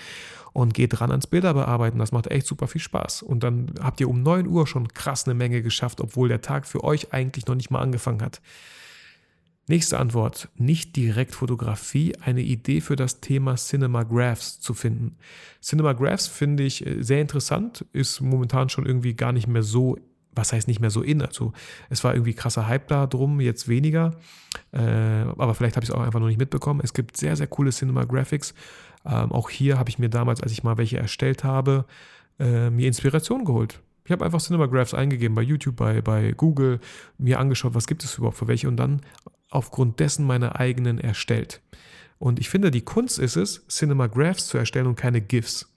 und 0.53 0.75
geht 0.75 1.01
ran 1.01 1.11
ans 1.11 1.27
Bilder 1.27 1.55
bearbeiten. 1.55 1.99
Das 1.99 2.13
macht 2.13 2.31
echt 2.31 2.47
super 2.47 2.67
viel 2.67 2.81
Spaß. 2.81 3.23
Und 3.23 3.43
dann 3.43 3.73
habt 3.81 4.01
ihr 4.01 4.09
um 4.09 4.23
9 4.23 4.47
Uhr 4.47 4.67
schon 4.67 4.89
krass 4.89 5.25
eine 5.25 5.35
Menge 5.35 5.63
geschafft, 5.63 6.01
obwohl 6.01 6.29
der 6.29 6.43
Tag 6.43 6.67
für 6.67 6.85
euch 6.85 7.13
eigentlich 7.13 7.47
noch 7.47 7.55
nicht 7.55 7.71
mal 7.71 7.81
angefangen 7.81 8.23
hat. 8.23 8.41
Nächste 9.69 9.99
Antwort. 9.99 10.49
Nicht 10.57 10.95
direkt 10.95 11.35
Fotografie, 11.35 12.15
eine 12.21 12.43
Idee 12.43 12.81
für 12.81 12.95
das 12.95 13.21
Thema 13.21 13.57
Cinema 13.57 14.05
Graphs 14.05 14.61
zu 14.61 14.75
finden. 14.75 15.17
Cinema 15.61 15.93
Graphs 15.93 16.29
finde 16.29 16.63
ich 16.63 16.87
äh, 16.87 17.03
sehr 17.03 17.21
interessant, 17.21 17.85
ist 17.93 18.21
momentan 18.21 18.69
schon 18.69 18.87
irgendwie 18.87 19.15
gar 19.15 19.33
nicht 19.33 19.49
mehr 19.49 19.65
so 19.65 19.99
was 20.37 20.53
heißt 20.53 20.69
nicht 20.69 20.81
mehr 20.81 20.91
so 20.91 21.03
in? 21.03 21.23
Also 21.23 21.53
es 21.89 22.05
war 22.05 22.15
irgendwie 22.15 22.35
krasser 22.35 22.69
Hype 22.69 22.89
da 22.89 23.07
drum, 23.07 23.41
jetzt 23.41 23.69
weniger. 23.69 24.15
Äh, 24.73 24.81
aber 24.81 25.55
vielleicht 25.55 25.77
habe 25.77 25.85
ich 25.85 25.91
es 25.91 25.95
auch 25.95 26.03
einfach 26.03 26.21
noch 26.21 26.29
nicht 26.29 26.39
mitbekommen. 26.39 26.81
Es 26.85 26.93
gibt 26.93 27.17
sehr, 27.17 27.37
sehr 27.37 27.47
coole 27.47 27.71
Cinema 27.71 28.05
Graphics. 28.05 28.55
Ähm, 29.05 29.33
auch 29.33 29.51
hier 29.51 29.79
habe 29.79 29.89
ich 29.89 29.99
mir 29.99 30.09
damals, 30.09 30.41
als 30.41 30.53
ich 30.53 30.63
mal 30.63 30.79
welche 30.79 30.99
erstellt 30.99 31.45
habe, 31.45 31.87
äh, 32.39 32.71
mir 32.71 32.87
Inspiration 32.87 33.45
geholt. 33.45 33.81
Ich 34.05 34.13
habe 34.13 34.25
einfach 34.25 34.41
Cinema 34.41 34.67
Graphs 34.67 34.95
eingegeben 34.95 35.35
bei 35.35 35.43
YouTube, 35.43 35.77
bei, 35.77 36.01
bei 36.01 36.33
Google, 36.33 36.79
mir 37.19 37.41
angeschaut, 37.41 37.75
was 37.75 37.89
gibt 37.89 38.05
es 38.05 38.17
überhaupt 38.19 38.37
für 38.37 38.47
welche 38.47 38.69
und 38.69 38.77
dann 38.77 39.01
aufgrund 39.51 39.99
dessen 39.99 40.25
meine 40.27 40.57
eigenen 40.61 40.99
erstellt. 40.99 41.61
Und 42.19 42.39
ich 42.39 42.49
finde, 42.49 42.71
die 42.71 42.83
Kunst 42.83 43.19
ist 43.19 43.37
es, 43.37 43.67
Cinema 43.69 44.07
Graphs 44.07 44.47
zu 44.47 44.59
erstellen 44.59 44.87
und 44.87 44.97
keine 44.97 45.21
GIFs. 45.21 45.73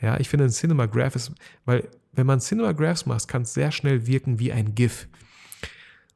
Ja, 0.00 0.18
ich 0.18 0.28
finde, 0.28 0.46
ein 0.46 0.50
Cinema 0.50 0.86
Graph 0.86 1.14
ist, 1.14 1.32
weil 1.64 1.88
wenn 2.12 2.26
man 2.26 2.40
Cinema 2.40 2.72
Graphs 2.72 3.06
macht, 3.06 3.28
kann 3.28 3.42
es 3.42 3.54
sehr 3.54 3.72
schnell 3.72 4.06
wirken 4.06 4.38
wie 4.38 4.52
ein 4.52 4.74
GIF. 4.74 5.08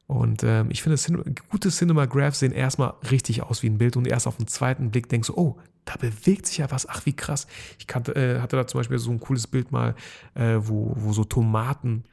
Und 0.07 0.43
ähm, 0.43 0.69
ich 0.69 0.83
finde, 0.83 0.97
Cinema, 0.97 1.23
gute 1.49 1.69
Cinema 1.69 2.05
Graphs 2.05 2.39
sehen 2.39 2.51
erstmal 2.51 2.93
richtig 3.09 3.41
aus 3.41 3.63
wie 3.63 3.69
ein 3.69 3.77
Bild 3.77 3.97
und 3.97 4.07
erst 4.07 4.27
auf 4.27 4.37
den 4.37 4.47
zweiten 4.47 4.91
Blick 4.91 5.09
denkst 5.09 5.27
du, 5.27 5.33
oh, 5.35 5.57
da 5.85 5.95
bewegt 5.95 6.45
sich 6.47 6.57
ja 6.57 6.69
was, 6.69 6.87
ach 6.87 7.05
wie 7.05 7.15
krass. 7.15 7.47
Ich 7.79 7.87
kannte, 7.87 8.15
äh, 8.15 8.39
hatte 8.39 8.55
da 8.55 8.67
zum 8.67 8.79
Beispiel 8.79 8.99
so 8.99 9.11
ein 9.11 9.19
cooles 9.19 9.47
Bild 9.47 9.71
mal, 9.71 9.95
äh, 10.35 10.57
wo, 10.59 10.93
wo 10.95 11.13
so 11.13 11.23
Tomaten 11.23 12.03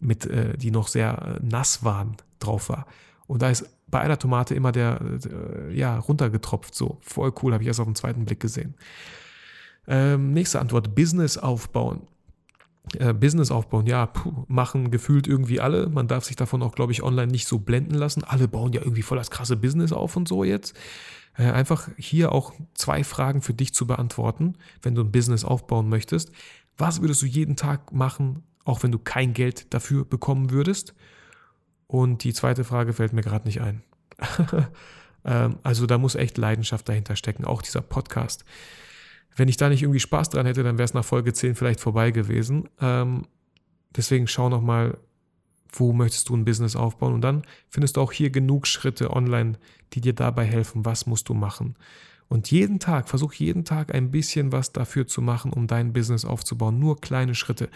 mit, 0.00 0.26
äh, 0.26 0.56
die 0.56 0.70
noch 0.70 0.88
sehr 0.88 1.40
äh, 1.40 1.44
nass 1.44 1.84
waren, 1.84 2.16
drauf 2.38 2.68
war. 2.68 2.86
Und 3.26 3.42
da 3.42 3.50
ist 3.50 3.68
bei 3.86 4.00
einer 4.00 4.18
Tomate 4.18 4.54
immer 4.54 4.72
der, 4.72 5.00
äh, 5.00 5.74
ja, 5.74 5.98
runtergetropft, 5.98 6.74
so. 6.74 6.98
Voll 7.00 7.32
cool, 7.42 7.52
habe 7.52 7.62
ich 7.62 7.68
erst 7.68 7.80
auf 7.80 7.86
den 7.86 7.94
zweiten 7.94 8.24
Blick 8.24 8.40
gesehen. 8.40 8.74
Ähm, 9.86 10.32
nächste 10.32 10.60
Antwort, 10.60 10.94
Business 10.94 11.38
aufbauen. 11.38 12.06
Äh, 12.98 13.14
Business 13.14 13.52
aufbauen, 13.52 13.86
ja, 13.86 14.06
puh, 14.06 14.44
machen 14.48 14.90
gefühlt 14.90 15.28
irgendwie 15.28 15.60
alle. 15.60 15.88
Man 15.88 16.08
darf 16.08 16.24
sich 16.24 16.36
davon 16.36 16.62
auch, 16.62 16.74
glaube 16.74 16.92
ich, 16.92 17.02
online 17.02 17.30
nicht 17.30 17.46
so 17.46 17.58
blenden 17.60 17.94
lassen. 17.94 18.24
Alle 18.24 18.48
bauen 18.48 18.72
ja 18.72 18.82
irgendwie 18.82 19.02
voll 19.02 19.18
das 19.18 19.30
krasse 19.30 19.56
Business 19.56 19.92
auf 19.92 20.16
und 20.16 20.26
so 20.26 20.42
jetzt. 20.42 20.74
Äh, 21.36 21.44
einfach 21.44 21.88
hier 21.96 22.32
auch 22.32 22.52
zwei 22.74 23.04
Fragen 23.04 23.40
für 23.40 23.54
dich 23.54 23.72
zu 23.72 23.86
beantworten, 23.86 24.54
wenn 24.82 24.94
du 24.94 25.02
ein 25.02 25.12
Business 25.12 25.44
aufbauen 25.44 25.88
möchtest. 25.88 26.32
Was 26.76 27.00
würdest 27.00 27.22
du 27.22 27.26
jeden 27.26 27.56
Tag 27.56 27.92
machen, 27.92 28.42
auch 28.64 28.82
wenn 28.82 28.92
du 28.92 28.98
kein 28.98 29.32
Geld 29.32 29.72
dafür 29.72 30.04
bekommen 30.04 30.50
würdest? 30.50 30.94
Und 31.86 32.24
die 32.24 32.34
zweite 32.34 32.64
Frage 32.64 32.94
fällt 32.94 33.12
mir 33.12 33.22
gerade 33.22 33.46
nicht 33.46 33.60
ein. 33.60 33.82
ähm, 35.24 35.58
also 35.62 35.86
da 35.86 35.98
muss 35.98 36.16
echt 36.16 36.36
Leidenschaft 36.36 36.88
dahinter 36.88 37.14
stecken, 37.14 37.44
auch 37.44 37.62
dieser 37.62 37.82
Podcast. 37.82 38.44
Wenn 39.36 39.48
ich 39.48 39.56
da 39.56 39.68
nicht 39.68 39.82
irgendwie 39.82 40.00
Spaß 40.00 40.30
dran 40.30 40.46
hätte, 40.46 40.62
dann 40.62 40.78
wäre 40.78 40.84
es 40.84 40.94
nach 40.94 41.04
Folge 41.04 41.32
10 41.32 41.54
vielleicht 41.54 41.80
vorbei 41.80 42.10
gewesen. 42.10 42.68
Ähm, 42.80 43.26
deswegen 43.96 44.26
schau 44.26 44.48
nochmal, 44.48 44.98
wo 45.72 45.92
möchtest 45.92 46.28
du 46.28 46.36
ein 46.36 46.44
Business 46.44 46.76
aufbauen. 46.76 47.14
Und 47.14 47.22
dann 47.22 47.42
findest 47.68 47.96
du 47.96 48.00
auch 48.00 48.12
hier 48.12 48.30
genug 48.30 48.66
Schritte 48.66 49.10
online, 49.10 49.58
die 49.94 50.00
dir 50.00 50.12
dabei 50.12 50.44
helfen, 50.44 50.84
was 50.84 51.06
musst 51.06 51.28
du 51.28 51.34
machen. 51.34 51.76
Und 52.28 52.50
jeden 52.50 52.78
Tag, 52.78 53.08
versuch 53.08 53.34
jeden 53.34 53.64
Tag 53.64 53.94
ein 53.94 54.10
bisschen 54.10 54.52
was 54.52 54.72
dafür 54.72 55.06
zu 55.06 55.20
machen, 55.20 55.52
um 55.52 55.66
dein 55.66 55.92
Business 55.92 56.24
aufzubauen. 56.24 56.78
Nur 56.78 57.00
kleine 57.00 57.34
Schritte. 57.34 57.68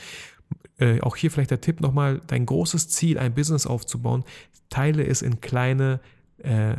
Äh, 0.79 1.01
auch 1.01 1.17
hier 1.17 1.31
vielleicht 1.31 1.51
der 1.51 1.61
Tipp 1.61 1.81
nochmal, 1.81 2.21
dein 2.27 2.47
großes 2.47 2.89
Ziel, 2.89 3.19
ein 3.19 3.35
Business 3.35 3.67
aufzubauen, 3.67 4.25
teile 4.69 5.07
es 5.07 5.23
in 5.23 5.41
kleine 5.41 6.01
äh, 6.39 6.77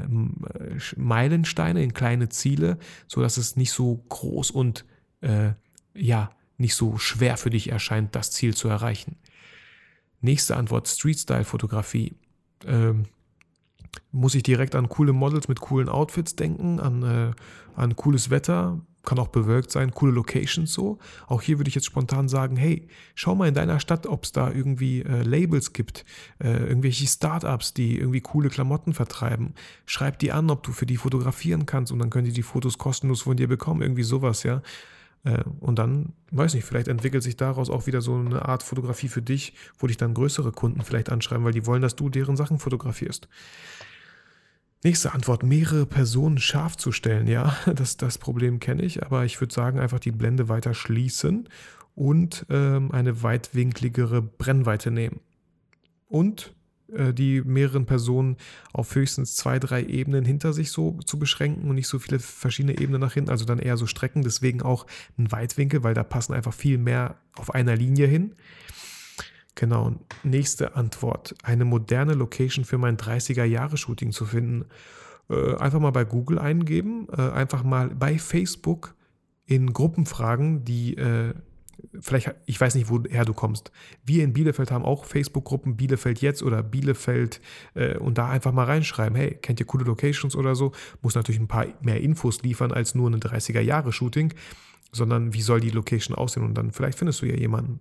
Meilensteine, 0.96 1.84
in 1.84 1.94
kleine 1.94 2.30
Ziele, 2.30 2.78
sodass 3.08 3.38
es 3.38 3.56
nicht 3.56 3.72
so 3.72 4.04
groß 4.10 4.52
und 4.52 4.86
äh, 5.22 5.52
ja, 5.96 6.32
nicht 6.58 6.76
so 6.76 6.98
schwer 6.98 7.38
für 7.38 7.50
dich 7.50 7.72
erscheint, 7.72 8.16
das 8.16 8.32
Ziel 8.32 8.56
zu 8.56 8.68
erreichen. 8.68 9.16
Nächste 10.22 10.58
Antwort, 10.58 10.88
Street-Style-Fotografie. 10.88 12.16
Ähm, 12.66 13.06
muss 14.12 14.36
ich 14.36 14.44
direkt 14.44 14.76
an 14.76 14.90
coole 14.90 15.14
Models 15.14 15.48
mit 15.48 15.60
coolen 15.60 15.90
Outfits 15.90 16.36
denken, 16.36 16.80
an, 16.80 17.04
äh, 17.04 17.32
an 17.76 17.96
cooles 17.96 18.30
Wetter, 18.30 18.80
kann 19.08 19.20
auch 19.20 19.30
bewölkt 19.30 19.72
sein, 19.72 19.92
coole 19.92 20.12
Locations 20.12 20.72
so. 20.72 21.00
Auch 21.28 21.42
hier 21.42 21.58
würde 21.58 21.70
ich 21.70 21.76
jetzt 21.76 21.86
spontan 21.86 22.28
sagen, 22.28 22.58
hey, 22.58 22.88
schau 23.16 23.36
mal 23.36 23.48
in 23.48 23.54
deiner 23.54 23.80
Stadt, 23.80 24.06
ob 24.06 24.26
es 24.26 24.34
da 24.34 24.52
irgendwie 24.52 25.02
äh, 25.02 25.24
Labels 25.24 25.72
gibt, 25.72 26.04
äh, 26.44 26.52
irgendwelche 26.52 27.08
Startups, 27.08 27.74
die 27.74 27.98
irgendwie 27.98 28.20
coole 28.20 28.50
Klamotten 28.50 28.94
vertreiben. 28.94 29.56
Schreib 29.86 30.20
die 30.20 30.34
an, 30.34 30.50
ob 30.50 30.62
du 30.64 30.74
für 30.74 30.86
die 30.86 30.98
fotografieren 30.98 31.66
kannst 31.66 31.94
und 31.94 32.00
dann 32.00 32.10
können 32.10 32.26
die 32.26 32.34
die 32.34 32.44
Fotos 32.44 32.78
kostenlos 32.78 33.22
von 33.22 33.38
dir 33.38 33.48
bekommen, 33.48 33.82
irgendwie 33.82 34.04
sowas, 34.04 34.44
ja. 34.44 34.62
Äh, 35.24 35.44
und 35.62 35.80
dann, 35.80 36.12
weiß 36.32 36.54
nicht, 36.54 36.66
vielleicht 36.66 36.90
entwickelt 36.90 37.24
sich 37.24 37.38
daraus 37.38 37.70
auch 37.70 37.88
wieder 37.88 38.02
so 38.02 38.14
eine 38.14 38.44
Art 38.44 38.62
Fotografie 38.62 39.08
für 39.08 39.22
dich, 39.22 39.54
wo 39.80 39.88
dich 39.88 39.96
dann 39.96 40.14
größere 40.16 40.52
Kunden 40.52 40.82
vielleicht 40.82 41.10
anschreiben, 41.10 41.46
weil 41.46 41.54
die 41.54 41.66
wollen, 41.66 41.82
dass 41.82 41.96
du 41.96 42.10
deren 42.10 42.36
Sachen 42.36 42.60
fotografierst. 42.60 43.30
Nächste 44.84 45.14
Antwort, 45.14 45.44
mehrere 45.44 45.86
Personen 45.86 46.38
scharf 46.38 46.78
zu 46.78 46.92
stellen. 46.92 47.28
Ja, 47.28 47.56
das, 47.76 47.98
das 47.98 48.18
Problem 48.18 48.60
kenne 48.60 48.84
ich, 48.84 49.04
aber 49.04 49.26
ich 49.26 49.40
würde 49.42 49.54
sagen, 49.54 49.80
einfach 49.80 50.00
die 50.00 50.12
Blende 50.12 50.50
weiter 50.50 50.74
schließen 50.74 51.50
und 51.96 52.46
ähm, 52.50 52.92
eine 52.92 53.24
weitwinkligere 53.24 54.22
Brennweite 54.22 54.92
nehmen. 54.92 55.20
Und 56.08 56.54
äh, 56.94 57.14
die 57.14 57.42
mehreren 57.42 57.86
Personen 57.86 58.38
auf 58.72 58.94
höchstens 58.96 59.36
zwei, 59.36 59.60
drei 59.60 59.84
Ebenen 59.84 60.24
hinter 60.24 60.54
sich 60.54 60.72
so 60.72 61.00
zu 61.06 61.20
beschränken 61.20 61.70
und 61.70 61.76
nicht 61.76 61.88
so 61.88 62.00
viele 62.00 62.20
verschiedene 62.20 62.80
Ebenen 62.80 63.02
nach 63.02 63.14
hinten, 63.14 63.32
also 63.32 63.46
dann 63.46 63.60
eher 63.60 63.78
so 63.78 63.88
Strecken, 63.88 64.22
deswegen 64.22 64.62
auch 64.62 64.86
ein 65.18 65.32
Weitwinkel, 65.32 65.84
weil 65.84 65.94
da 65.94 66.04
passen 66.04 66.34
einfach 66.34 66.54
viel 66.54 66.78
mehr 66.78 67.18
auf 67.36 67.54
einer 67.54 67.76
Linie 67.76 68.08
hin. 68.08 68.36
Genau, 69.58 69.96
nächste 70.22 70.76
Antwort. 70.76 71.34
Eine 71.42 71.66
moderne 71.66 72.14
Location 72.14 72.64
für 72.64 72.78
mein 72.78 72.96
30er-Jahre-Shooting 72.96 74.12
zu 74.12 74.26
finden. 74.26 74.66
Äh, 75.32 75.56
einfach 75.56 75.80
mal 75.80 75.90
bei 75.90 76.06
Google 76.06 76.38
eingeben, 76.38 77.08
äh, 77.12 77.32
einfach 77.32 77.64
mal 77.64 77.90
bei 77.90 78.20
Facebook 78.20 78.94
in 79.48 79.74
Gruppen 79.74 80.06
fragen, 80.06 80.64
die 80.64 80.96
äh, 80.98 81.34
vielleicht, 82.00 82.36
ich 82.46 82.62
weiß 82.62 82.76
nicht, 82.76 82.92
woher 82.92 83.26
du 83.26 83.34
kommst. 83.34 83.72
Wir 84.06 84.24
in 84.24 84.32
Bielefeld 84.32 84.70
haben 84.70 84.86
auch 84.86 85.06
Facebook-Gruppen 85.06 85.76
Bielefeld 85.76 86.22
jetzt 86.22 86.44
oder 86.44 86.62
Bielefeld 86.62 87.42
äh, 87.74 87.98
und 87.98 88.20
da 88.20 88.30
einfach 88.30 88.52
mal 88.52 88.66
reinschreiben, 88.66 89.18
hey, 89.18 89.40
kennt 89.42 89.60
ihr 89.60 89.66
coole 89.66 89.86
Locations 89.86 90.36
oder 90.36 90.54
so? 90.54 90.72
Muss 91.02 91.16
natürlich 91.16 91.42
ein 91.42 91.48
paar 91.48 91.66
mehr 91.82 92.00
Infos 92.00 92.44
liefern 92.44 92.72
als 92.72 92.94
nur 92.94 93.10
ein 93.10 93.20
30er-Jahre-Shooting, 93.20 94.36
sondern 94.92 95.34
wie 95.34 95.42
soll 95.42 95.62
die 95.62 95.72
Location 95.72 96.16
aussehen 96.16 96.44
und 96.44 96.54
dann 96.54 96.72
vielleicht 96.72 97.00
findest 97.00 97.24
du 97.24 97.26
ja 97.26 97.36
jemanden. 97.36 97.80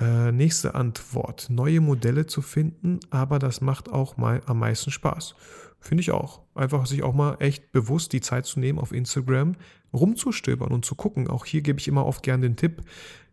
Äh, 0.00 0.32
nächste 0.32 0.74
Antwort. 0.74 1.48
Neue 1.50 1.80
Modelle 1.80 2.26
zu 2.26 2.42
finden, 2.42 2.98
aber 3.10 3.38
das 3.38 3.60
macht 3.60 3.88
auch 3.88 4.16
mal 4.16 4.42
am 4.46 4.58
meisten 4.58 4.90
Spaß. 4.90 5.36
Finde 5.78 6.00
ich 6.00 6.10
auch. 6.10 6.40
Einfach 6.54 6.86
sich 6.86 7.02
auch 7.02 7.14
mal 7.14 7.36
echt 7.38 7.70
bewusst 7.70 8.12
die 8.12 8.20
Zeit 8.20 8.46
zu 8.46 8.58
nehmen, 8.58 8.78
auf 8.78 8.90
Instagram 8.90 9.54
rumzustöbern 9.92 10.72
und 10.72 10.84
zu 10.84 10.96
gucken. 10.96 11.28
Auch 11.28 11.44
hier 11.44 11.62
gebe 11.62 11.78
ich 11.78 11.86
immer 11.86 12.06
oft 12.06 12.22
gern 12.24 12.40
den 12.40 12.56
Tipp, 12.56 12.82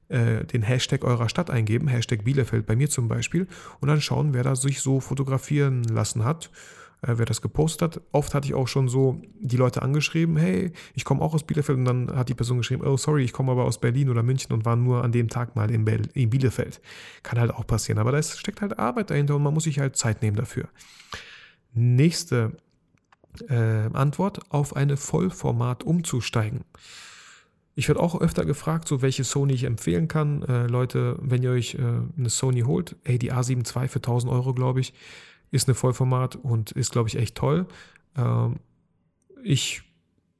äh, 0.09 0.45
den 0.45 0.61
Hashtag 0.61 1.03
eurer 1.03 1.29
Stadt 1.29 1.49
eingeben, 1.49 1.87
Hashtag 1.87 2.23
Bielefeld 2.25 2.67
bei 2.67 2.75
mir 2.75 2.89
zum 2.89 3.07
Beispiel, 3.07 3.47
und 3.79 3.87
dann 3.87 4.01
schauen, 4.01 4.33
wer 4.33 4.43
da 4.43 4.55
sich 4.55 4.81
so 4.81 4.99
fotografieren 4.99 5.83
lassen 5.85 6.25
hat 6.25 6.51
äh, 7.01 7.13
wer 7.17 7.25
das 7.25 7.41
gepostet 7.41 7.81
hat. 7.81 8.01
Oft 8.11 8.33
hatte 8.33 8.47
ich 8.47 8.53
auch 8.53 8.67
schon 8.67 8.87
so 8.87 9.21
die 9.39 9.57
Leute 9.57 9.81
angeschrieben, 9.81 10.37
hey, 10.37 10.71
ich 10.93 11.03
komme 11.03 11.21
auch 11.21 11.33
aus 11.33 11.43
Bielefeld 11.43 11.77
und 11.77 11.85
dann 11.85 12.15
hat 12.15 12.29
die 12.29 12.33
Person 12.33 12.57
geschrieben, 12.57 12.85
oh 12.85 12.97
sorry, 12.97 13.23
ich 13.23 13.33
komme 13.33 13.51
aber 13.51 13.65
aus 13.65 13.79
Berlin 13.79 14.09
oder 14.09 14.23
München 14.23 14.53
und 14.53 14.65
war 14.65 14.75
nur 14.75 15.03
an 15.03 15.11
dem 15.11 15.29
Tag 15.29 15.55
mal 15.55 15.71
in, 15.71 15.85
Be 15.85 16.01
in 16.13 16.29
Bielefeld. 16.29 16.81
Kann 17.23 17.39
halt 17.39 17.51
auch 17.51 17.65
passieren, 17.65 17.99
aber 17.99 18.11
da 18.11 18.21
steckt 18.21 18.61
halt 18.61 18.77
Arbeit 18.79 19.09
dahinter 19.09 19.35
und 19.35 19.43
man 19.43 19.53
muss 19.53 19.63
sich 19.63 19.79
halt 19.79 19.95
Zeit 19.95 20.21
nehmen 20.21 20.37
dafür. 20.37 20.69
Nächste 21.73 22.57
äh, 23.47 23.89
Antwort, 23.93 24.39
auf 24.49 24.75
eine 24.75 24.97
Vollformat 24.97 25.83
umzusteigen. 25.83 26.65
Ich 27.73 27.87
werde 27.87 28.01
auch 28.01 28.19
öfter 28.19 28.45
gefragt, 28.45 28.87
so 28.87 29.01
welche 29.01 29.23
Sony 29.23 29.53
ich 29.53 29.63
empfehlen 29.63 30.07
kann. 30.07 30.43
Äh, 30.43 30.67
Leute, 30.67 31.17
wenn 31.21 31.41
ihr 31.41 31.51
euch 31.51 31.75
äh, 31.75 31.79
eine 31.79 32.29
Sony 32.29 32.61
holt, 32.61 32.97
hey, 33.05 33.17
die 33.17 33.31
A7 33.31 33.59
II 33.59 33.87
für 33.87 33.99
1000 33.99 34.31
Euro, 34.31 34.53
glaube 34.53 34.81
ich, 34.81 34.93
ist 35.51 35.67
eine 35.67 35.75
Vollformat 35.75 36.37
und 36.37 36.71
ist, 36.71 36.91
glaube 36.91 37.09
ich, 37.09 37.17
echt 37.17 37.35
toll. 37.35 37.67
Ähm, 38.15 38.59
ich 39.43 39.83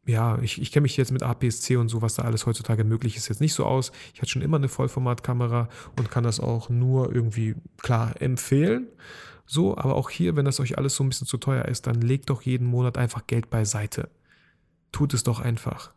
ja, 0.06 0.39
ich, 0.41 0.60
ich 0.60 0.71
kenne 0.71 0.84
mich 0.84 0.97
jetzt 0.97 1.12
mit 1.12 1.21
APS-C 1.21 1.76
und 1.76 1.88
so, 1.88 2.02
was 2.02 2.15
da 2.15 2.24
alles 2.24 2.45
heutzutage 2.45 2.84
möglich 2.84 3.17
ist, 3.17 3.30
jetzt 3.30 3.39
nicht 3.39 3.54
so 3.54 3.65
aus. 3.65 3.91
Ich 4.13 4.21
hatte 4.21 4.32
schon 4.32 4.41
immer 4.41 4.58
eine 4.58 4.67
Vollformatkamera 4.67 5.69
und 5.97 6.10
kann 6.10 6.24
das 6.24 6.39
auch 6.39 6.69
nur 6.69 7.13
irgendwie 7.13 7.56
klar 7.78 8.19
empfehlen. 8.19 8.88
So, 9.45 9.78
aber 9.78 9.95
auch 9.95 10.10
hier, 10.10 10.36
wenn 10.36 10.45
das 10.45 10.60
euch 10.60 10.78
alles 10.78 10.95
so 10.95 11.04
ein 11.04 11.10
bisschen 11.10 11.28
zu 11.28 11.38
teuer 11.38 11.65
ist, 11.65 11.86
dann 11.86 12.02
legt 12.02 12.30
doch 12.30 12.41
jeden 12.41 12.65
Monat 12.65 12.97
einfach 12.97 13.28
Geld 13.28 13.50
beiseite. 13.50 14.10
Tut 14.91 15.13
es 15.13 15.24
doch 15.24 15.39
einfach. 15.39 15.93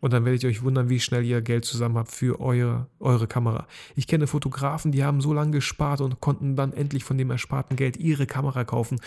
Und 0.00 0.12
dann 0.12 0.24
werdet 0.24 0.44
ihr 0.44 0.48
euch 0.48 0.62
wundern, 0.62 0.88
wie 0.88 1.00
schnell 1.00 1.24
ihr 1.24 1.40
Geld 1.42 1.64
zusammen 1.64 1.96
habt 1.96 2.10
für 2.10 2.40
eure, 2.40 2.86
eure 3.00 3.26
Kamera. 3.26 3.66
Ich 3.96 4.06
kenne 4.06 4.26
Fotografen, 4.26 4.92
die 4.92 5.04
haben 5.04 5.20
so 5.20 5.32
lange 5.32 5.52
gespart 5.52 6.00
und 6.00 6.20
konnten 6.20 6.56
dann 6.56 6.72
endlich 6.72 7.04
von 7.04 7.18
dem 7.18 7.30
ersparten 7.30 7.76
Geld 7.76 7.96
ihre 7.96 8.26
Kamera 8.26 8.64
kaufen. 8.64 9.00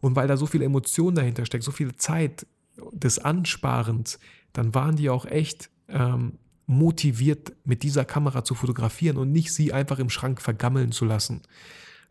Und 0.00 0.14
weil 0.14 0.28
da 0.28 0.36
so 0.36 0.46
viel 0.46 0.62
Emotion 0.62 1.14
dahinter 1.14 1.46
steckt, 1.46 1.64
so 1.64 1.72
viel 1.72 1.96
Zeit 1.96 2.46
des 2.92 3.18
Ansparens, 3.18 4.18
dann 4.52 4.74
waren 4.74 4.96
die 4.96 5.08
auch 5.08 5.24
echt 5.24 5.70
ähm, 5.88 6.38
motiviert, 6.66 7.52
mit 7.64 7.82
dieser 7.82 8.04
Kamera 8.04 8.44
zu 8.44 8.54
fotografieren 8.54 9.16
und 9.16 9.32
nicht 9.32 9.52
sie 9.52 9.72
einfach 9.72 9.98
im 9.98 10.10
Schrank 10.10 10.40
vergammeln 10.40 10.92
zu 10.92 11.04
lassen. 11.04 11.42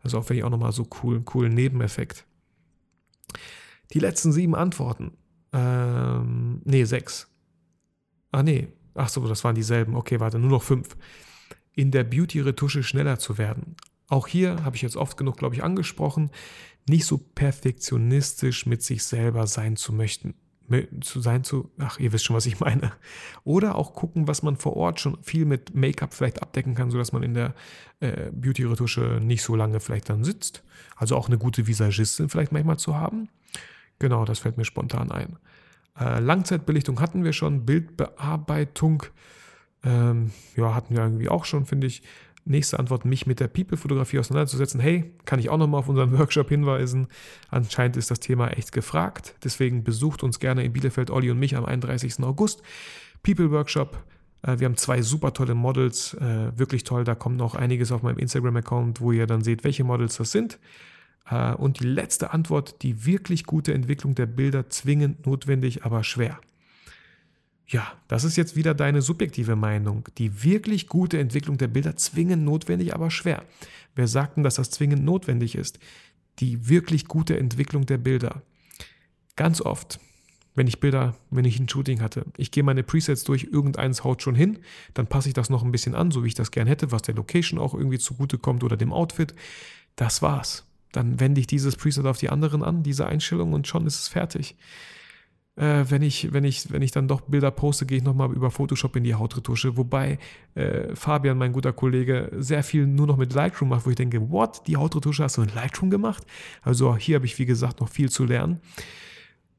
Also 0.02 0.18
auch 0.18 0.24
finde 0.24 0.38
ich 0.38 0.44
auch 0.44 0.50
nochmal 0.50 0.72
so 0.72 0.88
cool, 1.02 1.20
coolen 1.22 1.54
Nebeneffekt. 1.54 2.24
Die 3.92 3.98
letzten 3.98 4.32
sieben 4.32 4.54
Antworten. 4.54 5.12
Ähm, 5.52 6.60
nee, 6.64 6.84
sechs. 6.84 7.28
Ah 8.36 8.42
nee, 8.42 8.68
ach 8.94 9.08
so, 9.08 9.26
das 9.26 9.44
waren 9.44 9.54
dieselben. 9.54 9.96
Okay, 9.96 10.20
warte, 10.20 10.38
nur 10.38 10.50
noch 10.50 10.62
fünf. 10.62 10.94
In 11.72 11.90
der 11.90 12.04
Beauty-Retusche 12.04 12.82
schneller 12.82 13.18
zu 13.18 13.38
werden. 13.38 13.76
Auch 14.08 14.26
hier 14.26 14.62
habe 14.62 14.76
ich 14.76 14.82
jetzt 14.82 14.98
oft 14.98 15.16
genug, 15.16 15.38
glaube 15.38 15.54
ich, 15.54 15.64
angesprochen, 15.64 16.28
nicht 16.86 17.06
so 17.06 17.16
perfektionistisch 17.16 18.66
mit 18.66 18.82
sich 18.82 19.04
selber 19.04 19.46
sein 19.46 19.76
zu 19.76 19.94
möchten. 19.94 20.34
Zu 21.00 21.20
sein 21.20 21.44
zu, 21.44 21.70
ach, 21.78 21.98
ihr 21.98 22.12
wisst 22.12 22.26
schon, 22.26 22.36
was 22.36 22.44
ich 22.44 22.60
meine. 22.60 22.92
Oder 23.42 23.74
auch 23.74 23.94
gucken, 23.94 24.28
was 24.28 24.42
man 24.42 24.56
vor 24.56 24.76
Ort 24.76 25.00
schon 25.00 25.16
viel 25.22 25.46
mit 25.46 25.74
Make-up 25.74 26.12
vielleicht 26.12 26.42
abdecken 26.42 26.74
kann, 26.74 26.90
sodass 26.90 27.12
man 27.12 27.22
in 27.22 27.32
der 27.32 27.54
äh, 28.00 28.30
Beauty-Retusche 28.32 29.18
nicht 29.22 29.44
so 29.44 29.56
lange 29.56 29.80
vielleicht 29.80 30.10
dann 30.10 30.24
sitzt. 30.24 30.62
Also 30.94 31.16
auch 31.16 31.28
eine 31.28 31.38
gute 31.38 31.66
Visagistin 31.66 32.28
vielleicht 32.28 32.52
manchmal 32.52 32.78
zu 32.78 32.96
haben. 32.96 33.30
Genau, 33.98 34.26
das 34.26 34.40
fällt 34.40 34.58
mir 34.58 34.66
spontan 34.66 35.10
ein. 35.10 35.38
Äh, 35.98 36.20
Langzeitbelichtung 36.20 37.00
hatten 37.00 37.24
wir 37.24 37.32
schon, 37.32 37.64
Bildbearbeitung, 37.64 39.04
ähm, 39.84 40.32
ja, 40.56 40.74
hatten 40.74 40.94
wir 40.96 41.02
irgendwie 41.02 41.28
auch 41.28 41.44
schon, 41.44 41.64
finde 41.66 41.86
ich. 41.86 42.02
Nächste 42.48 42.78
Antwort, 42.78 43.04
mich 43.04 43.26
mit 43.26 43.40
der 43.40 43.48
People-Fotografie 43.48 44.20
auseinanderzusetzen. 44.20 44.78
Hey, 44.78 45.12
kann 45.24 45.40
ich 45.40 45.48
auch 45.50 45.56
nochmal 45.56 45.80
auf 45.80 45.88
unseren 45.88 46.12
Workshop 46.18 46.48
hinweisen. 46.48 47.08
Anscheinend 47.48 47.96
ist 47.96 48.10
das 48.10 48.20
Thema 48.20 48.48
echt 48.48 48.70
gefragt. 48.70 49.34
Deswegen 49.42 49.82
besucht 49.82 50.22
uns 50.22 50.38
gerne 50.38 50.62
in 50.62 50.72
Bielefeld, 50.72 51.10
Olli 51.10 51.30
und 51.30 51.40
mich 51.40 51.56
am 51.56 51.64
31. 51.64 52.22
August. 52.22 52.62
People-Workshop. 53.24 53.98
Äh, 54.42 54.60
wir 54.60 54.66
haben 54.66 54.76
zwei 54.76 55.02
super 55.02 55.32
tolle 55.32 55.56
Models. 55.56 56.14
Äh, 56.14 56.56
wirklich 56.56 56.84
toll. 56.84 57.02
Da 57.02 57.16
kommt 57.16 57.36
noch 57.36 57.56
einiges 57.56 57.90
auf 57.90 58.02
meinem 58.02 58.18
Instagram-Account, 58.18 59.00
wo 59.00 59.10
ihr 59.10 59.26
dann 59.26 59.42
seht, 59.42 59.64
welche 59.64 59.82
Models 59.82 60.16
das 60.16 60.30
sind. 60.30 60.60
Äh, 61.28 61.54
und 61.54 61.80
die 61.80 61.86
letzte 61.86 62.32
Antwort, 62.32 62.82
die 62.82 63.04
wirklich 63.04 63.44
gute 63.44 63.74
Entwicklung 63.74 64.14
der 64.14 64.26
Bilder 64.26 64.68
zwingend 64.70 65.26
notwendig, 65.26 65.84
aber 65.84 66.04
schwer. 66.04 66.40
Ja, 67.68 67.92
das 68.06 68.22
ist 68.22 68.36
jetzt 68.36 68.54
wieder 68.54 68.74
deine 68.74 69.02
subjektive 69.02 69.56
Meinung. 69.56 70.08
Die 70.18 70.44
wirklich 70.44 70.86
gute 70.86 71.18
Entwicklung 71.18 71.58
der 71.58 71.68
Bilder 71.68 71.96
zwingend 71.96 72.44
notwendig, 72.44 72.94
aber 72.94 73.10
schwer. 73.10 73.44
Wer 73.96 74.06
sagt 74.06 74.36
denn, 74.36 74.44
dass 74.44 74.54
das 74.54 74.70
zwingend 74.70 75.04
notwendig 75.04 75.56
ist? 75.56 75.80
Die 76.38 76.68
wirklich 76.68 77.06
gute 77.06 77.36
Entwicklung 77.36 77.86
der 77.86 77.98
Bilder. 77.98 78.42
Ganz 79.34 79.60
oft, 79.60 79.98
wenn 80.54 80.68
ich 80.68 80.80
Bilder, 80.80 81.16
wenn 81.30 81.44
ich 81.44 81.58
ein 81.58 81.68
Shooting 81.68 82.00
hatte, 82.00 82.24
ich 82.36 82.52
gehe 82.52 82.62
meine 82.62 82.84
Presets 82.84 83.24
durch, 83.24 83.48
irgendeins 83.50 84.04
haut 84.04 84.22
schon 84.22 84.34
hin, 84.34 84.58
dann 84.94 85.08
passe 85.08 85.28
ich 85.28 85.34
das 85.34 85.50
noch 85.50 85.64
ein 85.64 85.72
bisschen 85.72 85.94
an, 85.94 86.10
so 86.10 86.22
wie 86.22 86.28
ich 86.28 86.34
das 86.34 86.52
gern 86.52 86.68
hätte, 86.68 86.92
was 86.92 87.02
der 87.02 87.16
Location 87.16 87.58
auch 87.58 87.74
irgendwie 87.74 87.98
zugute 87.98 88.38
kommt 88.38 88.62
oder 88.62 88.76
dem 88.76 88.92
Outfit 88.92 89.34
das 89.96 90.22
war's. 90.22 90.65
Dann 90.96 91.20
wende 91.20 91.42
ich 91.42 91.46
dieses 91.46 91.76
Preset 91.76 92.06
auf 92.06 92.16
die 92.16 92.30
anderen 92.30 92.62
an, 92.62 92.82
diese 92.82 93.06
Einstellung 93.06 93.52
und 93.52 93.68
schon 93.68 93.86
ist 93.86 94.00
es 94.00 94.08
fertig. 94.08 94.56
Äh, 95.56 95.84
wenn, 95.90 96.00
ich, 96.00 96.32
wenn, 96.32 96.44
ich, 96.44 96.72
wenn 96.72 96.80
ich 96.80 96.90
dann 96.90 97.06
doch 97.06 97.20
Bilder 97.20 97.50
poste, 97.50 97.84
gehe 97.84 97.98
ich 97.98 98.02
nochmal 98.02 98.32
über 98.32 98.50
Photoshop 98.50 98.96
in 98.96 99.04
die 99.04 99.14
Hautretusche. 99.14 99.76
Wobei 99.76 100.18
äh, 100.54 100.96
Fabian, 100.96 101.36
mein 101.36 101.52
guter 101.52 101.74
Kollege, 101.74 102.30
sehr 102.38 102.62
viel 102.62 102.86
nur 102.86 103.06
noch 103.06 103.18
mit 103.18 103.34
Lightroom 103.34 103.68
macht, 103.68 103.84
wo 103.84 103.90
ich 103.90 103.96
denke, 103.96 104.30
what, 104.30 104.66
die 104.66 104.78
Hautretusche 104.78 105.22
hast 105.22 105.36
du 105.36 105.42
in 105.42 105.54
Lightroom 105.54 105.90
gemacht? 105.90 106.24
Also 106.62 106.96
hier 106.96 107.16
habe 107.16 107.26
ich, 107.26 107.38
wie 107.38 107.46
gesagt, 107.46 107.80
noch 107.80 107.90
viel 107.90 108.10
zu 108.10 108.24
lernen. 108.24 108.60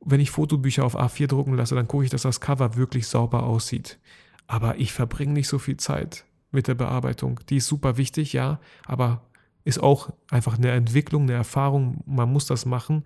Wenn 0.04 0.20
ich 0.20 0.32
Fotobücher 0.32 0.86
auf 0.86 1.00
A4 1.00 1.28
drucken 1.28 1.54
lasse, 1.54 1.76
dann 1.76 1.88
gucke 1.88 2.06
ich, 2.06 2.10
dass 2.10 2.24
das 2.24 2.42
Cover 2.42 2.76
wirklich 2.78 3.08
sauber 3.08 3.44
aussieht. 3.44 4.00
Aber 4.48 4.80
ich 4.80 4.92
verbringe 4.92 5.34
nicht 5.34 5.48
so 5.48 5.60
viel 5.60 5.78
Zeit 5.78 6.26
mit 6.52 6.68
der 6.68 6.76
Bearbeitung. 6.76 7.42
Die 7.50 7.58
ist 7.58 7.68
super 7.68 7.98
wichtig, 7.98 8.34
ja, 8.34 8.60
aber 8.86 9.22
ist 9.68 9.84
auch 9.84 10.09
einfach 10.32 10.57
eine 10.57 10.72
Entwicklung, 10.72 11.24
eine 11.24 11.34
Erfahrung. 11.34 12.01
Man 12.05 12.32
muss 12.32 12.45
das 12.45 12.65
machen. 12.65 13.03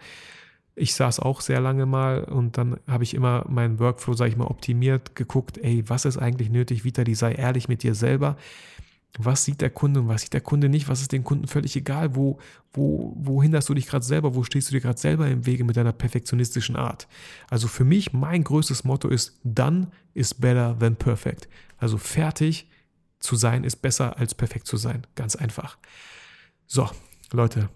Ich 0.76 0.94
saß 0.94 1.20
auch 1.20 1.42
sehr 1.42 1.60
lange 1.60 1.88
mal 1.88 2.24
und 2.24 2.58
dann 2.58 2.80
habe 2.88 3.04
ich 3.04 3.16
immer 3.16 3.46
meinen 3.50 3.80
Workflow, 3.80 4.14
sage 4.14 4.30
ich 4.30 4.38
mal, 4.38 4.46
optimiert, 4.46 5.16
geguckt, 5.16 5.58
ey, 5.58 5.84
was 5.90 6.06
ist 6.06 6.18
eigentlich 6.18 6.52
nötig, 6.52 6.86
Vitali, 6.86 7.16
sei 7.16 7.34
ehrlich 7.34 7.68
mit 7.68 7.82
dir 7.82 7.96
selber. 7.96 8.38
Was 9.18 9.44
sieht 9.44 9.60
der 9.60 9.72
Kunde 9.72 10.02
und 10.02 10.08
was 10.08 10.22
sieht 10.22 10.34
der 10.34 10.42
Kunde 10.42 10.70
nicht? 10.70 10.88
Was 10.88 11.02
ist 11.02 11.12
dem 11.12 11.24
Kunden 11.24 11.48
völlig 11.48 11.76
egal? 11.76 12.16
Wo, 12.16 12.38
wo, 12.74 13.12
wohin 13.18 13.54
hast 13.56 13.68
du 13.68 13.74
dich 13.74 13.88
gerade 13.88 14.06
selber? 14.06 14.36
Wo 14.36 14.44
stehst 14.44 14.70
du 14.70 14.74
dir 14.74 14.82
gerade 14.82 15.00
selber 15.00 15.28
im 15.28 15.46
Wege 15.48 15.64
mit 15.64 15.76
deiner 15.76 15.92
perfektionistischen 15.92 16.76
Art? 16.76 17.08
Also 17.50 17.68
für 17.68 17.84
mich, 17.84 18.14
mein 18.14 18.44
größtes 18.44 18.84
Motto 18.84 19.10
ist, 19.10 19.40
done 19.44 19.88
is 20.14 20.34
better 20.34 20.78
than 20.80 20.96
perfect. 20.96 21.50
Also 21.78 21.98
fertig 21.98 22.70
zu 23.20 23.36
sein 23.36 23.64
ist 23.64 23.78
besser 23.78 24.18
als 24.18 24.36
perfekt 24.36 24.68
zu 24.68 24.78
sein. 24.78 25.08
Ganz 25.16 25.36
einfach. 25.36 25.78
So, 26.74 26.90
Leute, 27.34 27.68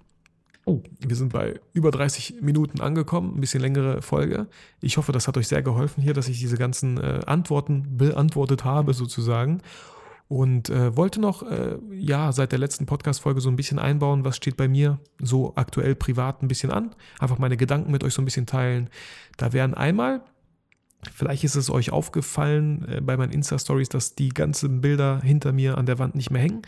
Oh, 0.64 0.82
wir 1.00 1.18
sind 1.18 1.34
bei 1.34 1.60
über 1.74 1.92
30 1.92 2.42
Minuten 2.42 2.80
angekommen, 2.80 3.36
ein 3.36 3.42
bisschen 3.42 3.60
längere 3.60 4.02
Folge. 4.02 4.48
Ich 4.80 4.96
hoffe, 4.96 5.12
das 5.12 5.28
hat 5.28 5.36
euch 5.36 5.50
sehr 5.50 5.62
geholfen 5.62 6.02
hier, 6.02 6.14
dass 6.14 6.30
ich 6.30 6.40
diese 6.40 6.58
ganzen 6.58 6.98
äh, 6.98 7.20
Antworten 7.26 7.98
beantwortet 7.98 8.64
habe 8.64 8.94
sozusagen. 8.94 9.62
Und 10.30 10.70
äh, 10.70 10.96
wollte 10.96 11.20
noch, 11.20 11.44
äh, 11.44 11.78
ja, 11.92 12.32
seit 12.32 12.54
der 12.54 12.60
letzten 12.60 12.86
Podcast-Folge 12.86 13.42
so 13.42 13.50
ein 13.50 13.58
bisschen 13.58 13.80
einbauen, 13.80 14.24
was 14.24 14.38
steht 14.38 14.56
bei 14.56 14.70
mir 14.70 14.98
so 15.22 15.52
aktuell 15.58 15.94
privat 15.94 16.42
ein 16.42 16.48
bisschen 16.48 16.72
an. 16.72 16.96
Einfach 17.20 17.38
meine 17.38 17.58
Gedanken 17.58 17.92
mit 17.92 18.02
euch 18.02 18.14
so 18.14 18.22
ein 18.22 18.26
bisschen 18.26 18.46
teilen. 18.46 18.90
Da 19.36 19.52
wären 19.52 19.74
einmal 19.74 20.24
Vielleicht 21.14 21.44
ist 21.44 21.56
es 21.56 21.70
euch 21.70 21.92
aufgefallen 21.92 22.86
äh, 22.88 23.02
bei 23.02 23.18
meinen 23.18 23.32
Insta-Stories, 23.32 23.90
dass 23.90 24.16
die 24.16 24.30
ganzen 24.30 24.82
Bilder 24.82 25.22
hinter 25.22 25.52
mir 25.52 25.78
an 25.78 25.86
der 25.86 26.00
Wand 26.00 26.16
nicht 26.16 26.32
mehr 26.32 26.42
hängen. 26.42 26.62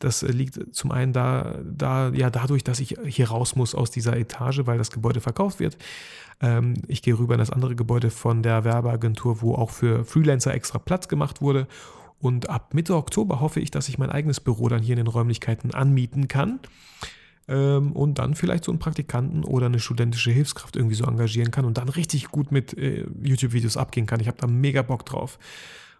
Das 0.00 0.22
äh, 0.22 0.32
liegt 0.32 0.74
zum 0.74 0.90
einen 0.90 1.12
da, 1.12 1.58
da, 1.64 2.10
ja, 2.10 2.30
dadurch, 2.30 2.64
dass 2.64 2.80
ich 2.80 2.96
hier 3.06 3.28
raus 3.28 3.56
muss 3.56 3.74
aus 3.74 3.90
dieser 3.90 4.16
Etage, 4.16 4.62
weil 4.64 4.78
das 4.78 4.90
Gebäude 4.90 5.20
verkauft 5.20 5.60
wird. 5.60 5.76
Ähm, 6.40 6.74
ich 6.88 7.02
gehe 7.02 7.18
rüber 7.18 7.34
in 7.34 7.40
das 7.40 7.50
andere 7.50 7.76
Gebäude 7.76 8.10
von 8.10 8.42
der 8.42 8.64
Werbeagentur, 8.64 9.42
wo 9.42 9.54
auch 9.54 9.70
für 9.70 10.04
Freelancer 10.04 10.54
extra 10.54 10.78
Platz 10.78 11.08
gemacht 11.08 11.40
wurde. 11.40 11.66
Und 12.20 12.48
ab 12.48 12.74
Mitte 12.74 12.96
Oktober 12.96 13.40
hoffe 13.40 13.60
ich, 13.60 13.70
dass 13.70 13.88
ich 13.88 13.98
mein 13.98 14.10
eigenes 14.10 14.40
Büro 14.40 14.68
dann 14.68 14.82
hier 14.82 14.94
in 14.94 15.04
den 15.04 15.08
Räumlichkeiten 15.08 15.74
anmieten 15.74 16.28
kann 16.28 16.60
und 17.46 18.18
dann 18.18 18.34
vielleicht 18.34 18.64
so 18.64 18.72
einen 18.72 18.78
Praktikanten 18.78 19.44
oder 19.44 19.66
eine 19.66 19.78
studentische 19.78 20.30
Hilfskraft 20.30 20.76
irgendwie 20.76 20.94
so 20.94 21.04
engagieren 21.04 21.50
kann 21.50 21.64
und 21.64 21.76
dann 21.76 21.88
richtig 21.88 22.28
gut 22.28 22.50
mit 22.52 22.76
äh, 22.78 23.06
YouTube-Videos 23.22 23.76
abgehen 23.76 24.06
kann. 24.06 24.20
Ich 24.20 24.28
habe 24.28 24.38
da 24.40 24.46
mega 24.46 24.82
Bock 24.82 25.04
drauf. 25.04 25.38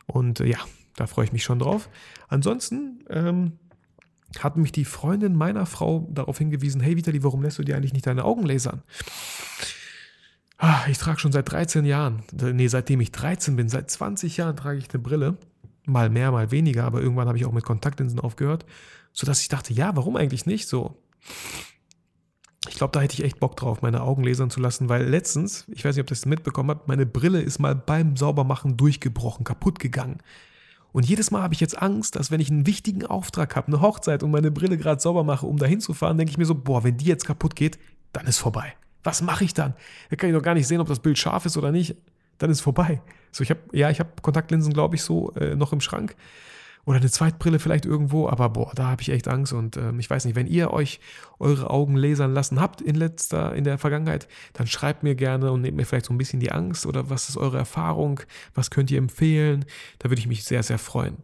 Und 0.07 0.41
äh, 0.41 0.47
ja, 0.47 0.59
da 0.97 1.07
freue 1.07 1.27
ich 1.27 1.33
mich 1.33 1.45
schon 1.45 1.59
drauf. 1.59 1.91
Ansonsten 2.29 3.05
ähm, 3.11 3.53
hat 4.39 4.57
mich 4.57 4.73
die 4.73 4.85
Freundin 4.85 5.37
meiner 5.37 5.67
Frau 5.67 6.09
darauf 6.11 6.39
hingewiesen, 6.39 6.81
hey 6.81 6.97
Vitali, 6.97 7.23
warum 7.23 7.43
lässt 7.43 7.59
du 7.59 7.63
dir 7.63 7.77
eigentlich 7.77 7.93
nicht 7.93 8.07
deine 8.07 8.25
Augen 8.25 8.45
lasern? 8.45 8.83
Ah, 10.59 10.85
ich 10.89 10.99
trage 10.99 11.19
schon 11.19 11.33
seit 11.33 11.51
13 11.51 11.85
Jahren, 11.85 12.23
nee, 12.33 12.69
seitdem 12.69 13.01
ich 13.01 13.13
13 13.13 13.57
bin, 13.57 13.69
seit 13.69 13.91
20 13.91 14.37
Jahren 14.37 14.57
trage 14.57 14.79
ich 14.79 14.89
eine 14.91 15.03
Brille. 15.03 15.37
Mal 15.85 16.09
mehr, 16.09 16.33
mal 16.33 16.51
weniger, 16.51 16.85
aber 16.85 17.03
irgendwann 17.03 17.29
habe 17.29 17.37
ich 17.37 17.45
auch 17.45 17.53
mit 17.53 17.65
Kontaktlinsen 17.65 18.19
aufgehört, 18.19 18.65
sodass 19.13 19.43
ich 19.43 19.49
dachte, 19.49 19.75
ja, 19.75 19.95
warum 19.97 20.17
eigentlich 20.17 20.47
nicht 20.47 20.67
so? 20.67 20.97
Ich 22.69 22.77
glaube, 22.77 22.93
da 22.93 23.01
hätte 23.01 23.15
ich 23.15 23.25
echt 23.25 23.41
Bock 23.41 23.57
drauf, 23.57 23.83
meine 23.83 24.03
Augen 24.03 24.25
lasern 24.25 24.51
zu 24.51 24.61
lassen, 24.61 24.89
weil 24.89 25.05
letztens, 25.05 25.67
ich 25.69 25.85
weiß 25.85 25.95
nicht, 25.95 26.03
ob 26.03 26.09
das 26.09 26.25
mitbekommen 26.25 26.71
habt, 26.71 26.89
meine 26.89 27.05
Brille 27.05 27.41
ist 27.41 27.59
mal 27.59 27.75
beim 27.75 28.17
Saubermachen 28.17 28.77
durchgebrochen, 28.77 29.45
kaputt 29.45 29.79
gegangen. 29.79 30.19
Und 30.93 31.07
jedes 31.07 31.31
Mal 31.31 31.43
habe 31.43 31.55
ich 31.55 31.61
jetzt 31.61 31.81
Angst, 31.81 32.17
dass 32.17 32.31
wenn 32.31 32.41
ich 32.41 32.51
einen 32.51 32.67
wichtigen 32.67 33.05
Auftrag 33.05 33.57
habe, 33.57 33.67
eine 33.67 33.81
Hochzeit 33.81 34.23
und 34.23 34.31
meine 34.31 34.51
Brille 34.51 34.79
gerade 34.79 35.01
sauber 35.01 35.25
mache, 35.25 35.45
um 35.45 35.59
dahin 35.59 35.81
zu 35.81 35.93
fahren, 35.93 36.17
denke 36.17 36.31
ich 36.31 36.39
mir 36.39 36.47
so, 36.47 36.55
boah, 36.55 36.85
wenn 36.85 36.97
die 36.97 37.07
jetzt 37.07 37.27
kaputt 37.27 37.57
geht, 37.57 37.79
dann 38.13 38.27
ist 38.27 38.39
vorbei. 38.39 38.75
Was 39.03 39.21
mache 39.21 39.45
ich 39.45 39.53
dann? 39.53 39.75
Da 40.09 40.17
kann 40.17 40.31
ich 40.31 40.37
doch 40.37 40.43
gar 40.43 40.55
nicht 40.55 40.69
sehen, 40.69 40.81
ob 40.81 40.89
das 40.89 41.01
Bild 41.01 41.19
scharf 41.19 41.45
ist 41.47 41.57
oder 41.57 41.73
nicht. 41.73 41.97
Dann 42.39 42.51
ist 42.51 42.61
vorbei. 42.61 43.03
So, 43.33 43.43
ich 43.43 43.51
habe, 43.51 43.61
ja, 43.73 43.91
ich 43.91 44.01
habe 44.01 44.11
Kontaktlinsen, 44.23 44.73
glaube 44.73 44.95
ich, 44.95 45.03
so 45.03 45.33
äh, 45.33 45.55
noch 45.57 45.73
im 45.73 45.81
Schrank 45.81 46.17
oder 46.85 46.99
eine 46.99 47.11
Zweitbrille 47.11 47.59
vielleicht 47.59 47.87
irgendwo, 47.87 48.29
aber 48.29 48.51
boah, 48.51 48.73
da 48.75 48.89
habe 48.89 49.03
ich 49.03 49.11
echt 49.11 49.29
Angst 49.29 49.53
und 49.53 49.77
ähm, 49.77 49.99
ich 49.99 50.11
weiß 50.11 50.25
nicht, 50.25 50.37
wenn 50.37 50.47
ihr 50.47 50.73
euch 50.73 51.01
eure 51.39 51.71
Augen 51.71 51.97
lasern 51.97 52.35
lassen 52.35 52.61
habt 52.61 52.81
in 52.81 52.95
letzter, 52.95 53.55
in 53.55 53.65
der 53.65 53.79
Vergangenheit, 53.79 54.29
dann 54.53 54.67
schreibt 54.67 55.03
mir 55.03 55.15
gerne 55.15 55.51
und 55.53 55.63
nehmt 55.63 55.77
mir 55.77 55.87
vielleicht 55.87 56.07
so 56.07 56.15
ein 56.15 56.19
bisschen 56.19 56.41
die 56.41 56.53
Angst 56.53 56.87
oder 56.87 57.11
was 57.11 57.29
ist 57.29 57.37
eure 57.37 57.59
Erfahrung, 57.59 58.21
was 58.55 58.71
könnt 58.71 58.91
ihr 58.91 58.99
empfehlen, 58.99 59.65
da 59.99 60.11
würde 60.11 60.21
ich 60.21 60.27
mich 60.27 60.45
sehr, 60.45 60.63
sehr 60.63 60.79
freuen. 60.79 61.19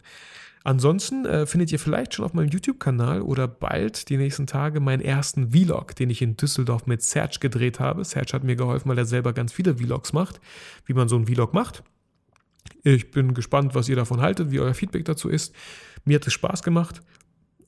Ansonsten 0.62 1.24
äh, 1.24 1.46
findet 1.46 1.72
ihr 1.72 1.78
vielleicht 1.78 2.14
schon 2.14 2.24
auf 2.24 2.34
meinem 2.34 2.50
YouTube-Kanal 2.50 3.22
oder 3.22 3.48
bald 3.48 4.10
die 4.10 4.18
nächsten 4.18 4.46
Tage 4.46 4.80
meinen 4.80 5.00
ersten 5.00 5.52
Vlog, 5.52 5.96
den 5.96 6.10
ich 6.10 6.20
in 6.20 6.36
Düsseldorf 6.36 6.86
mit 6.86 7.02
Serge 7.02 7.38
gedreht 7.40 7.80
habe. 7.80 8.04
Serge 8.04 8.34
hat 8.34 8.44
mir 8.44 8.56
geholfen, 8.56 8.90
weil 8.90 8.98
er 8.98 9.06
selber 9.06 9.32
ganz 9.32 9.52
viele 9.52 9.76
Vlogs 9.76 10.12
macht, 10.12 10.38
wie 10.84 10.92
man 10.92 11.08
so 11.08 11.16
einen 11.16 11.26
Vlog 11.26 11.54
macht. 11.54 11.82
Ich 12.82 13.10
bin 13.10 13.34
gespannt, 13.34 13.74
was 13.74 13.88
ihr 13.88 13.96
davon 13.96 14.20
haltet, 14.20 14.50
wie 14.50 14.60
euer 14.60 14.74
Feedback 14.74 15.04
dazu 15.04 15.28
ist. 15.28 15.54
Mir 16.04 16.16
hat 16.16 16.26
es 16.26 16.32
Spaß 16.32 16.62
gemacht. 16.62 17.02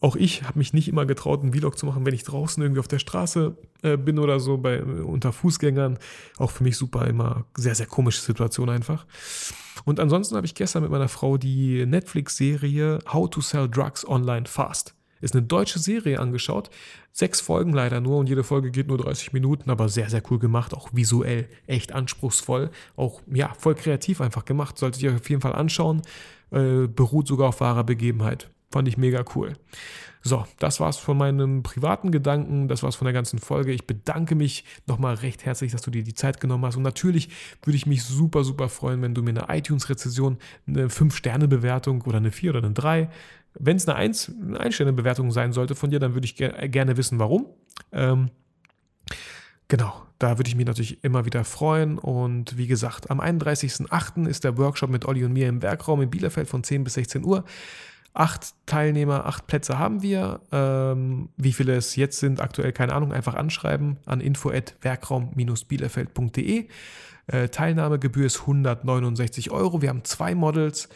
Auch 0.01 0.17
ich 0.17 0.43
habe 0.43 0.59
mich 0.59 0.73
nicht 0.73 0.89
immer 0.89 1.07
getraut, 1.07 1.43
einen 1.43 1.53
Vlog 1.53 1.79
zu 1.79 1.87
machen, 1.87 2.05
wenn 2.05 2.15
ich 2.15 2.25
draußen 2.25 2.61
irgendwie 2.61 2.81
auf 2.81 2.89
der 2.89 2.99
Straße 2.99 3.57
äh, 3.83 3.97
bin 3.97 4.19
oder 4.19 4.41
so, 4.41 4.59
bei, 4.59 4.83
unter 4.83 5.33
Fußgängern. 5.33 5.99
Auch 6.39 6.51
für 6.51 6.65
mich 6.65 6.77
super 6.77 7.07
immer 7.07 7.45
sehr, 7.57 7.77
sehr 7.77 7.87
komische 7.87 8.21
Situation 8.21 8.69
einfach. 8.69 9.07
Und 9.85 10.01
ansonsten 10.01 10.35
habe 10.35 10.47
ich 10.47 10.57
gestern 10.57 10.83
mit 10.83 10.91
meiner 10.91 11.09
Frau 11.09 11.37
die 11.39 11.87
Netflix-Serie 11.87 12.99
How 13.13 13.31
to 13.31 13.41
Sell 13.41 13.69
Drugs 13.69 14.07
Online 14.07 14.47
Fast 14.47 14.95
ist 15.23 15.35
eine 15.35 15.43
deutsche 15.47 15.79
Serie 15.79 16.21
angeschaut. 16.21 16.71
Sechs 17.13 17.41
Folgen 17.41 17.73
leider 17.73 18.01
nur 18.01 18.19
und 18.19 18.29
jede 18.29 18.45
Folge 18.45 18.71
geht 18.71 18.89
nur 18.89 18.99
30 18.99 19.33
Minuten, 19.33 19.71
aber 19.71 19.89
sehr, 19.89 20.11
sehr 20.11 20.23
cool 20.31 20.39
gemacht. 20.39 20.75
Auch 20.75 20.91
visuell 20.93 21.49
echt 21.67 21.93
anspruchsvoll. 21.93 22.71
Auch, 22.97 23.23
ja, 23.33 23.55
voll 23.59 23.75
kreativ 23.75 24.21
einfach 24.21 24.45
gemacht. 24.45 24.77
Solltet 24.77 25.03
ihr 25.03 25.15
auf 25.15 25.31
jeden 25.31 25.41
Fall 25.43 25.55
anschauen. 25.55 26.03
Äh, 26.51 26.87
beruht 26.87 27.27
sogar 27.27 27.49
auf 27.49 27.61
wahrer 27.61 27.85
Begebenheit. 27.85 28.52
Fand 28.73 28.89
ich 28.89 28.97
mega 28.97 29.25
cool. 29.35 29.53
So, 30.25 30.47
das 30.59 30.79
war's 30.79 30.99
von 30.99 31.19
meinem 31.19 31.63
privaten 31.63 32.13
Gedanken, 32.13 32.69
das 32.69 32.83
war's 32.83 32.95
von 32.95 33.07
der 33.07 33.13
ganzen 33.13 33.41
Folge. 33.41 33.73
Ich 33.73 33.87
bedanke 33.87 34.37
mich 34.37 34.65
nochmal 34.87 35.15
recht 35.15 35.45
herzlich, 35.45 35.73
dass 35.73 35.83
du 35.83 35.91
dir 35.91 36.05
die 36.05 36.15
Zeit 36.15 36.41
genommen 36.41 36.65
hast. 36.65 36.77
Und 36.77 36.85
natürlich 36.85 37.29
würde 37.63 37.77
ich 37.77 37.87
mich 37.87 38.05
super, 38.05 38.45
super 38.45 38.69
freuen, 38.69 39.03
wenn 39.03 39.15
du 39.15 39.23
mir 39.23 39.31
eine 39.31 39.59
iTunes-Rezession, 39.59 40.39
eine 40.67 40.87
5-Sterne-Bewertung 40.87 42.03
oder 42.03 42.19
eine 42.19 42.31
4 42.31 42.51
oder 42.51 42.65
eine 42.65 42.73
3 42.73 43.09
wenn 43.59 43.77
es 43.77 43.89
eine, 43.89 43.97
Eins, 43.97 44.31
eine 44.41 44.61
Einstellbewertung 44.61 45.31
sein 45.31 45.53
sollte 45.53 45.75
von 45.75 45.91
dir, 45.91 45.99
dann 45.99 46.15
würde 46.15 46.25
ich 46.25 46.37
ger 46.37 46.69
gerne 46.69 46.97
wissen, 46.97 47.19
warum. 47.19 47.47
Ähm, 47.93 48.31
genau, 49.69 49.93
da 50.19 50.39
würde 50.39 50.49
ich 50.49 50.57
mich 50.57 50.67
natürlich 50.67 51.05
immer 51.05 51.25
wieder 51.25 51.45
freuen. 51.45 51.99
Und 51.99 52.57
wie 52.57 52.67
gesagt, 52.67 53.11
am 53.11 53.21
31.08. 53.21 54.27
ist 54.27 54.45
der 54.45 54.57
Workshop 54.57 54.91
mit 54.91 55.05
Olli 55.05 55.25
und 55.25 55.33
mir 55.33 55.49
im 55.49 55.63
Werkraum 55.63 56.03
in 56.03 56.11
Bielefeld 56.11 56.49
von 56.49 56.65
10 56.65 56.85
bis 56.85 56.95
16 56.95 57.25
Uhr. 57.25 57.45
Acht 58.15 58.55
Teilnehmer, 58.67 59.25
acht 59.27 59.47
Plätze 59.47 59.79
haben 59.79 60.03
wir. 60.03 60.41
Ähm, 60.53 61.29
wie 61.37 61.53
viele 61.53 61.77
es 61.77 61.97
jetzt 61.97 62.19
sind, 62.19 62.41
aktuell 62.41 62.73
keine 62.73 62.95
Ahnung. 62.95 63.13
Einfach 63.13 63.35
anschreiben 63.35 63.99
an 64.05 64.21
info@werkraum-bielefeld.de. 64.21 66.69
Äh, 67.29 67.49
Teilnahmegebühr 67.49 68.27
ist 68.27 68.43
169 68.43 69.51
Euro. 69.51 69.81
Wir 69.81 69.89
haben 69.89 70.05
zwei 70.05 70.35
Models 70.35 70.91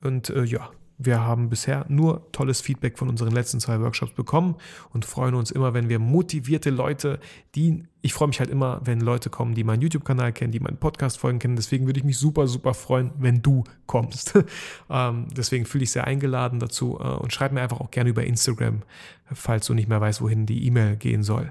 und 0.00 0.30
äh, 0.30 0.44
ja, 0.44 0.70
wir 1.02 1.20
haben 1.20 1.48
bisher 1.48 1.86
nur 1.88 2.30
tolles 2.30 2.60
Feedback 2.60 2.98
von 2.98 3.08
unseren 3.08 3.32
letzten 3.32 3.58
zwei 3.58 3.80
Workshops 3.80 4.12
bekommen 4.12 4.56
und 4.90 5.06
freuen 5.06 5.34
uns 5.34 5.50
immer, 5.50 5.72
wenn 5.72 5.88
wir 5.88 5.98
motivierte 5.98 6.68
Leute, 6.68 7.18
die, 7.54 7.84
ich 8.02 8.12
freue 8.12 8.28
mich 8.28 8.38
halt 8.38 8.50
immer, 8.50 8.82
wenn 8.84 9.00
Leute 9.00 9.30
kommen, 9.30 9.54
die 9.54 9.64
meinen 9.64 9.80
YouTube-Kanal 9.80 10.32
kennen, 10.34 10.52
die 10.52 10.60
meinen 10.60 10.76
Podcast-Folgen 10.76 11.38
kennen. 11.38 11.56
Deswegen 11.56 11.86
würde 11.86 11.98
ich 11.98 12.04
mich 12.04 12.18
super, 12.18 12.46
super 12.46 12.74
freuen, 12.74 13.12
wenn 13.18 13.40
du 13.40 13.64
kommst. 13.86 14.38
ähm, 14.90 15.28
deswegen 15.34 15.64
fühle 15.64 15.84
ich 15.84 15.90
sehr 15.90 16.06
eingeladen 16.06 16.60
dazu 16.60 16.98
äh, 17.00 17.04
und 17.04 17.32
schreib 17.32 17.52
mir 17.52 17.62
einfach 17.62 17.80
auch 17.80 17.90
gerne 17.90 18.10
über 18.10 18.24
Instagram, 18.24 18.82
falls 19.32 19.66
du 19.66 19.74
nicht 19.74 19.88
mehr 19.88 20.02
weißt, 20.02 20.20
wohin 20.20 20.44
die 20.44 20.66
E-Mail 20.66 20.96
gehen 20.96 21.22
soll. 21.22 21.50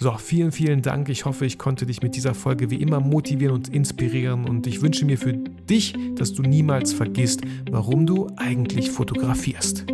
So, 0.00 0.12
vielen, 0.16 0.52
vielen 0.52 0.82
Dank. 0.82 1.08
Ich 1.08 1.24
hoffe, 1.24 1.44
ich 1.44 1.58
konnte 1.58 1.84
dich 1.84 2.02
mit 2.02 2.14
dieser 2.14 2.32
Folge 2.32 2.70
wie 2.70 2.76
immer 2.76 3.00
motivieren 3.00 3.54
und 3.54 3.68
inspirieren 3.68 4.44
und 4.44 4.68
ich 4.68 4.80
wünsche 4.80 5.04
mir 5.04 5.18
für 5.18 5.32
dich, 5.32 5.94
dass 6.14 6.32
du 6.32 6.42
niemals 6.42 6.92
vergisst, 6.92 7.40
warum 7.68 8.06
du 8.06 8.28
eigentlich 8.36 8.92
fotografierst. 8.92 9.86